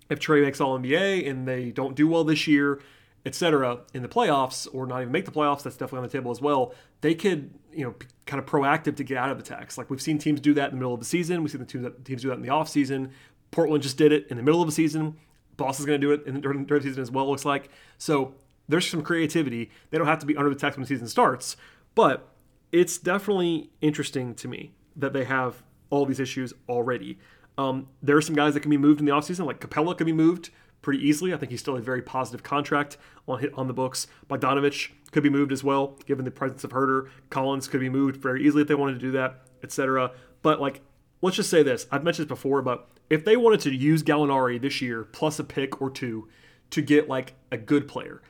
if 0.10 0.19
Trae 0.19 0.41
makes 0.43 0.60
All 0.60 0.78
NBA 0.78 1.30
and 1.30 1.48
they 1.48 1.72
don't 1.72 1.95
do 1.95 2.08
well 2.08 2.24
this 2.24 2.48
year, 2.48 2.82
etc., 3.26 3.82
in 3.93 4.02
the 4.02 4.08
playoffs, 4.08 4.67
or 4.74 4.86
not 4.86 5.02
even 5.02 5.12
make 5.12 5.26
the 5.26 5.32
playoffs, 5.32 5.63
that's 5.63 5.76
definitely 5.76 6.00
on 6.00 6.04
the 6.04 6.10
table 6.10 6.32
as 6.32 6.41
well. 6.41 6.74
They 7.02 7.15
could, 7.15 7.54
you 7.72 7.86
know, 7.86 7.95
kind 8.26 8.41
of 8.41 8.50
proactive 8.50 8.95
to 8.98 9.04
get 9.04 9.17
out 9.17 9.30
of 9.30 9.38
the 9.38 9.43
tax. 9.43 9.78
Like 9.78 9.89
we've 9.89 10.02
seen 10.02 10.17
teams 10.17 10.39
do 10.39 10.54
that 10.56 10.72
in 10.72 10.72
the 10.72 10.78
middle 10.78 10.93
of 10.93 11.00
the 11.00 11.06
season. 11.06 11.41
We've 11.41 11.52
seen 11.52 11.62
the 11.62 11.93
teams 12.04 12.22
do 12.22 12.30
that 12.30 12.36
in 12.36 12.41
the 12.41 12.50
off 12.50 12.69
season. 12.69 13.12
Portland 13.52 13.84
just 13.84 13.98
did 13.98 14.12
it 14.12 14.28
in 14.30 14.38
the 14.38 14.43
middle 14.43 14.62
of 14.62 14.67
the 14.67 14.74
season. 14.74 15.15
Boston's 15.58 15.86
going 15.86 16.00
to 16.00 16.08
do 16.08 16.13
it 16.13 16.26
in, 16.26 16.41
during, 16.41 16.65
during 16.65 16.84
the 16.84 16.89
season 16.89 17.02
as 17.02 17.12
well. 17.12 17.30
Looks 17.30 17.45
like 17.45 17.69
so. 17.98 18.36
There's 18.67 18.88
some 18.88 19.02
creativity. 19.02 19.72
They 19.89 19.98
don't 19.98 20.06
have 20.06 20.19
to 20.19 20.28
be 20.28 20.38
under 20.38 20.54
the 20.54 20.56
tax 20.56 20.78
when 20.78 20.84
the 20.84 20.88
season 20.88 21.08
starts, 21.08 21.58
but 21.95 22.30
it's 22.72 23.00
definitely 23.00 23.72
interesting 23.82 24.36
to 24.36 24.48
me 24.48 24.74
that 24.95 25.12
they 25.12 25.24
have 25.24 25.63
all 25.89 26.06
these 26.06 26.19
issues 26.19 26.54
already. 26.67 27.17
Um, 27.60 27.88
there 28.02 28.15
are 28.15 28.22
some 28.22 28.36
guys 28.36 28.54
that 28.54 28.62
can 28.62 28.72
be 28.72 28.78
moved 28.78 29.02
in 29.02 29.06
the 29.06 29.12
offseason, 29.12 29.45
like 29.45 29.60
Capela 29.60 29.98
can 29.98 30.06
be 30.06 30.13
moved 30.13 30.50
pretty 30.82 31.06
easily. 31.06 31.34
I 31.34 31.38
think 31.38 31.52
he's 31.52 31.60
still 31.60 31.76
a 31.76 31.82
very 31.82 32.02
positive 32.02 32.41
contract 32.41 32.95
on 33.28 33.45
on 33.54 33.67
the 33.67 33.74
books. 33.74 34.08
Bogdanovich 34.30 34.91
could 35.12 35.24
be 35.24 35.30
moved 35.30 35.52
as 35.52 35.62
well, 35.62 35.98
given 36.06 36.24
the 36.24 36.32
presence 36.32 36.63
of 36.63 36.72
Huerter. 36.72 37.10
Collins 37.30 37.67
could 37.67 37.82
be 37.82 37.89
moved 37.89 38.15
very 38.15 38.48
easily 38.48 38.62
if 38.62 38.69
they 38.69 38.76
wanted 38.76 38.93
to 38.93 39.00
do 39.00 39.12
that, 39.12 39.41
etc. 39.62 40.12
But 40.41 40.62
like, 40.62 40.80
let's 41.22 41.36
just 41.36 41.50
say 41.50 41.62
this: 41.62 41.86
I've 41.91 42.02
mentioned 42.02 42.30
this 42.30 42.34
before, 42.34 42.62
but 42.62 42.88
if 43.10 43.26
they 43.26 43.36
wanted 43.36 43.60
to 43.62 43.76
use 43.76 44.04
Gallinari 44.04 44.62
this 44.62 44.82
year 44.82 45.04
plus 45.04 45.38
a 45.38 45.43
pick 45.43 45.82
or 45.82 45.89
two 45.89 46.30
to 46.69 46.82
get 46.82 47.10
like 47.10 47.34
a 47.52 47.58
good 47.58 47.89
player, 47.89 48.22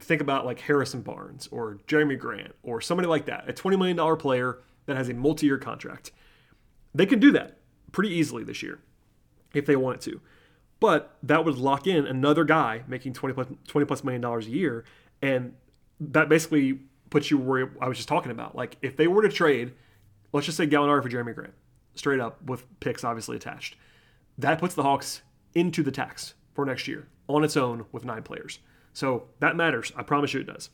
think 0.00 0.20
about 0.20 0.44
like 0.44 0.60
Harrison 0.60 1.00
Barnes 1.00 1.48
or 1.50 1.78
Jerami 1.88 2.18
Grant 2.18 2.54
or 2.62 2.82
somebody 2.82 3.08
like 3.08 3.24
that, 3.24 3.48
a 3.48 3.54
twenty 3.54 3.78
million 3.78 3.96
dollar 3.96 4.16
player 4.16 4.58
that 4.84 4.98
has 4.98 5.08
a 5.08 5.14
multi-year 5.14 5.56
contract. 5.56 6.12
They 6.94 7.06
can 7.06 7.20
do 7.20 7.32
that 7.32 7.55
pretty 7.96 8.10
easily 8.14 8.44
this 8.44 8.62
year 8.62 8.78
if 9.54 9.64
they 9.64 9.74
wanted 9.74 10.02
to. 10.02 10.20
But 10.80 11.16
that 11.22 11.46
would 11.46 11.56
lock 11.56 11.86
in 11.86 12.06
another 12.06 12.44
guy 12.44 12.82
making 12.86 13.14
20 13.14 13.34
plus, 13.34 13.46
20 13.66 13.86
plus 13.86 14.04
million 14.04 14.20
dollars 14.20 14.46
a 14.46 14.50
year. 14.50 14.84
And 15.22 15.54
that 15.98 16.28
basically 16.28 16.80
puts 17.08 17.30
you 17.30 17.38
where 17.38 17.72
I 17.80 17.88
was 17.88 17.96
just 17.96 18.06
talking 18.06 18.30
about. 18.30 18.54
Like, 18.54 18.76
if 18.82 18.98
they 18.98 19.06
were 19.06 19.22
to 19.22 19.30
trade, 19.30 19.72
let's 20.34 20.44
just 20.44 20.58
say 20.58 20.66
Gallinari 20.66 21.02
for 21.02 21.08
Jerami 21.08 21.34
Grant, 21.34 21.54
straight 21.94 22.20
up 22.20 22.44
with 22.44 22.66
picks 22.80 23.02
obviously 23.02 23.36
attached, 23.36 23.76
that 24.36 24.58
puts 24.58 24.74
the 24.74 24.82
Hawks 24.82 25.22
into 25.54 25.82
the 25.82 25.90
tax 25.90 26.34
for 26.52 26.66
next 26.66 26.86
year 26.86 27.08
on 27.28 27.44
its 27.44 27.56
own 27.56 27.86
with 27.92 28.04
nine 28.04 28.22
players. 28.22 28.58
So 28.92 29.28
that 29.40 29.56
matters. 29.56 29.90
I 29.96 30.02
promise 30.02 30.34
you 30.34 30.40
it 30.40 30.46
does. 30.46 30.68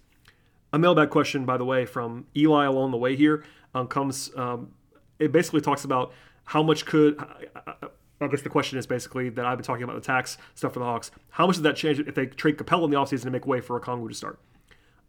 A 0.72 0.78
mailbag 0.80 1.10
question, 1.10 1.44
by 1.46 1.56
the 1.56 1.64
way, 1.64 1.86
from 1.86 2.26
Eli 2.36 2.64
along 2.64 2.90
the 2.90 2.96
way 2.96 3.14
here 3.14 3.44
um, 3.76 3.86
comes. 3.86 4.32
Um, 4.34 4.72
it 5.20 5.30
basically 5.30 5.60
talks 5.60 5.84
about 5.84 6.12
how 6.44 6.62
much 6.62 6.84
could 6.84 7.18
uh, 7.18 7.60
uh, 7.66 7.72
uh, 7.82 7.88
I 8.20 8.28
guess 8.28 8.42
the 8.42 8.48
question 8.48 8.78
is 8.78 8.86
basically 8.86 9.30
that 9.30 9.44
I've 9.44 9.58
been 9.58 9.64
talking 9.64 9.82
about 9.82 9.96
the 9.96 10.06
tax 10.06 10.38
stuff 10.54 10.74
for 10.74 10.78
the 10.78 10.84
Hawks. 10.84 11.10
How 11.30 11.46
much 11.46 11.56
does 11.56 11.62
that 11.62 11.76
change 11.76 11.98
if 11.98 12.14
they 12.14 12.26
trade 12.26 12.56
Capela 12.56 12.84
in 12.84 12.90
the 12.90 12.96
offseason 12.96 13.24
to 13.24 13.30
make 13.30 13.46
way 13.46 13.60
for 13.60 13.78
Okongwu 13.80 14.08
to 14.08 14.14
start? 14.14 14.38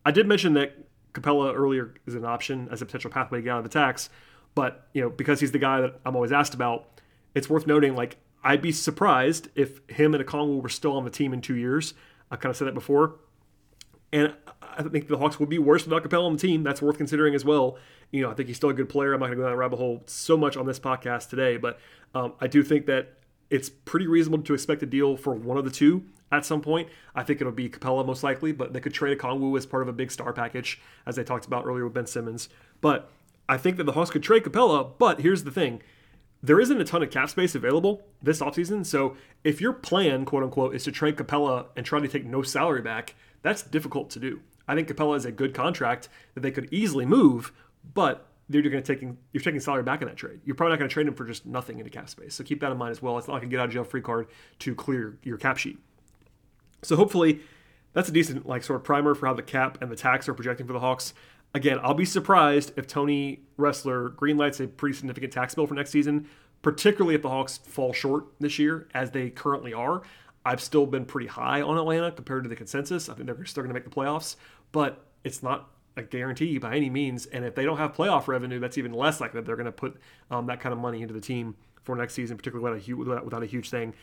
I 0.05 0.11
did 0.11 0.27
mention 0.27 0.53
that 0.53 0.75
Capela 1.13 1.53
earlier 1.53 1.93
is 2.07 2.15
an 2.15 2.25
option 2.25 2.67
as 2.71 2.81
a 2.81 2.85
potential 2.85 3.11
pathway 3.11 3.37
to 3.39 3.43
get 3.43 3.51
out 3.51 3.59
of 3.59 3.63
the 3.63 3.69
tax, 3.69 4.09
but 4.55 4.87
you 4.93 5.01
know 5.01 5.09
because 5.09 5.39
he's 5.39 5.51
the 5.51 5.59
guy 5.59 5.81
that 5.81 5.99
I'm 6.05 6.15
always 6.15 6.31
asked 6.31 6.53
about, 6.53 7.01
it's 7.35 7.49
worth 7.49 7.67
noting 7.67 7.95
like 7.95 8.17
I'd 8.43 8.61
be 8.61 8.71
surprised 8.71 9.49
if 9.55 9.79
him 9.87 10.13
and 10.13 10.21
a 10.21 10.25
Okongwu 10.25 10.61
were 10.61 10.69
still 10.69 10.97
on 10.97 11.05
the 11.05 11.11
team 11.11 11.33
in 11.33 11.41
two 11.41 11.55
years. 11.55 11.93
I've 12.31 12.39
kind 12.39 12.49
of 12.49 12.57
said 12.57 12.67
that 12.67 12.73
before. 12.73 13.15
And 14.13 14.35
I 14.61 14.83
think 14.83 15.07
the 15.07 15.17
Hawks 15.17 15.39
would 15.39 15.49
be 15.49 15.57
worse 15.57 15.85
without 15.85 16.03
Capela 16.03 16.27
on 16.27 16.33
the 16.33 16.39
team. 16.39 16.63
That's 16.63 16.81
worth 16.81 16.97
considering 16.97 17.33
as 17.33 17.43
well. 17.43 17.77
You 18.11 18.21
know, 18.21 18.29
I 18.29 18.35
think 18.35 18.47
he's 18.47 18.57
still 18.57 18.69
a 18.69 18.73
good 18.73 18.87
player. 18.87 19.13
I'm 19.13 19.19
not 19.19 19.25
going 19.25 19.37
to 19.37 19.41
go 19.41 19.43
down 19.43 19.53
that 19.53 19.57
rabbit 19.57 19.77
hole 19.77 20.03
so 20.05 20.37
much 20.37 20.55
on 20.55 20.67
this 20.67 20.79
podcast 20.79 21.29
today, 21.29 21.57
but 21.57 21.79
um, 22.13 22.33
I 22.39 22.45
do 22.45 22.63
think 22.63 22.85
that 22.85 23.17
it's 23.49 23.69
pretty 23.69 24.05
reasonable 24.05 24.43
to 24.43 24.53
expect 24.53 24.83
a 24.83 24.85
deal 24.85 25.17
for 25.17 25.33
one 25.33 25.57
of 25.57 25.65
the 25.65 25.71
two 25.71 26.05
at 26.31 26.45
some 26.45 26.61
point. 26.61 26.89
I 27.15 27.23
think 27.23 27.41
it'll 27.41 27.51
be 27.51 27.69
Capela 27.69 28.05
most 28.05 28.23
likely, 28.23 28.51
but 28.51 28.71
they 28.71 28.79
could 28.79 28.93
trade 28.93 29.17
Okongwu 29.17 29.57
as 29.57 29.65
part 29.65 29.81
of 29.81 29.89
a 29.89 29.93
big 29.93 30.11
star 30.11 30.31
package, 30.31 30.79
as 31.07 31.17
I 31.17 31.23
talked 31.23 31.45
about 31.45 31.65
earlier 31.65 31.85
with 31.85 31.93
Ben 31.93 32.05
Simmons. 32.05 32.49
But 32.81 33.09
I 33.49 33.57
think 33.57 33.77
that 33.77 33.85
the 33.85 33.93
Hawks 33.93 34.11
could 34.11 34.23
trade 34.23 34.43
Capela, 34.43 34.91
but 34.99 35.21
here's 35.21 35.43
the 35.43 35.51
thing. 35.51 35.81
There 36.41 36.59
isn't 36.59 36.79
a 36.79 36.83
ton 36.83 37.01
of 37.01 37.09
cap 37.09 37.29
space 37.29 37.55
available 37.55 38.03
this 38.21 38.41
offseason. 38.41 38.85
So 38.85 39.15
if 39.43 39.59
your 39.61 39.73
plan, 39.73 40.25
quote 40.25 40.43
unquote, 40.43 40.75
is 40.75 40.83
to 40.83 40.91
trade 40.91 41.15
Capela 41.15 41.67
and 41.75 41.85
try 41.85 41.99
to 41.99 42.07
take 42.07 42.25
no 42.25 42.41
salary 42.41 42.81
back, 42.81 43.15
that's 43.43 43.61
difficult 43.61 44.09
to 44.11 44.19
do. 44.19 44.41
I 44.67 44.75
think 44.75 44.87
Capela 44.87 45.15
is 45.15 45.25
a 45.25 45.31
good 45.31 45.53
contract 45.53 46.09
that 46.33 46.41
they 46.41 46.51
could 46.51 46.69
easily 46.71 47.05
move, 47.05 47.51
but 47.93 48.27
you're 48.49 48.61
going 48.61 48.83
to 48.83 48.93
taking 48.93 49.17
you're 49.31 49.43
taking 49.43 49.59
salary 49.59 49.83
back 49.83 50.01
in 50.01 50.07
that 50.07 50.17
trade. 50.17 50.39
You're 50.45 50.55
probably 50.55 50.71
not 50.71 50.79
going 50.79 50.89
to 50.89 50.93
trade 50.93 51.07
him 51.07 51.13
for 51.13 51.25
just 51.25 51.45
nothing 51.45 51.79
into 51.79 51.89
cap 51.89 52.09
space. 52.09 52.35
So 52.35 52.43
keep 52.43 52.59
that 52.61 52.71
in 52.71 52.77
mind 52.77 52.91
as 52.91 53.01
well. 53.01 53.17
It's 53.17 53.27
not 53.27 53.35
like 53.35 53.43
a 53.43 53.47
get 53.47 53.59
out 53.59 53.67
of 53.67 53.71
jail 53.71 53.83
free 53.83 54.01
card 54.01 54.27
to 54.59 54.75
clear 54.75 55.17
your 55.23 55.37
cap 55.37 55.57
sheet. 55.57 55.77
So 56.81 56.95
hopefully 56.95 57.41
that's 57.93 58.09
a 58.09 58.11
decent 58.11 58.45
like 58.45 58.63
sort 58.63 58.79
of 58.79 58.83
primer 58.83 59.15
for 59.15 59.27
how 59.27 59.33
the 59.33 59.43
cap 59.43 59.81
and 59.81 59.91
the 59.91 59.95
tax 59.95 60.27
are 60.27 60.33
projecting 60.33 60.67
for 60.67 60.73
the 60.73 60.79
Hawks. 60.79 61.13
Again, 61.55 61.79
I'll 61.83 61.93
be 61.93 62.05
surprised 62.05 62.73
if 62.77 62.87
Tony 62.87 63.41
Ressler 63.59 64.15
greenlights 64.15 64.63
a 64.63 64.67
pretty 64.67 64.95
significant 64.97 65.31
tax 65.31 65.53
bill 65.53 65.67
for 65.67 65.75
next 65.75 65.91
season, 65.91 66.27
particularly 66.63 67.13
if 67.13 67.21
the 67.21 67.29
Hawks 67.29 67.59
fall 67.59 67.93
short 67.93 68.25
this 68.39 68.57
year, 68.57 68.87
as 68.93 69.11
they 69.11 69.29
currently 69.29 69.73
are. 69.73 70.01
I've 70.45 70.61
still 70.61 70.85
been 70.85 71.05
pretty 71.05 71.27
high 71.27 71.61
on 71.61 71.77
Atlanta 71.77 72.11
compared 72.11 72.43
to 72.43 72.49
the 72.49 72.55
consensus. 72.55 73.09
I 73.09 73.13
think 73.13 73.27
they're 73.27 73.45
still 73.45 73.63
going 73.63 73.69
to 73.69 73.73
make 73.73 73.85
the 73.85 73.89
playoffs, 73.89 74.35
but 74.71 75.05
it's 75.23 75.41
not 75.41 75.69
a 75.95 76.03
guarantee 76.03 76.57
by 76.57 76.75
any 76.75 76.89
means. 76.89 77.25
And 77.27 77.45
if 77.45 77.55
they 77.55 77.63
don't 77.63 77.77
have 77.77 77.93
playoff 77.95 78.27
revenue, 78.27 78.59
that's 78.59 78.77
even 78.77 78.93
less 78.93 79.21
likely 79.21 79.39
that 79.39 79.45
they're 79.45 79.55
going 79.55 79.65
to 79.65 79.71
put 79.71 79.97
um, 80.31 80.47
that 80.47 80.59
kind 80.59 80.73
of 80.73 80.79
money 80.79 81.01
into 81.01 81.13
the 81.13 81.21
team 81.21 81.55
for 81.83 81.95
next 81.95 82.13
season, 82.13 82.37
particularly 82.37 82.63
without 82.63 82.81
a, 82.81 82.85
huge, 82.85 83.07
without 83.23 83.43
a 83.43 83.45
huge 83.45 83.69
thing. 83.69 83.93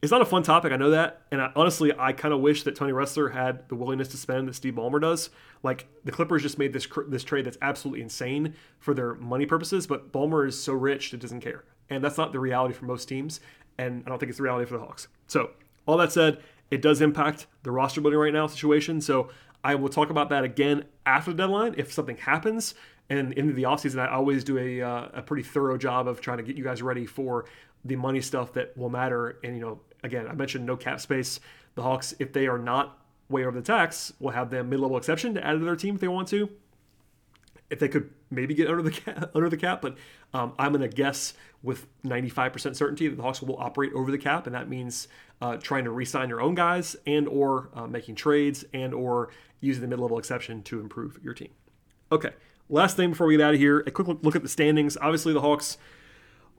It's 0.00 0.12
not 0.12 0.22
a 0.22 0.26
fun 0.26 0.44
topic, 0.44 0.72
I 0.72 0.76
know 0.76 0.90
that, 0.90 1.22
and 1.32 1.42
I, 1.42 1.50
honestly, 1.56 1.92
I 1.98 2.12
kind 2.12 2.32
of 2.32 2.38
wish 2.38 2.62
that 2.62 2.76
Tony 2.76 2.92
Ressler 2.92 3.32
had 3.32 3.68
the 3.68 3.74
willingness 3.74 4.06
to 4.08 4.16
spend 4.16 4.46
that 4.46 4.54
Steve 4.54 4.74
Ballmer 4.74 5.00
does. 5.00 5.30
Like 5.64 5.88
the 6.04 6.12
Clippers 6.12 6.42
just 6.42 6.56
made 6.56 6.72
this 6.72 6.86
this 7.08 7.24
trade 7.24 7.44
that's 7.44 7.58
absolutely 7.62 8.02
insane 8.02 8.54
for 8.78 8.94
their 8.94 9.16
money 9.16 9.44
purposes, 9.44 9.88
but 9.88 10.12
Ballmer 10.12 10.46
is 10.46 10.60
so 10.60 10.72
rich 10.72 11.10
that 11.10 11.18
doesn't 11.18 11.40
care, 11.40 11.64
and 11.90 12.02
that's 12.04 12.16
not 12.16 12.32
the 12.32 12.38
reality 12.38 12.74
for 12.74 12.84
most 12.84 13.08
teams, 13.08 13.40
and 13.76 14.04
I 14.06 14.08
don't 14.08 14.20
think 14.20 14.30
it's 14.30 14.36
the 14.36 14.44
reality 14.44 14.66
for 14.66 14.78
the 14.78 14.84
Hawks. 14.84 15.08
So 15.26 15.50
all 15.88 15.96
that 15.96 16.12
said, 16.12 16.38
it 16.70 16.82
does 16.82 17.00
impact 17.00 17.46
the 17.62 17.70
roster 17.70 18.00
building 18.00 18.20
right 18.20 18.32
now 18.32 18.46
situation. 18.46 19.00
So 19.00 19.30
I 19.64 19.74
will 19.74 19.88
talk 19.88 20.10
about 20.10 20.28
that 20.28 20.44
again 20.44 20.84
after 21.06 21.32
the 21.32 21.38
deadline 21.38 21.74
if 21.78 21.92
something 21.92 22.18
happens. 22.18 22.74
And 23.10 23.32
into 23.32 23.54
the 23.54 23.62
offseason, 23.62 23.98
I 23.98 24.12
always 24.12 24.44
do 24.44 24.58
a, 24.58 24.82
uh, 24.82 25.08
a 25.14 25.22
pretty 25.22 25.42
thorough 25.42 25.78
job 25.78 26.06
of 26.06 26.20
trying 26.20 26.36
to 26.36 26.44
get 26.44 26.56
you 26.56 26.62
guys 26.62 26.82
ready 26.82 27.06
for 27.06 27.46
the 27.86 27.96
money 27.96 28.20
stuff 28.20 28.52
that 28.52 28.76
will 28.76 28.90
matter. 28.90 29.38
And, 29.42 29.56
you 29.56 29.62
know, 29.62 29.80
again, 30.04 30.28
I 30.28 30.34
mentioned 30.34 30.66
no 30.66 30.76
cap 30.76 31.00
space. 31.00 31.40
The 31.74 31.82
Hawks, 31.82 32.14
if 32.18 32.34
they 32.34 32.46
are 32.48 32.58
not 32.58 32.98
way 33.30 33.46
over 33.46 33.58
the 33.58 33.64
tax, 33.64 34.12
will 34.20 34.30
have 34.30 34.50
the 34.50 34.62
mid 34.62 34.80
level 34.80 34.98
exception 34.98 35.32
to 35.34 35.46
add 35.46 35.54
to 35.54 35.64
their 35.64 35.74
team 35.74 35.94
if 35.94 36.02
they 36.02 36.08
want 36.08 36.28
to 36.28 36.50
if 37.70 37.78
they 37.78 37.88
could 37.88 38.10
maybe 38.30 38.54
get 38.54 38.68
under 38.68 38.82
the 38.82 38.90
cap, 38.90 39.30
under 39.34 39.48
the 39.48 39.56
cap, 39.56 39.82
but 39.82 39.96
um, 40.32 40.52
I'm 40.58 40.72
going 40.72 40.88
to 40.88 40.94
guess 40.94 41.34
with 41.62 41.86
95% 42.04 42.76
certainty 42.76 43.08
that 43.08 43.16
the 43.16 43.22
Hawks 43.22 43.42
will 43.42 43.58
operate 43.58 43.92
over 43.92 44.10
the 44.10 44.18
cap, 44.18 44.46
and 44.46 44.54
that 44.54 44.68
means 44.68 45.08
uh, 45.40 45.56
trying 45.56 45.84
to 45.84 45.90
re-sign 45.90 46.28
your 46.28 46.40
own 46.40 46.54
guys 46.54 46.96
and 47.06 47.28
or 47.28 47.70
uh, 47.74 47.86
making 47.86 48.14
trades 48.14 48.64
and 48.72 48.94
or 48.94 49.30
using 49.60 49.82
the 49.82 49.88
mid-level 49.88 50.18
exception 50.18 50.62
to 50.62 50.80
improve 50.80 51.18
your 51.22 51.34
team. 51.34 51.50
Okay, 52.10 52.30
last 52.68 52.96
thing 52.96 53.10
before 53.10 53.26
we 53.26 53.36
get 53.36 53.44
out 53.44 53.54
of 53.54 53.60
here, 53.60 53.80
a 53.80 53.90
quick 53.90 54.08
look 54.22 54.36
at 54.36 54.42
the 54.42 54.48
standings. 54.48 54.96
Obviously, 55.00 55.32
the 55.32 55.40
Hawks 55.40 55.78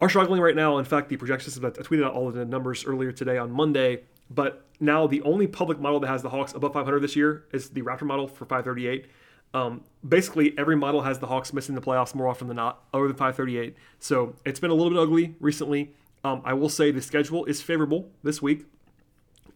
are 0.02 0.10
struggling 0.10 0.42
right 0.42 0.56
now. 0.56 0.78
In 0.78 0.86
fact, 0.86 1.10
the 1.10 1.18
projections 1.18 1.58
I 1.58 1.70
tweeted 1.70 2.06
out 2.06 2.14
all 2.14 2.28
of 2.28 2.34
the 2.34 2.46
numbers 2.46 2.86
earlier 2.86 3.12
today 3.12 3.38
on 3.38 3.52
Monday. 3.52 4.04
But 4.30 4.66
now 4.80 5.08
the 5.08 5.22
only 5.24 5.48
public 5.48 5.80
model 5.80 6.00
that 6.02 6.08
has 6.08 6.22
the 6.22 6.30
Hawks 6.30 6.54
above 6.54 6.74
500 6.74 7.00
this 7.00 7.16
year 7.16 7.46
is 7.52 7.70
the 7.70 7.82
Raptor 7.82 8.04
model 8.04 8.28
for 8.28 8.46
538. 8.46 9.08
Um, 9.54 9.84
basically, 10.08 10.54
every 10.58 10.76
model 10.76 11.02
has 11.02 11.20
the 11.20 11.28
Hawks 11.28 11.54
missing 11.54 11.76
the 11.76 11.82
playoffs 11.82 12.14
more 12.14 12.28
often 12.28 12.48
than 12.48 12.58
not, 12.58 12.84
other 12.94 13.08
than 13.08 13.16
538. 13.16 13.76
So 14.00 14.36
it's 14.46 14.60
been 14.60 14.72
a 14.72 14.76
little 14.76 14.92
bit 14.92 15.00
ugly 15.00 15.36
recently. 15.40 15.94
Um, 16.24 16.42
I 16.46 16.54
will 16.54 16.70
say 16.70 16.92
the 16.92 17.02
schedule 17.02 17.46
is 17.46 17.62
favorable 17.62 18.12
this 18.24 18.42
week 18.42 18.66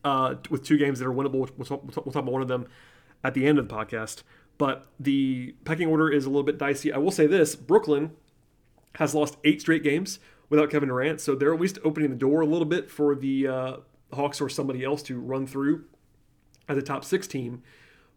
uh, 0.03 0.35
with 0.49 0.63
two 0.63 0.77
games 0.77 0.99
that 0.99 1.07
are 1.07 1.13
winnable. 1.13 1.49
We'll 1.57 1.65
talk, 1.65 1.83
we'll 1.83 1.91
talk 1.91 2.05
about 2.05 2.25
one 2.25 2.41
of 2.41 2.47
them 2.47 2.67
at 3.23 3.33
the 3.33 3.45
end 3.45 3.59
of 3.59 3.67
the 3.67 3.73
podcast. 3.73 4.23
But 4.57 4.85
the 4.99 5.55
pecking 5.65 5.87
order 5.87 6.09
is 6.09 6.25
a 6.25 6.29
little 6.29 6.43
bit 6.43 6.57
dicey. 6.57 6.91
I 6.93 6.97
will 6.97 7.11
say 7.11 7.27
this 7.27 7.55
Brooklyn 7.55 8.11
has 8.95 9.15
lost 9.15 9.37
eight 9.43 9.61
straight 9.61 9.83
games 9.83 10.19
without 10.49 10.69
Kevin 10.69 10.89
Durant. 10.89 11.19
So 11.19 11.35
they're 11.35 11.53
at 11.53 11.59
least 11.59 11.79
opening 11.83 12.09
the 12.11 12.15
door 12.15 12.41
a 12.41 12.45
little 12.45 12.65
bit 12.65 12.89
for 12.89 13.15
the 13.15 13.47
uh, 13.47 13.77
Hawks 14.13 14.39
or 14.39 14.49
somebody 14.49 14.83
else 14.83 15.01
to 15.03 15.19
run 15.19 15.47
through 15.47 15.85
as 16.69 16.77
a 16.77 16.81
top 16.81 17.03
six 17.03 17.27
team 17.27 17.63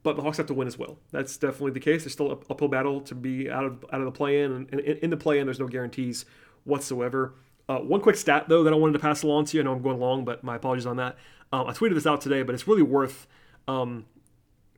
but 0.07 0.15
the 0.15 0.23
Hawks 0.23 0.37
have 0.37 0.47
to 0.47 0.55
win 0.55 0.69
as 0.69 0.79
well. 0.79 1.01
That's 1.11 1.37
definitely 1.37 1.73
the 1.73 1.81
case. 1.81 2.05
There's 2.05 2.13
still 2.13 2.31
an 2.31 2.39
uphill 2.49 2.69
battle 2.69 3.01
to 3.01 3.15
be 3.17 3.51
out 3.51 3.65
of 3.65 3.85
out 3.93 4.01
of 4.01 4.05
the 4.05 4.13
play-in, 4.13 4.53
and, 4.53 4.73
and 4.73 4.81
in 4.81 5.11
the 5.11 5.17
play-in, 5.17 5.49
there's 5.49 5.59
no 5.59 5.67
guarantees 5.67 6.25
whatsoever. 6.63 7.35
Uh, 7.69 7.79
one 7.79 8.01
quick 8.01 8.15
stat 8.15 8.45
though 8.49 8.63
that 8.63 8.73
I 8.73 8.77
wanted 8.77 8.93
to 8.93 9.01
pass 9.01 9.25
along 9.25 9.47
to 9.47 9.57
you. 9.57 9.63
I 9.63 9.65
know 9.65 9.73
I'm 9.73 9.83
going 9.83 9.99
long, 9.99 10.25
but 10.25 10.45
my 10.45 10.55
apologies 10.55 10.87
on 10.87 10.97
that. 10.99 11.17
Um, 11.53 11.67
I 11.67 11.73
tweeted 11.73 11.95
this 11.95 12.07
out 12.07 12.21
today, 12.21 12.45
but 12.45 12.55
it's 12.55 12.69
really 12.69 12.83
worth 12.83 13.27
um, 13.67 14.07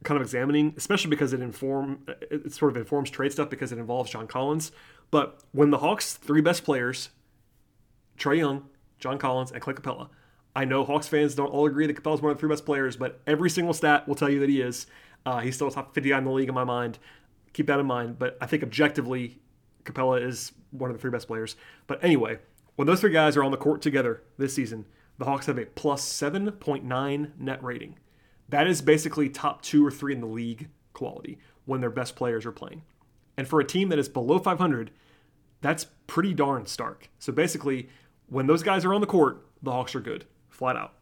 kind 0.03 0.17
of 0.17 0.23
examining, 0.23 0.73
especially 0.79 1.11
because 1.11 1.35
it 1.35 1.43
inform 1.43 2.07
it 2.09 2.51
sort 2.55 2.71
of 2.71 2.79
informs 2.79 3.11
trade 3.11 3.31
stuff 3.31 3.51
because 3.51 3.71
it 3.71 3.79
involves 3.79 4.11
John 4.11 4.27
Collins. 4.27 4.73
But 5.11 5.43
when 5.53 5.69
the 5.69 5.79
Hawks' 5.79 6.15
three 6.15 6.41
best 6.41 6.65
players, 6.65 7.11
Trae 8.19 8.39
Young, 8.39 8.65
John 8.99 9.19
Collins, 9.19 9.53
and 9.53 9.61
Clint 9.61 9.83
Capela, 9.83 10.09
I 10.57 10.65
know 10.65 10.85
Hawks 10.85 11.07
fans 11.07 11.35
don't 11.35 11.49
all 11.49 11.67
agree 11.67 11.87
that 11.87 12.03
Capela's 12.03 12.23
one 12.23 12.33
of 12.33 12.39
the 12.39 12.41
three 12.41 12.49
best 12.49 12.65
players, 12.65 12.97
but 12.97 13.21
every 13.27 13.51
single 13.51 13.75
stat 13.75 14.09
will 14.09 14.15
tell 14.15 14.31
you 14.31 14.41
that 14.41 14.49
he 14.49 14.63
is. 14.63 14.87
Uh, 15.27 15.41
he's 15.41 15.55
still 15.55 15.71
top 15.71 15.95
50 15.95 16.11
guy 16.11 16.19
in 16.19 16.25
the 16.25 16.31
league 16.31 16.49
in 16.49 16.55
my 16.55 16.65
mind. 16.65 16.99
Keep 17.53 17.67
that 17.67 17.81
in 17.81 17.87
mind. 17.87 18.19
But 18.19 18.37
I 18.41 18.47
think 18.47 18.63
objectively, 18.63 19.39
Capela 19.85 20.23
is 20.23 20.53
one 20.71 20.91
of 20.91 20.97
the 20.97 21.01
three 21.01 21.11
best 21.11 21.27
players. 21.27 21.57
But 21.87 22.03
anyway, 22.03 22.39
when 22.77 22.87
those 22.87 23.01
three 23.01 23.13
guys 23.13 23.37
are 23.37 23.45
on 23.45 23.51
the 23.51 23.57
court 23.57 23.83
together 23.83 24.23
this 24.37 24.55
season, 24.55 24.87
the 25.19 25.25
Hawks 25.25 25.47
have 25.47 25.59
a 25.59 25.67
plus 25.67 26.07
7.9 26.07 27.39
net 27.39 27.63
rating. 27.63 27.99
That 28.49 28.67
is 28.67 28.81
basically 28.81 29.29
top 29.29 29.63
two 29.63 29.85
or 29.85 29.91
three 29.91 30.15
in 30.15 30.21
the 30.21 30.27
league 30.27 30.69
quality 30.93 31.39
when 31.65 31.81
their 31.81 31.91
best 31.91 32.17
players 32.17 32.47
are 32.47 32.53
playing. 32.53 32.83
And 33.37 33.47
for 33.47 33.61
a 33.61 33.65
team 33.65 33.89
that 33.91 33.99
is 33.99 34.09
below 34.09 34.39
500, 34.39 34.91
that's 35.61 35.87
pretty 36.07 36.35
darn 36.35 36.67
stark. 36.67 37.11
So 37.19 37.33
basically, 37.33 37.89
when 38.29 38.47
those 38.47 38.63
guys 38.63 38.85
are 38.85 38.95
on 38.95 39.01
the 39.01 39.07
court, 39.07 39.47
the 39.63 39.73
Hawks 39.73 39.95
are 39.95 40.01
good, 40.01 40.25
flat 40.49 40.77
out. 40.77 40.95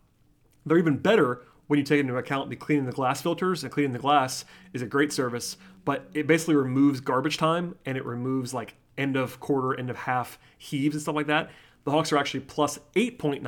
They're 0.65 0.79
even 0.79 0.97
better 0.97 1.43
when 1.67 1.79
you 1.79 1.85
take 1.85 2.01
into 2.01 2.17
account 2.17 2.51
the 2.51 2.57
cleaning 2.57 2.87
the 2.87 2.93
glass 2.93 3.21
filters 3.21 3.63
and 3.63 3.73
cleaning 3.73 3.93
the 3.93 3.99
glass 3.99 4.45
is 4.73 4.83
a 4.83 4.87
great 4.87 5.13
service, 5.13 5.57
but 5.85 6.09
it 6.15 6.27
basically 6.27 6.55
removes 6.55 7.01
garbage 7.01 7.39
time 7.39 7.77
and 7.85 7.97
it 7.97 8.05
removes 8.05 8.55
like 8.55 8.75
end 8.97 9.17
of 9.17 9.41
quarter, 9.41 9.79
end 9.79 9.91
of 9.91 9.97
half 9.97 10.39
heaves 10.57 10.95
and 10.95 11.03
stuff 11.03 11.15
like 11.15 11.27
that. 11.27 11.51
The 11.85 11.91
Hawks 11.91 12.13
are 12.13 12.19
actually 12.19 12.41
plus 12.41 12.79
8.9 12.95 13.43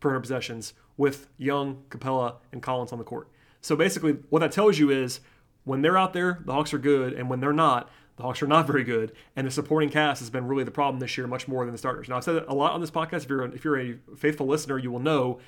per 0.00 0.08
100 0.08 0.20
possessions 0.20 0.74
with 0.96 1.28
Young, 1.38 1.82
Capela, 1.88 2.36
and 2.52 2.62
Collins 2.62 2.92
on 2.92 2.98
the 2.98 3.04
court. 3.04 3.28
So 3.60 3.76
basically, 3.76 4.18
what 4.28 4.40
that 4.40 4.52
tells 4.52 4.78
you 4.78 4.90
is 4.90 5.20
when 5.64 5.82
they're 5.82 5.96
out 5.96 6.12
there, 6.12 6.40
the 6.44 6.52
Hawks 6.52 6.74
are 6.74 6.78
good, 6.78 7.12
and 7.12 7.30
when 7.30 7.40
they're 7.40 7.52
not, 7.52 7.88
the 8.16 8.24
Hawks 8.24 8.42
are 8.42 8.46
not 8.46 8.66
very 8.68 8.84
good. 8.84 9.12
And 9.36 9.46
the 9.46 9.50
supporting 9.50 9.88
cast 9.88 10.20
has 10.20 10.30
been 10.30 10.46
really 10.46 10.64
the 10.64 10.70
problem 10.70 11.00
this 11.00 11.16
year, 11.16 11.26
much 11.26 11.48
more 11.48 11.64
than 11.64 11.72
the 11.72 11.78
starters. 11.78 12.08
Now, 12.08 12.16
I've 12.16 12.24
said 12.24 12.44
a 12.48 12.54
lot 12.54 12.72
on 12.72 12.80
this 12.80 12.90
podcast. 12.90 13.24
If 13.24 13.28
you're 13.28 13.44
if 13.46 13.64
you're 13.64 13.80
a 13.80 13.98
faithful 14.16 14.46
listener, 14.46 14.78
you 14.78 14.90
will 14.90 15.00
know 15.00 15.40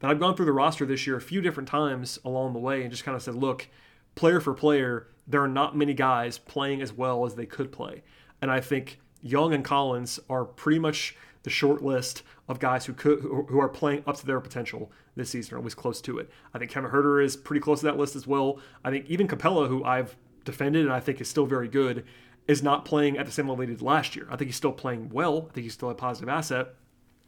that 0.00 0.10
I've 0.10 0.20
gone 0.20 0.36
through 0.36 0.46
the 0.46 0.52
roster 0.52 0.86
this 0.86 1.06
year 1.06 1.16
a 1.16 1.20
few 1.20 1.40
different 1.40 1.68
times 1.68 2.18
along 2.24 2.52
the 2.52 2.58
way 2.58 2.82
and 2.82 2.90
just 2.90 3.04
kind 3.04 3.16
of 3.16 3.22
said, 3.22 3.34
look, 3.34 3.68
player 4.14 4.40
for 4.40 4.54
player, 4.54 5.08
there 5.26 5.42
are 5.42 5.48
not 5.48 5.76
many 5.76 5.94
guys 5.94 6.38
playing 6.38 6.82
as 6.82 6.92
well 6.92 7.24
as 7.24 7.34
they 7.34 7.46
could 7.46 7.72
play. 7.72 8.02
And 8.42 8.50
I 8.50 8.60
think 8.60 9.00
Young 9.22 9.54
and 9.54 9.64
Collins 9.64 10.20
are 10.28 10.44
pretty 10.44 10.78
much 10.78 11.16
the 11.42 11.50
short 11.50 11.82
list 11.82 12.22
of 12.48 12.58
guys 12.58 12.84
who 12.86 12.92
could 12.92 13.20
who 13.20 13.60
are 13.60 13.68
playing 13.68 14.02
up 14.06 14.16
to 14.16 14.26
their 14.26 14.40
potential 14.40 14.90
this 15.14 15.30
season, 15.30 15.54
or 15.54 15.58
at 15.58 15.64
least 15.64 15.76
close 15.76 16.00
to 16.00 16.18
it. 16.18 16.28
I 16.52 16.58
think 16.58 16.70
Kevin 16.70 16.90
Huerter 16.90 17.24
is 17.24 17.36
pretty 17.36 17.60
close 17.60 17.80
to 17.80 17.86
that 17.86 17.96
list 17.96 18.16
as 18.16 18.26
well. 18.26 18.58
I 18.84 18.90
think 18.90 19.06
even 19.08 19.28
Capela, 19.28 19.68
who 19.68 19.84
I've 19.84 20.16
defended 20.44 20.84
and 20.84 20.92
I 20.92 21.00
think 21.00 21.20
is 21.20 21.28
still 21.28 21.46
very 21.46 21.68
good, 21.68 22.04
is 22.48 22.62
not 22.62 22.84
playing 22.84 23.16
at 23.16 23.26
the 23.26 23.32
same 23.32 23.48
level 23.48 23.62
he 23.62 23.68
did 23.68 23.82
last 23.82 24.16
year. 24.16 24.26
I 24.30 24.36
think 24.36 24.48
he's 24.48 24.56
still 24.56 24.72
playing 24.72 25.10
well. 25.10 25.46
I 25.50 25.52
think 25.52 25.64
he's 25.64 25.74
still 25.74 25.90
a 25.90 25.94
positive 25.94 26.28
asset. 26.28 26.74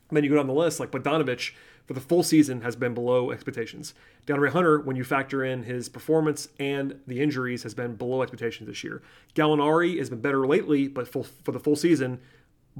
And 0.09 0.17
then 0.17 0.25
you 0.25 0.31
go 0.31 0.37
down 0.37 0.47
the 0.47 0.53
list, 0.55 0.81
like 0.81 0.91
Bogdanovic 0.91 1.53
for 1.87 1.95
the 1.95 2.01
full 2.01 2.23
season 2.23 2.61
has 2.63 2.77
been 2.77 2.95
below 2.95 3.31
expectations. 3.31 3.95
DeAndre 4.27 4.51
Hunter, 4.51 4.81
when 4.81 4.97
you 4.97 5.05
factor 5.05 5.43
in 5.43 5.63
his 5.63 5.89
performance 5.89 6.49
and 6.59 7.01
the 7.07 7.23
injuries, 7.23 7.63
has 7.63 7.75
been 7.75 7.95
below 7.95 8.23
expectations 8.23 8.69
this 8.69 8.85
year. 8.85 9.03
Gallinari 9.35 9.99
has 9.99 10.11
been 10.11 10.21
better 10.21 10.47
lately, 10.47 10.87
but 10.89 11.09
for, 11.09 11.25
for 11.25 11.53
the 11.53 11.61
full 11.61 11.77
season, 11.77 12.21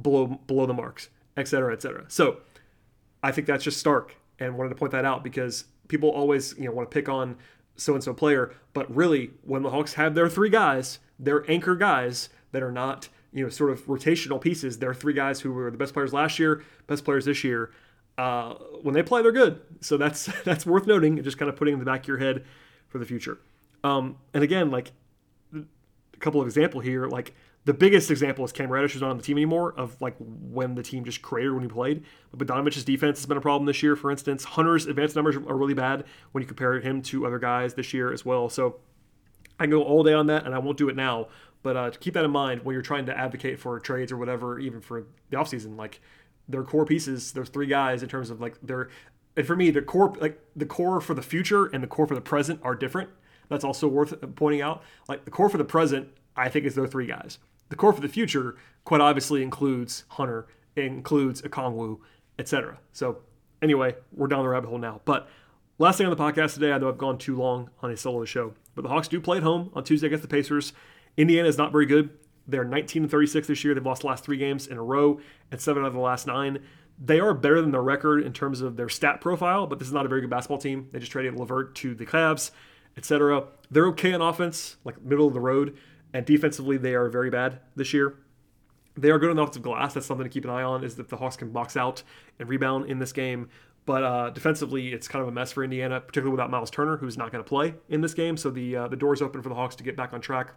below 0.01 0.27
below 0.47 0.67
the 0.67 0.75
marks, 0.75 1.09
et 1.37 1.49
cetera, 1.49 1.73
et 1.73 1.83
cetera. 1.83 2.05
So 2.09 2.39
I 3.23 3.33
think 3.33 3.47
that's 3.47 3.65
just 3.65 3.79
stark, 3.79 4.17
and 4.39 4.57
wanted 4.57 4.71
to 4.71 4.75
point 4.75 4.93
that 4.93 5.05
out 5.05 5.25
because 5.25 5.65
people 5.89 6.11
always 6.11 6.55
you 6.59 6.65
know 6.65 6.73
want 6.73 6.91
to 6.91 6.95
pick 6.95 7.09
on 7.09 7.37
so 7.77 7.95
and 7.95 8.05
so 8.05 8.13
player, 8.13 8.55
but 8.73 8.95
really 8.95 9.31
when 9.43 9.63
the 9.63 9.71
Hawks 9.71 9.95
have 9.95 10.15
their 10.15 10.29
three 10.29 10.51
guys, 10.51 10.99
their 11.19 11.49
anchor 11.51 11.77
guys 11.77 12.29
that 12.53 12.63
are 12.63 12.73
not 12.73 13.09
you 13.33 13.45
know 13.45 13.51
sort 13.51 13.71
of 13.71 13.87
rotational 13.87 14.41
pieces, 14.41 14.79
they're 14.79 14.95
three 14.95 15.15
guys 15.15 15.41
who 15.41 15.53
were 15.53 15.71
the 15.71 15.77
best 15.77 15.93
players 15.95 16.13
last 16.13 16.39
year, 16.39 16.65
best 16.87 17.05
players 17.05 17.25
this 17.25 17.45
year. 17.45 17.71
Uh, 18.17 18.55
when 18.83 18.95
they 18.95 19.03
play, 19.03 19.23
they're 19.23 19.33
good. 19.33 19.61
So 19.81 19.97
that's 19.97 20.27
that's 20.45 20.67
worth 20.67 20.87
noting, 20.87 21.15
and 21.15 21.25
just 21.25 21.39
kind 21.39 21.49
of 21.49 21.57
putting 21.57 21.75
in 21.75 21.79
the 21.79 21.87
back 21.87 22.03
of 22.03 22.09
your 22.09 22.19
head 22.19 22.45
for 22.89 22.99
the 22.99 23.05
future. 23.05 23.39
Um, 23.85 24.17
and 24.35 24.43
again, 24.43 24.71
like 24.71 24.93
a 25.55 26.17
couple 26.19 26.41
of 26.41 26.47
example 26.47 26.81
here, 26.81 27.07
like 27.07 27.35
the 27.65 27.75
biggest 27.75 28.11
example 28.11 28.45
is 28.45 28.53
Cam 28.53 28.71
Reddish, 28.73 28.95
who's 28.95 29.03
not 29.03 29.11
on 29.11 29.19
the 29.19 29.23
team 29.23 29.37
anymore, 29.37 29.75
of 29.77 30.01
like 30.01 30.17
when 30.19 30.75
the 30.75 30.83
team 30.83 31.05
just 31.05 31.21
cratered 31.23 31.53
when 31.53 31.63
he 31.63 31.69
played. 31.69 32.05
But 32.33 32.47
Bogdanovic's 32.47 32.85
defense 32.85 33.19
has 33.19 33.27
been 33.27 33.37
a 33.37 33.43
problem 33.43 33.67
this 33.67 33.83
year, 33.83 33.95
for 33.95 34.11
instance. 34.11 34.43
Hunter's 34.45 34.87
advanced 34.87 35.15
numbers 35.15 35.37
are 35.37 35.57
really 35.57 35.75
bad 35.75 36.05
when 36.33 36.43
you 36.43 36.49
compare 36.49 36.81
him 36.81 37.03
to 37.03 37.27
other 37.27 37.39
guys 37.39 37.75
this 37.75 37.93
year 37.93 38.13
as 38.13 38.25
well. 38.25 38.49
So 38.49 38.77
I 39.61 39.65
can 39.65 39.71
go 39.71 39.83
all 39.83 40.03
day 40.03 40.15
on 40.15 40.29
that, 40.29 40.47
and 40.47 40.55
I 40.55 40.59
won't 40.59 40.79
do 40.79 40.89
it 40.89 40.97
now. 40.97 41.29
But 41.63 41.77
uh, 41.77 41.91
keep 41.99 42.15
that 42.15 42.25
in 42.25 42.31
mind 42.31 42.65
when 42.65 42.75
you're 42.75 42.83
trying 42.83 43.07
to 43.07 43.19
advocate 43.19 43.59
for 43.59 43.79
trades 43.81 44.13
or 44.13 44.17
whatever, 44.17 44.59
even 44.59 44.81
for 44.81 45.07
the 45.31 45.37
offseason. 45.37 45.77
Like 45.77 46.01
their 46.49 46.63
core 46.63 46.87
pieces, 46.87 47.33
those 47.33 47.49
three 47.49 47.67
guys, 47.67 48.03
in 48.03 48.09
terms 48.09 48.31
of 48.31 48.41
like 48.41 48.57
their, 48.63 48.89
and 49.37 49.47
for 49.47 49.57
me, 49.57 49.71
the 49.71 49.83
core, 49.83 50.15
like 50.21 50.41
the 50.57 50.67
core 50.67 51.01
for 51.01 51.15
the 51.15 51.23
future 51.23 51.67
and 51.67 51.83
the 51.83 51.87
core 51.87 52.07
for 52.07 52.15
the 52.15 52.21
present 52.21 52.61
are 52.63 52.75
different. 52.75 53.11
That's 53.49 53.65
also 53.65 53.89
worth 53.89 54.15
pointing 54.37 54.63
out. 54.63 54.83
Like 55.09 55.25
the 55.25 55.31
core 55.31 55.49
for 55.49 55.59
the 55.59 55.65
present, 55.65 56.09
I 56.37 56.49
think 56.49 56.65
is 56.65 56.75
those 56.75 56.91
three 56.91 57.07
guys. 57.07 57.39
The 57.69 57.77
core 57.77 57.93
for 57.93 58.01
the 58.01 58.09
future, 58.09 58.57
quite 58.85 59.01
obviously, 59.01 59.43
includes 59.43 60.05
Hunter, 60.09 60.47
includes 60.77 61.43
Okongwu, 61.43 61.99
etc. 62.39 62.79
So 62.93 63.19
anyway, 63.63 63.97
we're 64.13 64.29
down 64.29 64.43
the 64.43 64.49
rabbit 64.49 64.69
hole 64.69 64.79
now. 64.79 65.01
But 65.05 65.29
last 65.79 65.99
thing 65.99 66.07
on 66.07 66.17
the 66.17 66.23
podcast 66.23 66.55
today, 66.55 66.73
I 66.73 66.79
know 66.79 66.89
I've 66.89 66.99
gone 66.99 67.19
too 67.19 67.37
long 67.37 67.71
on 67.83 67.91
a 67.91 67.97
solo 67.97 68.25
show, 68.25 68.55
but 68.75 68.83
the 68.83 68.89
Hawks 68.89 69.09
do 69.09 69.21
play 69.21 69.39
at 69.39 69.43
home 69.43 69.71
on 69.75 69.85
Tuesday 69.85 70.07
against 70.07 70.23
the 70.23 70.29
Pacers. 70.29 70.73
Indiana 71.19 71.49
is 71.49 71.59
not 71.59 71.73
very 71.73 71.85
good. 71.85 72.11
They're 72.47 72.65
19 72.65 73.03
and 73.03 73.11
36 73.11 73.49
this 73.49 73.65
year. 73.65 73.75
They've 73.75 73.85
lost 73.85 74.03
the 74.03 74.07
last 74.07 74.25
three 74.25 74.39
games 74.39 74.67
in 74.69 74.79
a 74.79 74.83
row 74.83 75.21
and 75.51 75.61
seven 75.61 75.83
out 75.83 75.89
of 75.89 75.93
the 75.93 76.01
last 76.01 76.27
nine. 76.27 76.61
They 76.99 77.21
are 77.21 77.35
better 77.35 77.61
than 77.61 77.73
their 77.73 77.83
record 77.83 78.25
in 78.25 78.33
terms 78.33 78.63
of 78.63 78.77
their 78.77 78.89
stat 78.89 79.21
profile, 79.21 79.67
but 79.67 79.79
this 79.79 79.87
is 79.87 79.95
not 79.95 80.07
a 80.07 80.09
very 80.09 80.23
good 80.23 80.31
basketball 80.31 80.59
team. 80.59 80.89
They 80.91 81.01
just 81.01 81.13
traded 81.13 81.35
LeVert 81.35 81.75
to 81.77 81.95
the 81.95 82.07
Cavs, 82.07 82.53
etc. 82.97 83.45
They're 83.71 83.87
okay 83.89 84.15
on 84.15 84.23
offense, 84.23 84.77
like 84.85 85.01
middle 85.03 85.27
of 85.27 85.35
the 85.35 85.41
road, 85.41 85.77
and 86.15 86.25
defensively 86.25 86.77
they 86.77 86.95
are 86.95 87.09
very 87.09 87.31
bad 87.31 87.61
this 87.77 87.93
year. 87.93 88.17
They 88.97 89.11
are 89.11 89.19
good 89.19 89.31
on 89.31 89.37
the 89.37 89.43
offensive 89.43 89.63
glass. 89.63 89.95
That's 89.95 90.07
something 90.07 90.25
to 90.25 90.31
keep 90.31 90.45
an 90.45 90.51
eye 90.51 90.63
on. 90.63 90.83
Is 90.83 90.97
that 90.97 91.09
the 91.09 91.17
Hawks 91.17 91.37
can 91.37 91.51
box 91.51 91.77
out 91.77 92.03
and 92.39 92.49
rebound 92.49 92.91
in 92.91 92.99
this 92.99 93.13
game. 93.13 93.49
But 93.87 94.03
uh, 94.03 94.31
defensively, 94.31 94.93
it's 94.93 95.07
kind 95.07 95.23
of 95.23 95.29
a 95.29 95.33
mess 95.33 95.53
for 95.53 95.63
Indiana, 95.63 96.01
particularly 96.01 96.33
without 96.33 96.51
Miles 96.51 96.71
Turner, 96.71 96.97
who's 96.97 97.17
not 97.17 97.31
going 97.31 97.43
to 97.43 97.49
play 97.49 97.75
in 97.89 98.01
this 98.01 98.13
game. 98.13 98.37
So 98.37 98.51
the 98.51 98.75
uh, 98.75 98.89
the 98.89 98.97
door's 98.97 99.23
open 99.23 99.41
for 99.41 99.49
the 99.49 99.55
Hawks 99.55 99.77
to 99.77 99.85
get 99.85 99.97
back 99.97 100.13
on 100.13 100.21
track 100.21 100.55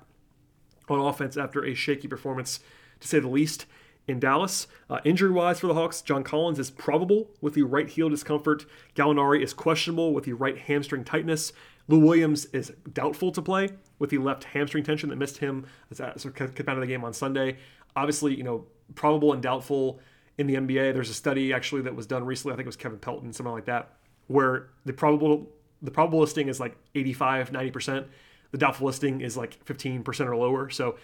on 0.92 1.00
offense 1.00 1.38
after 1.38 1.66
a 1.66 1.74
shaky 1.74 2.08
performance, 2.08 2.60
to 3.00 3.08
say 3.08 3.20
the 3.20 3.28
least, 3.28 3.66
in 4.08 4.20
Dallas. 4.20 4.68
Uh, 4.90 5.00
injury 5.04 5.32
wise 5.32 5.60
for 5.60 5.68
the 5.68 5.74
Hawks, 5.74 6.02
John 6.02 6.24
Collins 6.24 6.60
is 6.60 6.70
probable 6.70 7.30
with 7.40 7.54
the 7.54 7.64
right 7.64 7.88
heel 7.88 8.10
discomfort. 8.10 8.66
Gallinari 8.96 9.44
is 9.44 9.54
questionable 9.54 10.14
with 10.14 10.26
the 10.26 10.34
right 10.34 10.58
hamstring 10.58 11.04
tightness. 11.04 11.54
Lou 11.88 12.00
Williams 12.00 12.46
is 12.46 12.72
doubtful 12.94 13.32
to 13.32 13.42
play 13.42 13.70
with 14.00 14.10
the 14.10 14.18
left 14.18 14.46
hamstring 14.46 14.84
tension 14.84 15.10
that 15.10 15.16
missed 15.16 15.38
him 15.38 15.66
as 15.90 15.98
sort 15.98 16.40
of 16.40 16.56
kept 16.56 16.70
out 16.70 16.78
of 16.78 16.82
the 16.82 16.88
game 16.88 17.04
on 17.04 17.14
Sunday. 17.14 17.58
Obviously, 17.96 18.36
you 18.36 18.44
know, 18.44 18.66
probable 18.96 19.34
and 19.34 19.42
doubtful 19.42 20.00
in 20.38 20.48
the 20.48 20.56
NBA. 20.56 20.94
There's 20.94 21.10
a 21.10 21.14
study 21.14 21.54
actually 21.54 21.82
that 21.84 21.96
was 21.96 22.06
done 22.06 22.26
recently. 22.26 22.54
I 22.54 22.56
think 22.56 22.66
it 22.66 22.70
was 22.70 22.76
Kevin 22.76 23.00
Pelton, 23.00 23.34
something 23.34 23.54
like 23.54 23.66
that, 23.66 23.94
where 24.28 24.70
the 24.86 24.94
probable 24.94 25.50
the 25.82 25.92
probable 25.92 26.20
listing 26.20 26.48
is 26.48 26.60
like 26.60 26.78
85, 26.96 27.52
90 27.52 27.72
percent 27.72 28.08
the 28.52 28.58
doubtful 28.58 28.88
listing 28.88 29.22
is 29.22 29.36
like 29.38 29.64
15% 29.66 30.28
or 30.28 30.36
lower. 30.36 30.70
So 30.70 30.98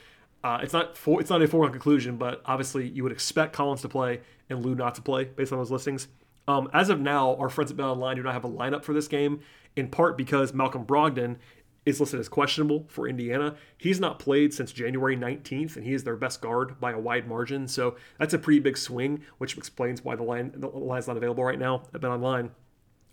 uh, 0.43 0.59
it's 0.61 0.73
not 0.73 0.97
for, 0.97 1.19
it's 1.19 1.29
not 1.29 1.41
a 1.41 1.47
foregone 1.47 1.71
conclusion, 1.71 2.17
but 2.17 2.41
obviously 2.45 2.87
you 2.87 3.03
would 3.03 3.11
expect 3.11 3.53
Collins 3.53 3.81
to 3.81 3.89
play 3.89 4.21
and 4.49 4.63
Lou 4.63 4.75
not 4.75 4.95
to 4.95 5.01
play 5.01 5.25
based 5.25 5.51
on 5.51 5.57
those 5.57 5.71
listings. 5.71 6.07
Um, 6.47 6.69
as 6.73 6.89
of 6.89 6.99
now, 6.99 7.35
our 7.35 7.49
friends 7.49 7.71
at 7.71 7.77
Bet 7.77 7.85
Online 7.85 8.15
do 8.15 8.23
not 8.23 8.33
have 8.33 8.45
a 8.45 8.49
lineup 8.49 8.83
for 8.83 8.93
this 8.93 9.07
game, 9.07 9.41
in 9.75 9.89
part 9.89 10.17
because 10.17 10.53
Malcolm 10.53 10.85
Brogdon 10.85 11.37
is 11.85 11.99
listed 11.99 12.19
as 12.19 12.27
questionable 12.27 12.85
for 12.89 13.07
Indiana. 13.07 13.55
He's 13.77 13.99
not 13.99 14.19
played 14.19 14.53
since 14.53 14.71
January 14.71 15.15
19th, 15.15 15.77
and 15.77 15.85
he 15.85 15.93
is 15.93 16.03
their 16.03 16.17
best 16.17 16.41
guard 16.41 16.79
by 16.79 16.91
a 16.91 16.99
wide 16.99 17.27
margin. 17.27 17.67
So 17.67 17.95
that's 18.19 18.33
a 18.33 18.37
pretty 18.37 18.59
big 18.59 18.77
swing, 18.77 19.23
which 19.37 19.57
explains 19.57 20.03
why 20.03 20.15
the 20.15 20.23
line 20.23 20.51
the 20.55 20.67
line's 20.67 21.07
not 21.07 21.17
available 21.17 21.45
right 21.45 21.59
now 21.59 21.83
at 21.93 22.01
Bet 22.01 22.11
Online. 22.11 22.51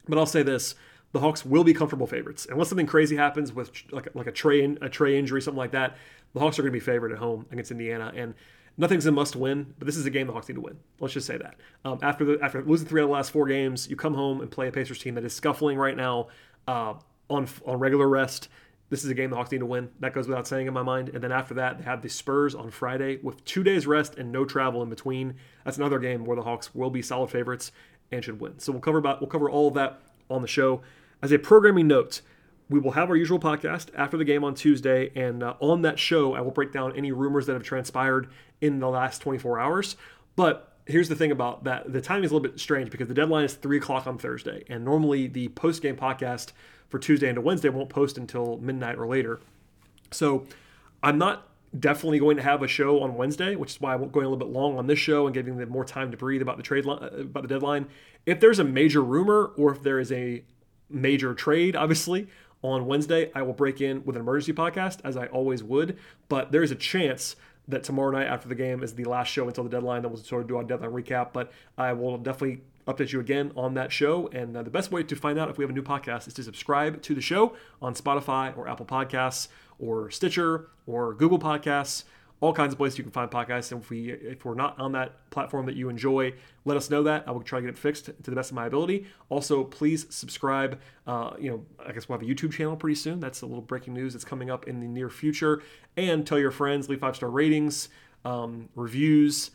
But 0.09 0.19
I'll 0.19 0.27
say 0.27 0.43
this: 0.43 0.75
the 1.15 1.21
Hawks 1.21 1.47
will 1.47 1.63
be 1.63 1.73
comfortable 1.73 2.09
favorites. 2.09 2.45
Unless 2.51 2.69
something 2.69 2.89
crazy 2.89 3.15
happens 3.15 3.53
with 3.53 3.71
like 3.93 4.09
like 4.17 4.27
a 4.27 4.33
Trae 4.33 4.77
a 4.83 4.91
Trae 4.91 5.15
injury, 5.15 5.41
something 5.41 5.57
like 5.57 5.71
that, 5.71 5.97
the 6.35 6.41
Hawks 6.41 6.59
are 6.59 6.63
going 6.63 6.73
to 6.73 6.77
be 6.77 6.85
favored 6.85 7.13
at 7.13 7.19
home 7.19 7.47
against 7.53 7.71
Indiana, 7.71 8.13
and 8.17 8.35
nothing's 8.77 9.07
a 9.07 9.13
must 9.13 9.37
win. 9.37 9.75
But 9.79 9.87
this 9.87 9.97
is 9.97 10.07
a 10.07 10.11
game 10.11 10.27
the 10.27 10.33
Hawks 10.33 10.49
need 10.49 10.57
to 10.57 10.61
win. 10.61 10.77
Let's 10.99 11.15
just 11.15 11.29
say 11.29 11.39
that. 11.39 11.55
Um, 11.85 12.01
after 12.03 12.25
the 12.25 12.39
after 12.43 12.65
losing 12.65 12.89
three 12.89 13.01
out 13.01 13.05
of 13.05 13.11
the 13.11 13.15
last 13.15 13.31
four 13.31 13.47
games, 13.47 13.89
you 13.89 13.95
come 13.95 14.15
home 14.15 14.41
and 14.41 14.51
play 14.51 14.67
a 14.67 14.73
Pacers 14.73 14.99
team 14.99 15.15
that 15.15 15.25
is 15.25 15.33
scuffling 15.33 15.79
right 15.79 15.97
now 15.97 16.27
uh, 16.67 16.95
on 17.31 17.47
on 17.65 17.79
regular 17.79 18.09
rest. 18.09 18.49
This 18.91 19.05
is 19.05 19.11
a 19.11 19.15
game 19.15 19.31
the 19.31 19.37
Hawks 19.37 19.53
need 19.53 19.59
to 19.59 19.67
win. 19.67 19.91
That 20.01 20.15
goes 20.15 20.27
without 20.27 20.49
saying 20.49 20.67
in 20.67 20.75
my 20.75 20.83
mind. 20.83 21.11
And 21.11 21.23
then 21.23 21.33
after 21.33 21.55
that, 21.55 21.79
they 21.79 21.85
have 21.85 22.03
the 22.03 22.09
Spurs 22.09 22.57
on 22.57 22.71
Friday 22.71 23.19
with 23.23 23.45
two 23.45 23.63
days 23.63 23.87
rest 23.87 24.17
and 24.17 24.33
no 24.33 24.45
travel 24.45 24.83
in 24.83 24.91
between. 24.91 25.37
That's 25.65 25.79
another 25.79 26.01
game 26.01 26.25
where 26.25 26.37
the 26.37 26.43
Hawks 26.43 26.75
will 26.75 26.91
be 26.91 27.03
solid 27.03 27.31
favorites 27.31 27.71
and 28.11 28.23
should 28.25 28.41
win. 28.41 28.59
So 28.59 28.73
we'll 28.73 28.81
cover 28.81 28.99
about 28.99 29.21
we'll 29.21 29.31
cover 29.31 29.49
all 29.49 29.69
of 29.69 29.75
that 29.75 30.01
on 30.29 30.43
the 30.43 30.49
show. 30.49 30.83
As 31.25 31.33
a 31.33 31.39
programming 31.39 31.89
note, 31.89 32.21
we 32.69 32.79
will 32.79 32.91
have 32.91 33.09
our 33.09 33.17
usual 33.17 33.39
podcast 33.39 33.89
after 33.97 34.19
the 34.19 34.27
game 34.27 34.45
on 34.45 34.55
Tuesday, 34.55 35.11
and 35.15 35.43
uh, 35.43 35.55
on 35.59 35.81
that 35.81 35.99
show, 35.99 36.35
I 36.35 36.43
will 36.43 36.51
break 36.51 36.71
down 36.71 36.95
any 36.99 37.13
rumors 37.13 37.47
that 37.47 37.55
have 37.55 37.63
transpired 37.63 38.29
in 38.61 38.79
the 38.79 38.91
last 38.91 39.23
24 39.23 39.59
hours. 39.59 39.97
But 40.37 40.77
here's 40.85 41.09
the 41.09 41.15
thing 41.15 41.31
about 41.31 41.65
that 41.65 41.91
the 41.91 42.03
timing 42.03 42.25
is 42.25 42.31
a 42.31 42.35
little 42.35 42.47
bit 42.47 42.61
strange 42.61 42.91
because 42.91 43.09
the 43.09 43.15
deadline 43.15 43.47
is 43.47 43.55
3 43.55 43.79
o'clock 43.79 44.07
on 44.07 44.19
Thursday, 44.19 44.65
and 44.69 44.85
normally 44.85 45.27
the 45.27 45.49
post 45.49 45.81
game 45.81 45.97
podcast 45.97 46.53
for 46.91 46.99
Tuesday 46.99 47.31
into 47.31 47.41
Wednesday 47.41 47.71
won't 47.71 47.89
post 47.89 48.19
until 48.19 48.59
midnight 48.59 48.99
or 48.99 49.07
later. 49.07 49.41
So 50.11 50.47
I'm 51.03 51.17
not 51.17 51.49
definitely 51.79 52.19
going 52.19 52.37
to 52.37 52.43
have 52.43 52.63
a 52.63 52.69
show 52.69 53.01
on 53.01 53.15
Wednesday, 53.15 53.57
which 53.57 53.71
is 53.71 53.81
why 53.81 53.95
I'm 53.95 54.11
going 54.11 54.27
a 54.27 54.29
little 54.29 54.37
bit 54.37 54.49
long 54.49 54.77
on 54.77 54.89
this 54.89 54.99
show 54.99 55.27
and 55.27 55.33
giving 55.33 55.57
them 55.57 55.71
more 55.71 55.87
time 55.87 56.11
to 56.11 56.19
breathe 56.19 56.43
about 56.43 56.59
the 56.59 56.63
trade 56.63 56.87
uh, 56.87 56.97
about 56.97 57.45
the 57.45 57.49
deadline. 57.49 57.87
If 58.27 58.41
there's 58.41 58.59
a 58.59 58.65
major 58.65 59.03
rumor 59.03 59.53
or 59.57 59.73
if 59.73 59.83
there 59.83 59.99
is 59.99 60.13
a 60.13 60.45
major 60.89 61.35
trade, 61.35 61.77
obviously, 61.77 62.29
on 62.63 62.87
Wednesday, 62.87 63.31
I 63.35 63.43
will 63.43 63.53
break 63.53 63.81
in 63.81 64.05
with 64.05 64.17
an 64.17 64.23
emergency 64.23 64.55
podcast, 64.55 65.01
as 65.05 65.17
I 65.17 65.27
always 65.27 65.63
would. 65.63 65.99
But 66.29 66.51
there's 66.51 66.71
a 66.71 66.77
chance 66.77 67.37
that 67.69 67.83
tomorrow 67.83 68.11
night 68.11 68.27
after 68.27 68.49
the 68.49 68.55
game 68.55 68.83
is 68.83 68.95
the 68.95 69.05
last 69.05 69.29
show 69.29 69.47
until 69.47 69.65
the 69.65 69.71
deadline. 69.71 70.03
Then 70.03 70.13
we'll 70.13 70.23
sort 70.23 70.43
of 70.43 70.49
do 70.49 70.57
our 70.57 70.65
deadline 70.65 70.91
recap. 70.91 71.33
But 71.33 71.53
I 71.77 71.93
will 71.93 72.17
definitely 72.17 72.63
update 72.87 73.13
you 73.13 73.21
again 73.21 73.53
on 73.57 73.75
that 73.75 73.93
show. 73.93 74.29
And 74.29 74.57
uh, 74.57 74.63
the 74.63 74.71
best 74.71 74.91
way 74.91 75.03
to 75.03 75.17
find 75.17 75.39
out 75.39 75.51
if 75.51 75.59
we 75.59 75.65
have 75.65 75.71
a 75.71 75.75
new 75.75 75.83
podcast 75.83 76.27
is 76.27 76.35
to 76.35 76.43
subscribe 76.43 77.03
to 77.03 77.15
the 77.15 77.21
show 77.21 77.55
on 77.83 77.95
Spotify 77.95 78.57
or 78.57 78.69
Apple 78.69 78.87
Podcasts 78.87 79.49
or 79.79 80.11
Stitcher 80.11 80.69
or 80.87 81.15
Google 81.15 81.39
Podcasts 81.39 82.05
all 82.41 82.53
kinds 82.53 82.73
of 82.73 82.79
places 82.79 82.99
you 82.99 83.05
can 83.05 83.13
find 83.13 83.31
podcasts. 83.31 83.73
And 83.73 83.83
if 83.83 83.91
we 83.91 84.11
if 84.11 84.45
we're 84.45 84.55
not 84.55 84.79
on 84.79 84.93
that 84.93 85.31
platform 85.31 85.67
that 85.67 85.77
you 85.77 85.89
enjoy, 85.89 86.35
let 86.65 86.77
us 86.77 86.91
know 86.91 87.03
that. 87.05 87.25
I 87.27 87.31
will 87.31 87.43
try 87.43 87.59
to 87.61 87.67
get 87.67 87.71
it 87.71 87.79
fixed 87.79 88.07
to 88.07 88.31
the 88.31 88.37
best 88.37 88.51
of 88.51 88.55
my 88.55 88.67
ability. 88.67 89.07
Also, 89.29 89.65
please 89.65 90.07
subscribe. 90.11 90.81
Uh, 91.07 91.33
you 91.39 91.51
know, 91.51 91.65
I 91.85 91.93
guess 91.93 92.09
we'll 92.09 92.19
have 92.19 92.29
a 92.29 92.31
YouTube 92.31 92.53
channel 92.53 92.77
pretty 92.77 92.97
soon. 92.97 93.21
That's 93.21 93.43
a 93.43 93.47
little 93.47 93.63
breaking 93.63 93.95
news 93.95 94.13
that's 94.13 94.25
coming 94.25 94.51
up 94.51 94.69
in 94.69 94.81
the 94.81 94.87
near 94.87 95.09
future. 95.09 95.63
And 95.97 96.27
tell 96.27 96.39
your 96.39 96.51
friends, 96.51 96.89
leave 96.89 97.01
five 97.01 97.17
star 97.17 97.31
ratings, 97.31 97.89
um, 98.25 98.69
reviews, 98.75 99.51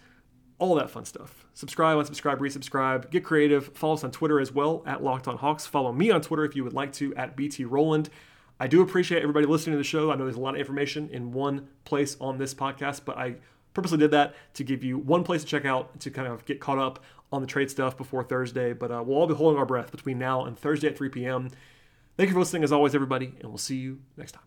all 0.60 0.76
that 0.76 0.90
fun 0.90 1.06
stuff. 1.06 1.46
Subscribe, 1.54 1.98
unsubscribe, 1.98 2.38
resubscribe. 2.38 3.10
Get 3.10 3.24
creative. 3.24 3.68
Follow 3.76 3.94
us 3.94 4.04
on 4.04 4.12
Twitter 4.12 4.40
as 4.40 4.52
well 4.52 4.84
at 4.86 5.04
Locked 5.04 5.28
On 5.28 5.38
Hawks. 5.38 5.66
Follow 5.66 5.92
me 5.92 6.12
on 6.12 6.22
Twitter 6.22 6.46
if 6.46 6.56
you 6.56 6.64
would 6.64 6.74
like 6.74 6.94
to 6.94 7.14
at 7.16 7.36
BT 7.36 7.66
Rowland. 7.66 8.10
I 8.60 8.68
do 8.68 8.82
appreciate 8.82 9.22
everybody 9.22 9.45
listening 9.45 9.74
to 9.74 9.78
the 9.78 9.84
show. 9.84 10.12
I 10.12 10.16
know 10.16 10.26
there's 10.26 10.36
a 10.36 10.41
lot 10.41 10.55
of 10.55 10.60
information 10.60 11.10
in 11.12 11.32
one 11.32 11.70
place 11.86 12.18
on 12.20 12.38
this 12.38 12.53
podcast, 12.53 13.01
but 13.05 13.18
I 13.18 13.36
purposely 13.74 13.97
did 13.97 14.12
that 14.12 14.36
to 14.55 14.64
give 14.64 14.84
you 14.84 14.97
one 14.97 15.24
place 15.24 15.41
to 15.41 15.47
check 15.47 15.66
out 15.66 15.99
to 16.01 16.12
kind 16.12 16.28
of 16.28 16.43
get 16.45 16.60
caught 16.60 16.78
up 16.78 17.03
on 17.32 17.41
the 17.41 17.47
trade 17.47 17.72
stuff 17.72 17.95
before 17.95 18.24
Thursday. 18.24 18.74
But 18.74 18.91
uh, 18.91 19.03
we'll 19.05 19.18
all 19.18 19.28
be 19.28 19.34
holding 19.34 19.57
our 19.57 19.66
breath 19.66 19.91
between 19.91 20.20
now 20.20 20.43
and 20.43 20.57
Thursday 20.57 20.88
at 20.88 20.97
3 20.97 21.10
p.m. 21.10 21.49
Thank 22.18 22.30
you 22.30 22.34
for 22.34 22.39
listening, 22.39 22.64
as 22.64 22.72
always, 22.74 22.93
everybody, 22.93 23.34
and 23.39 23.49
we'll 23.49 23.57
see 23.57 23.78
you 23.78 23.99
next 24.18 24.34
time. 24.34 24.43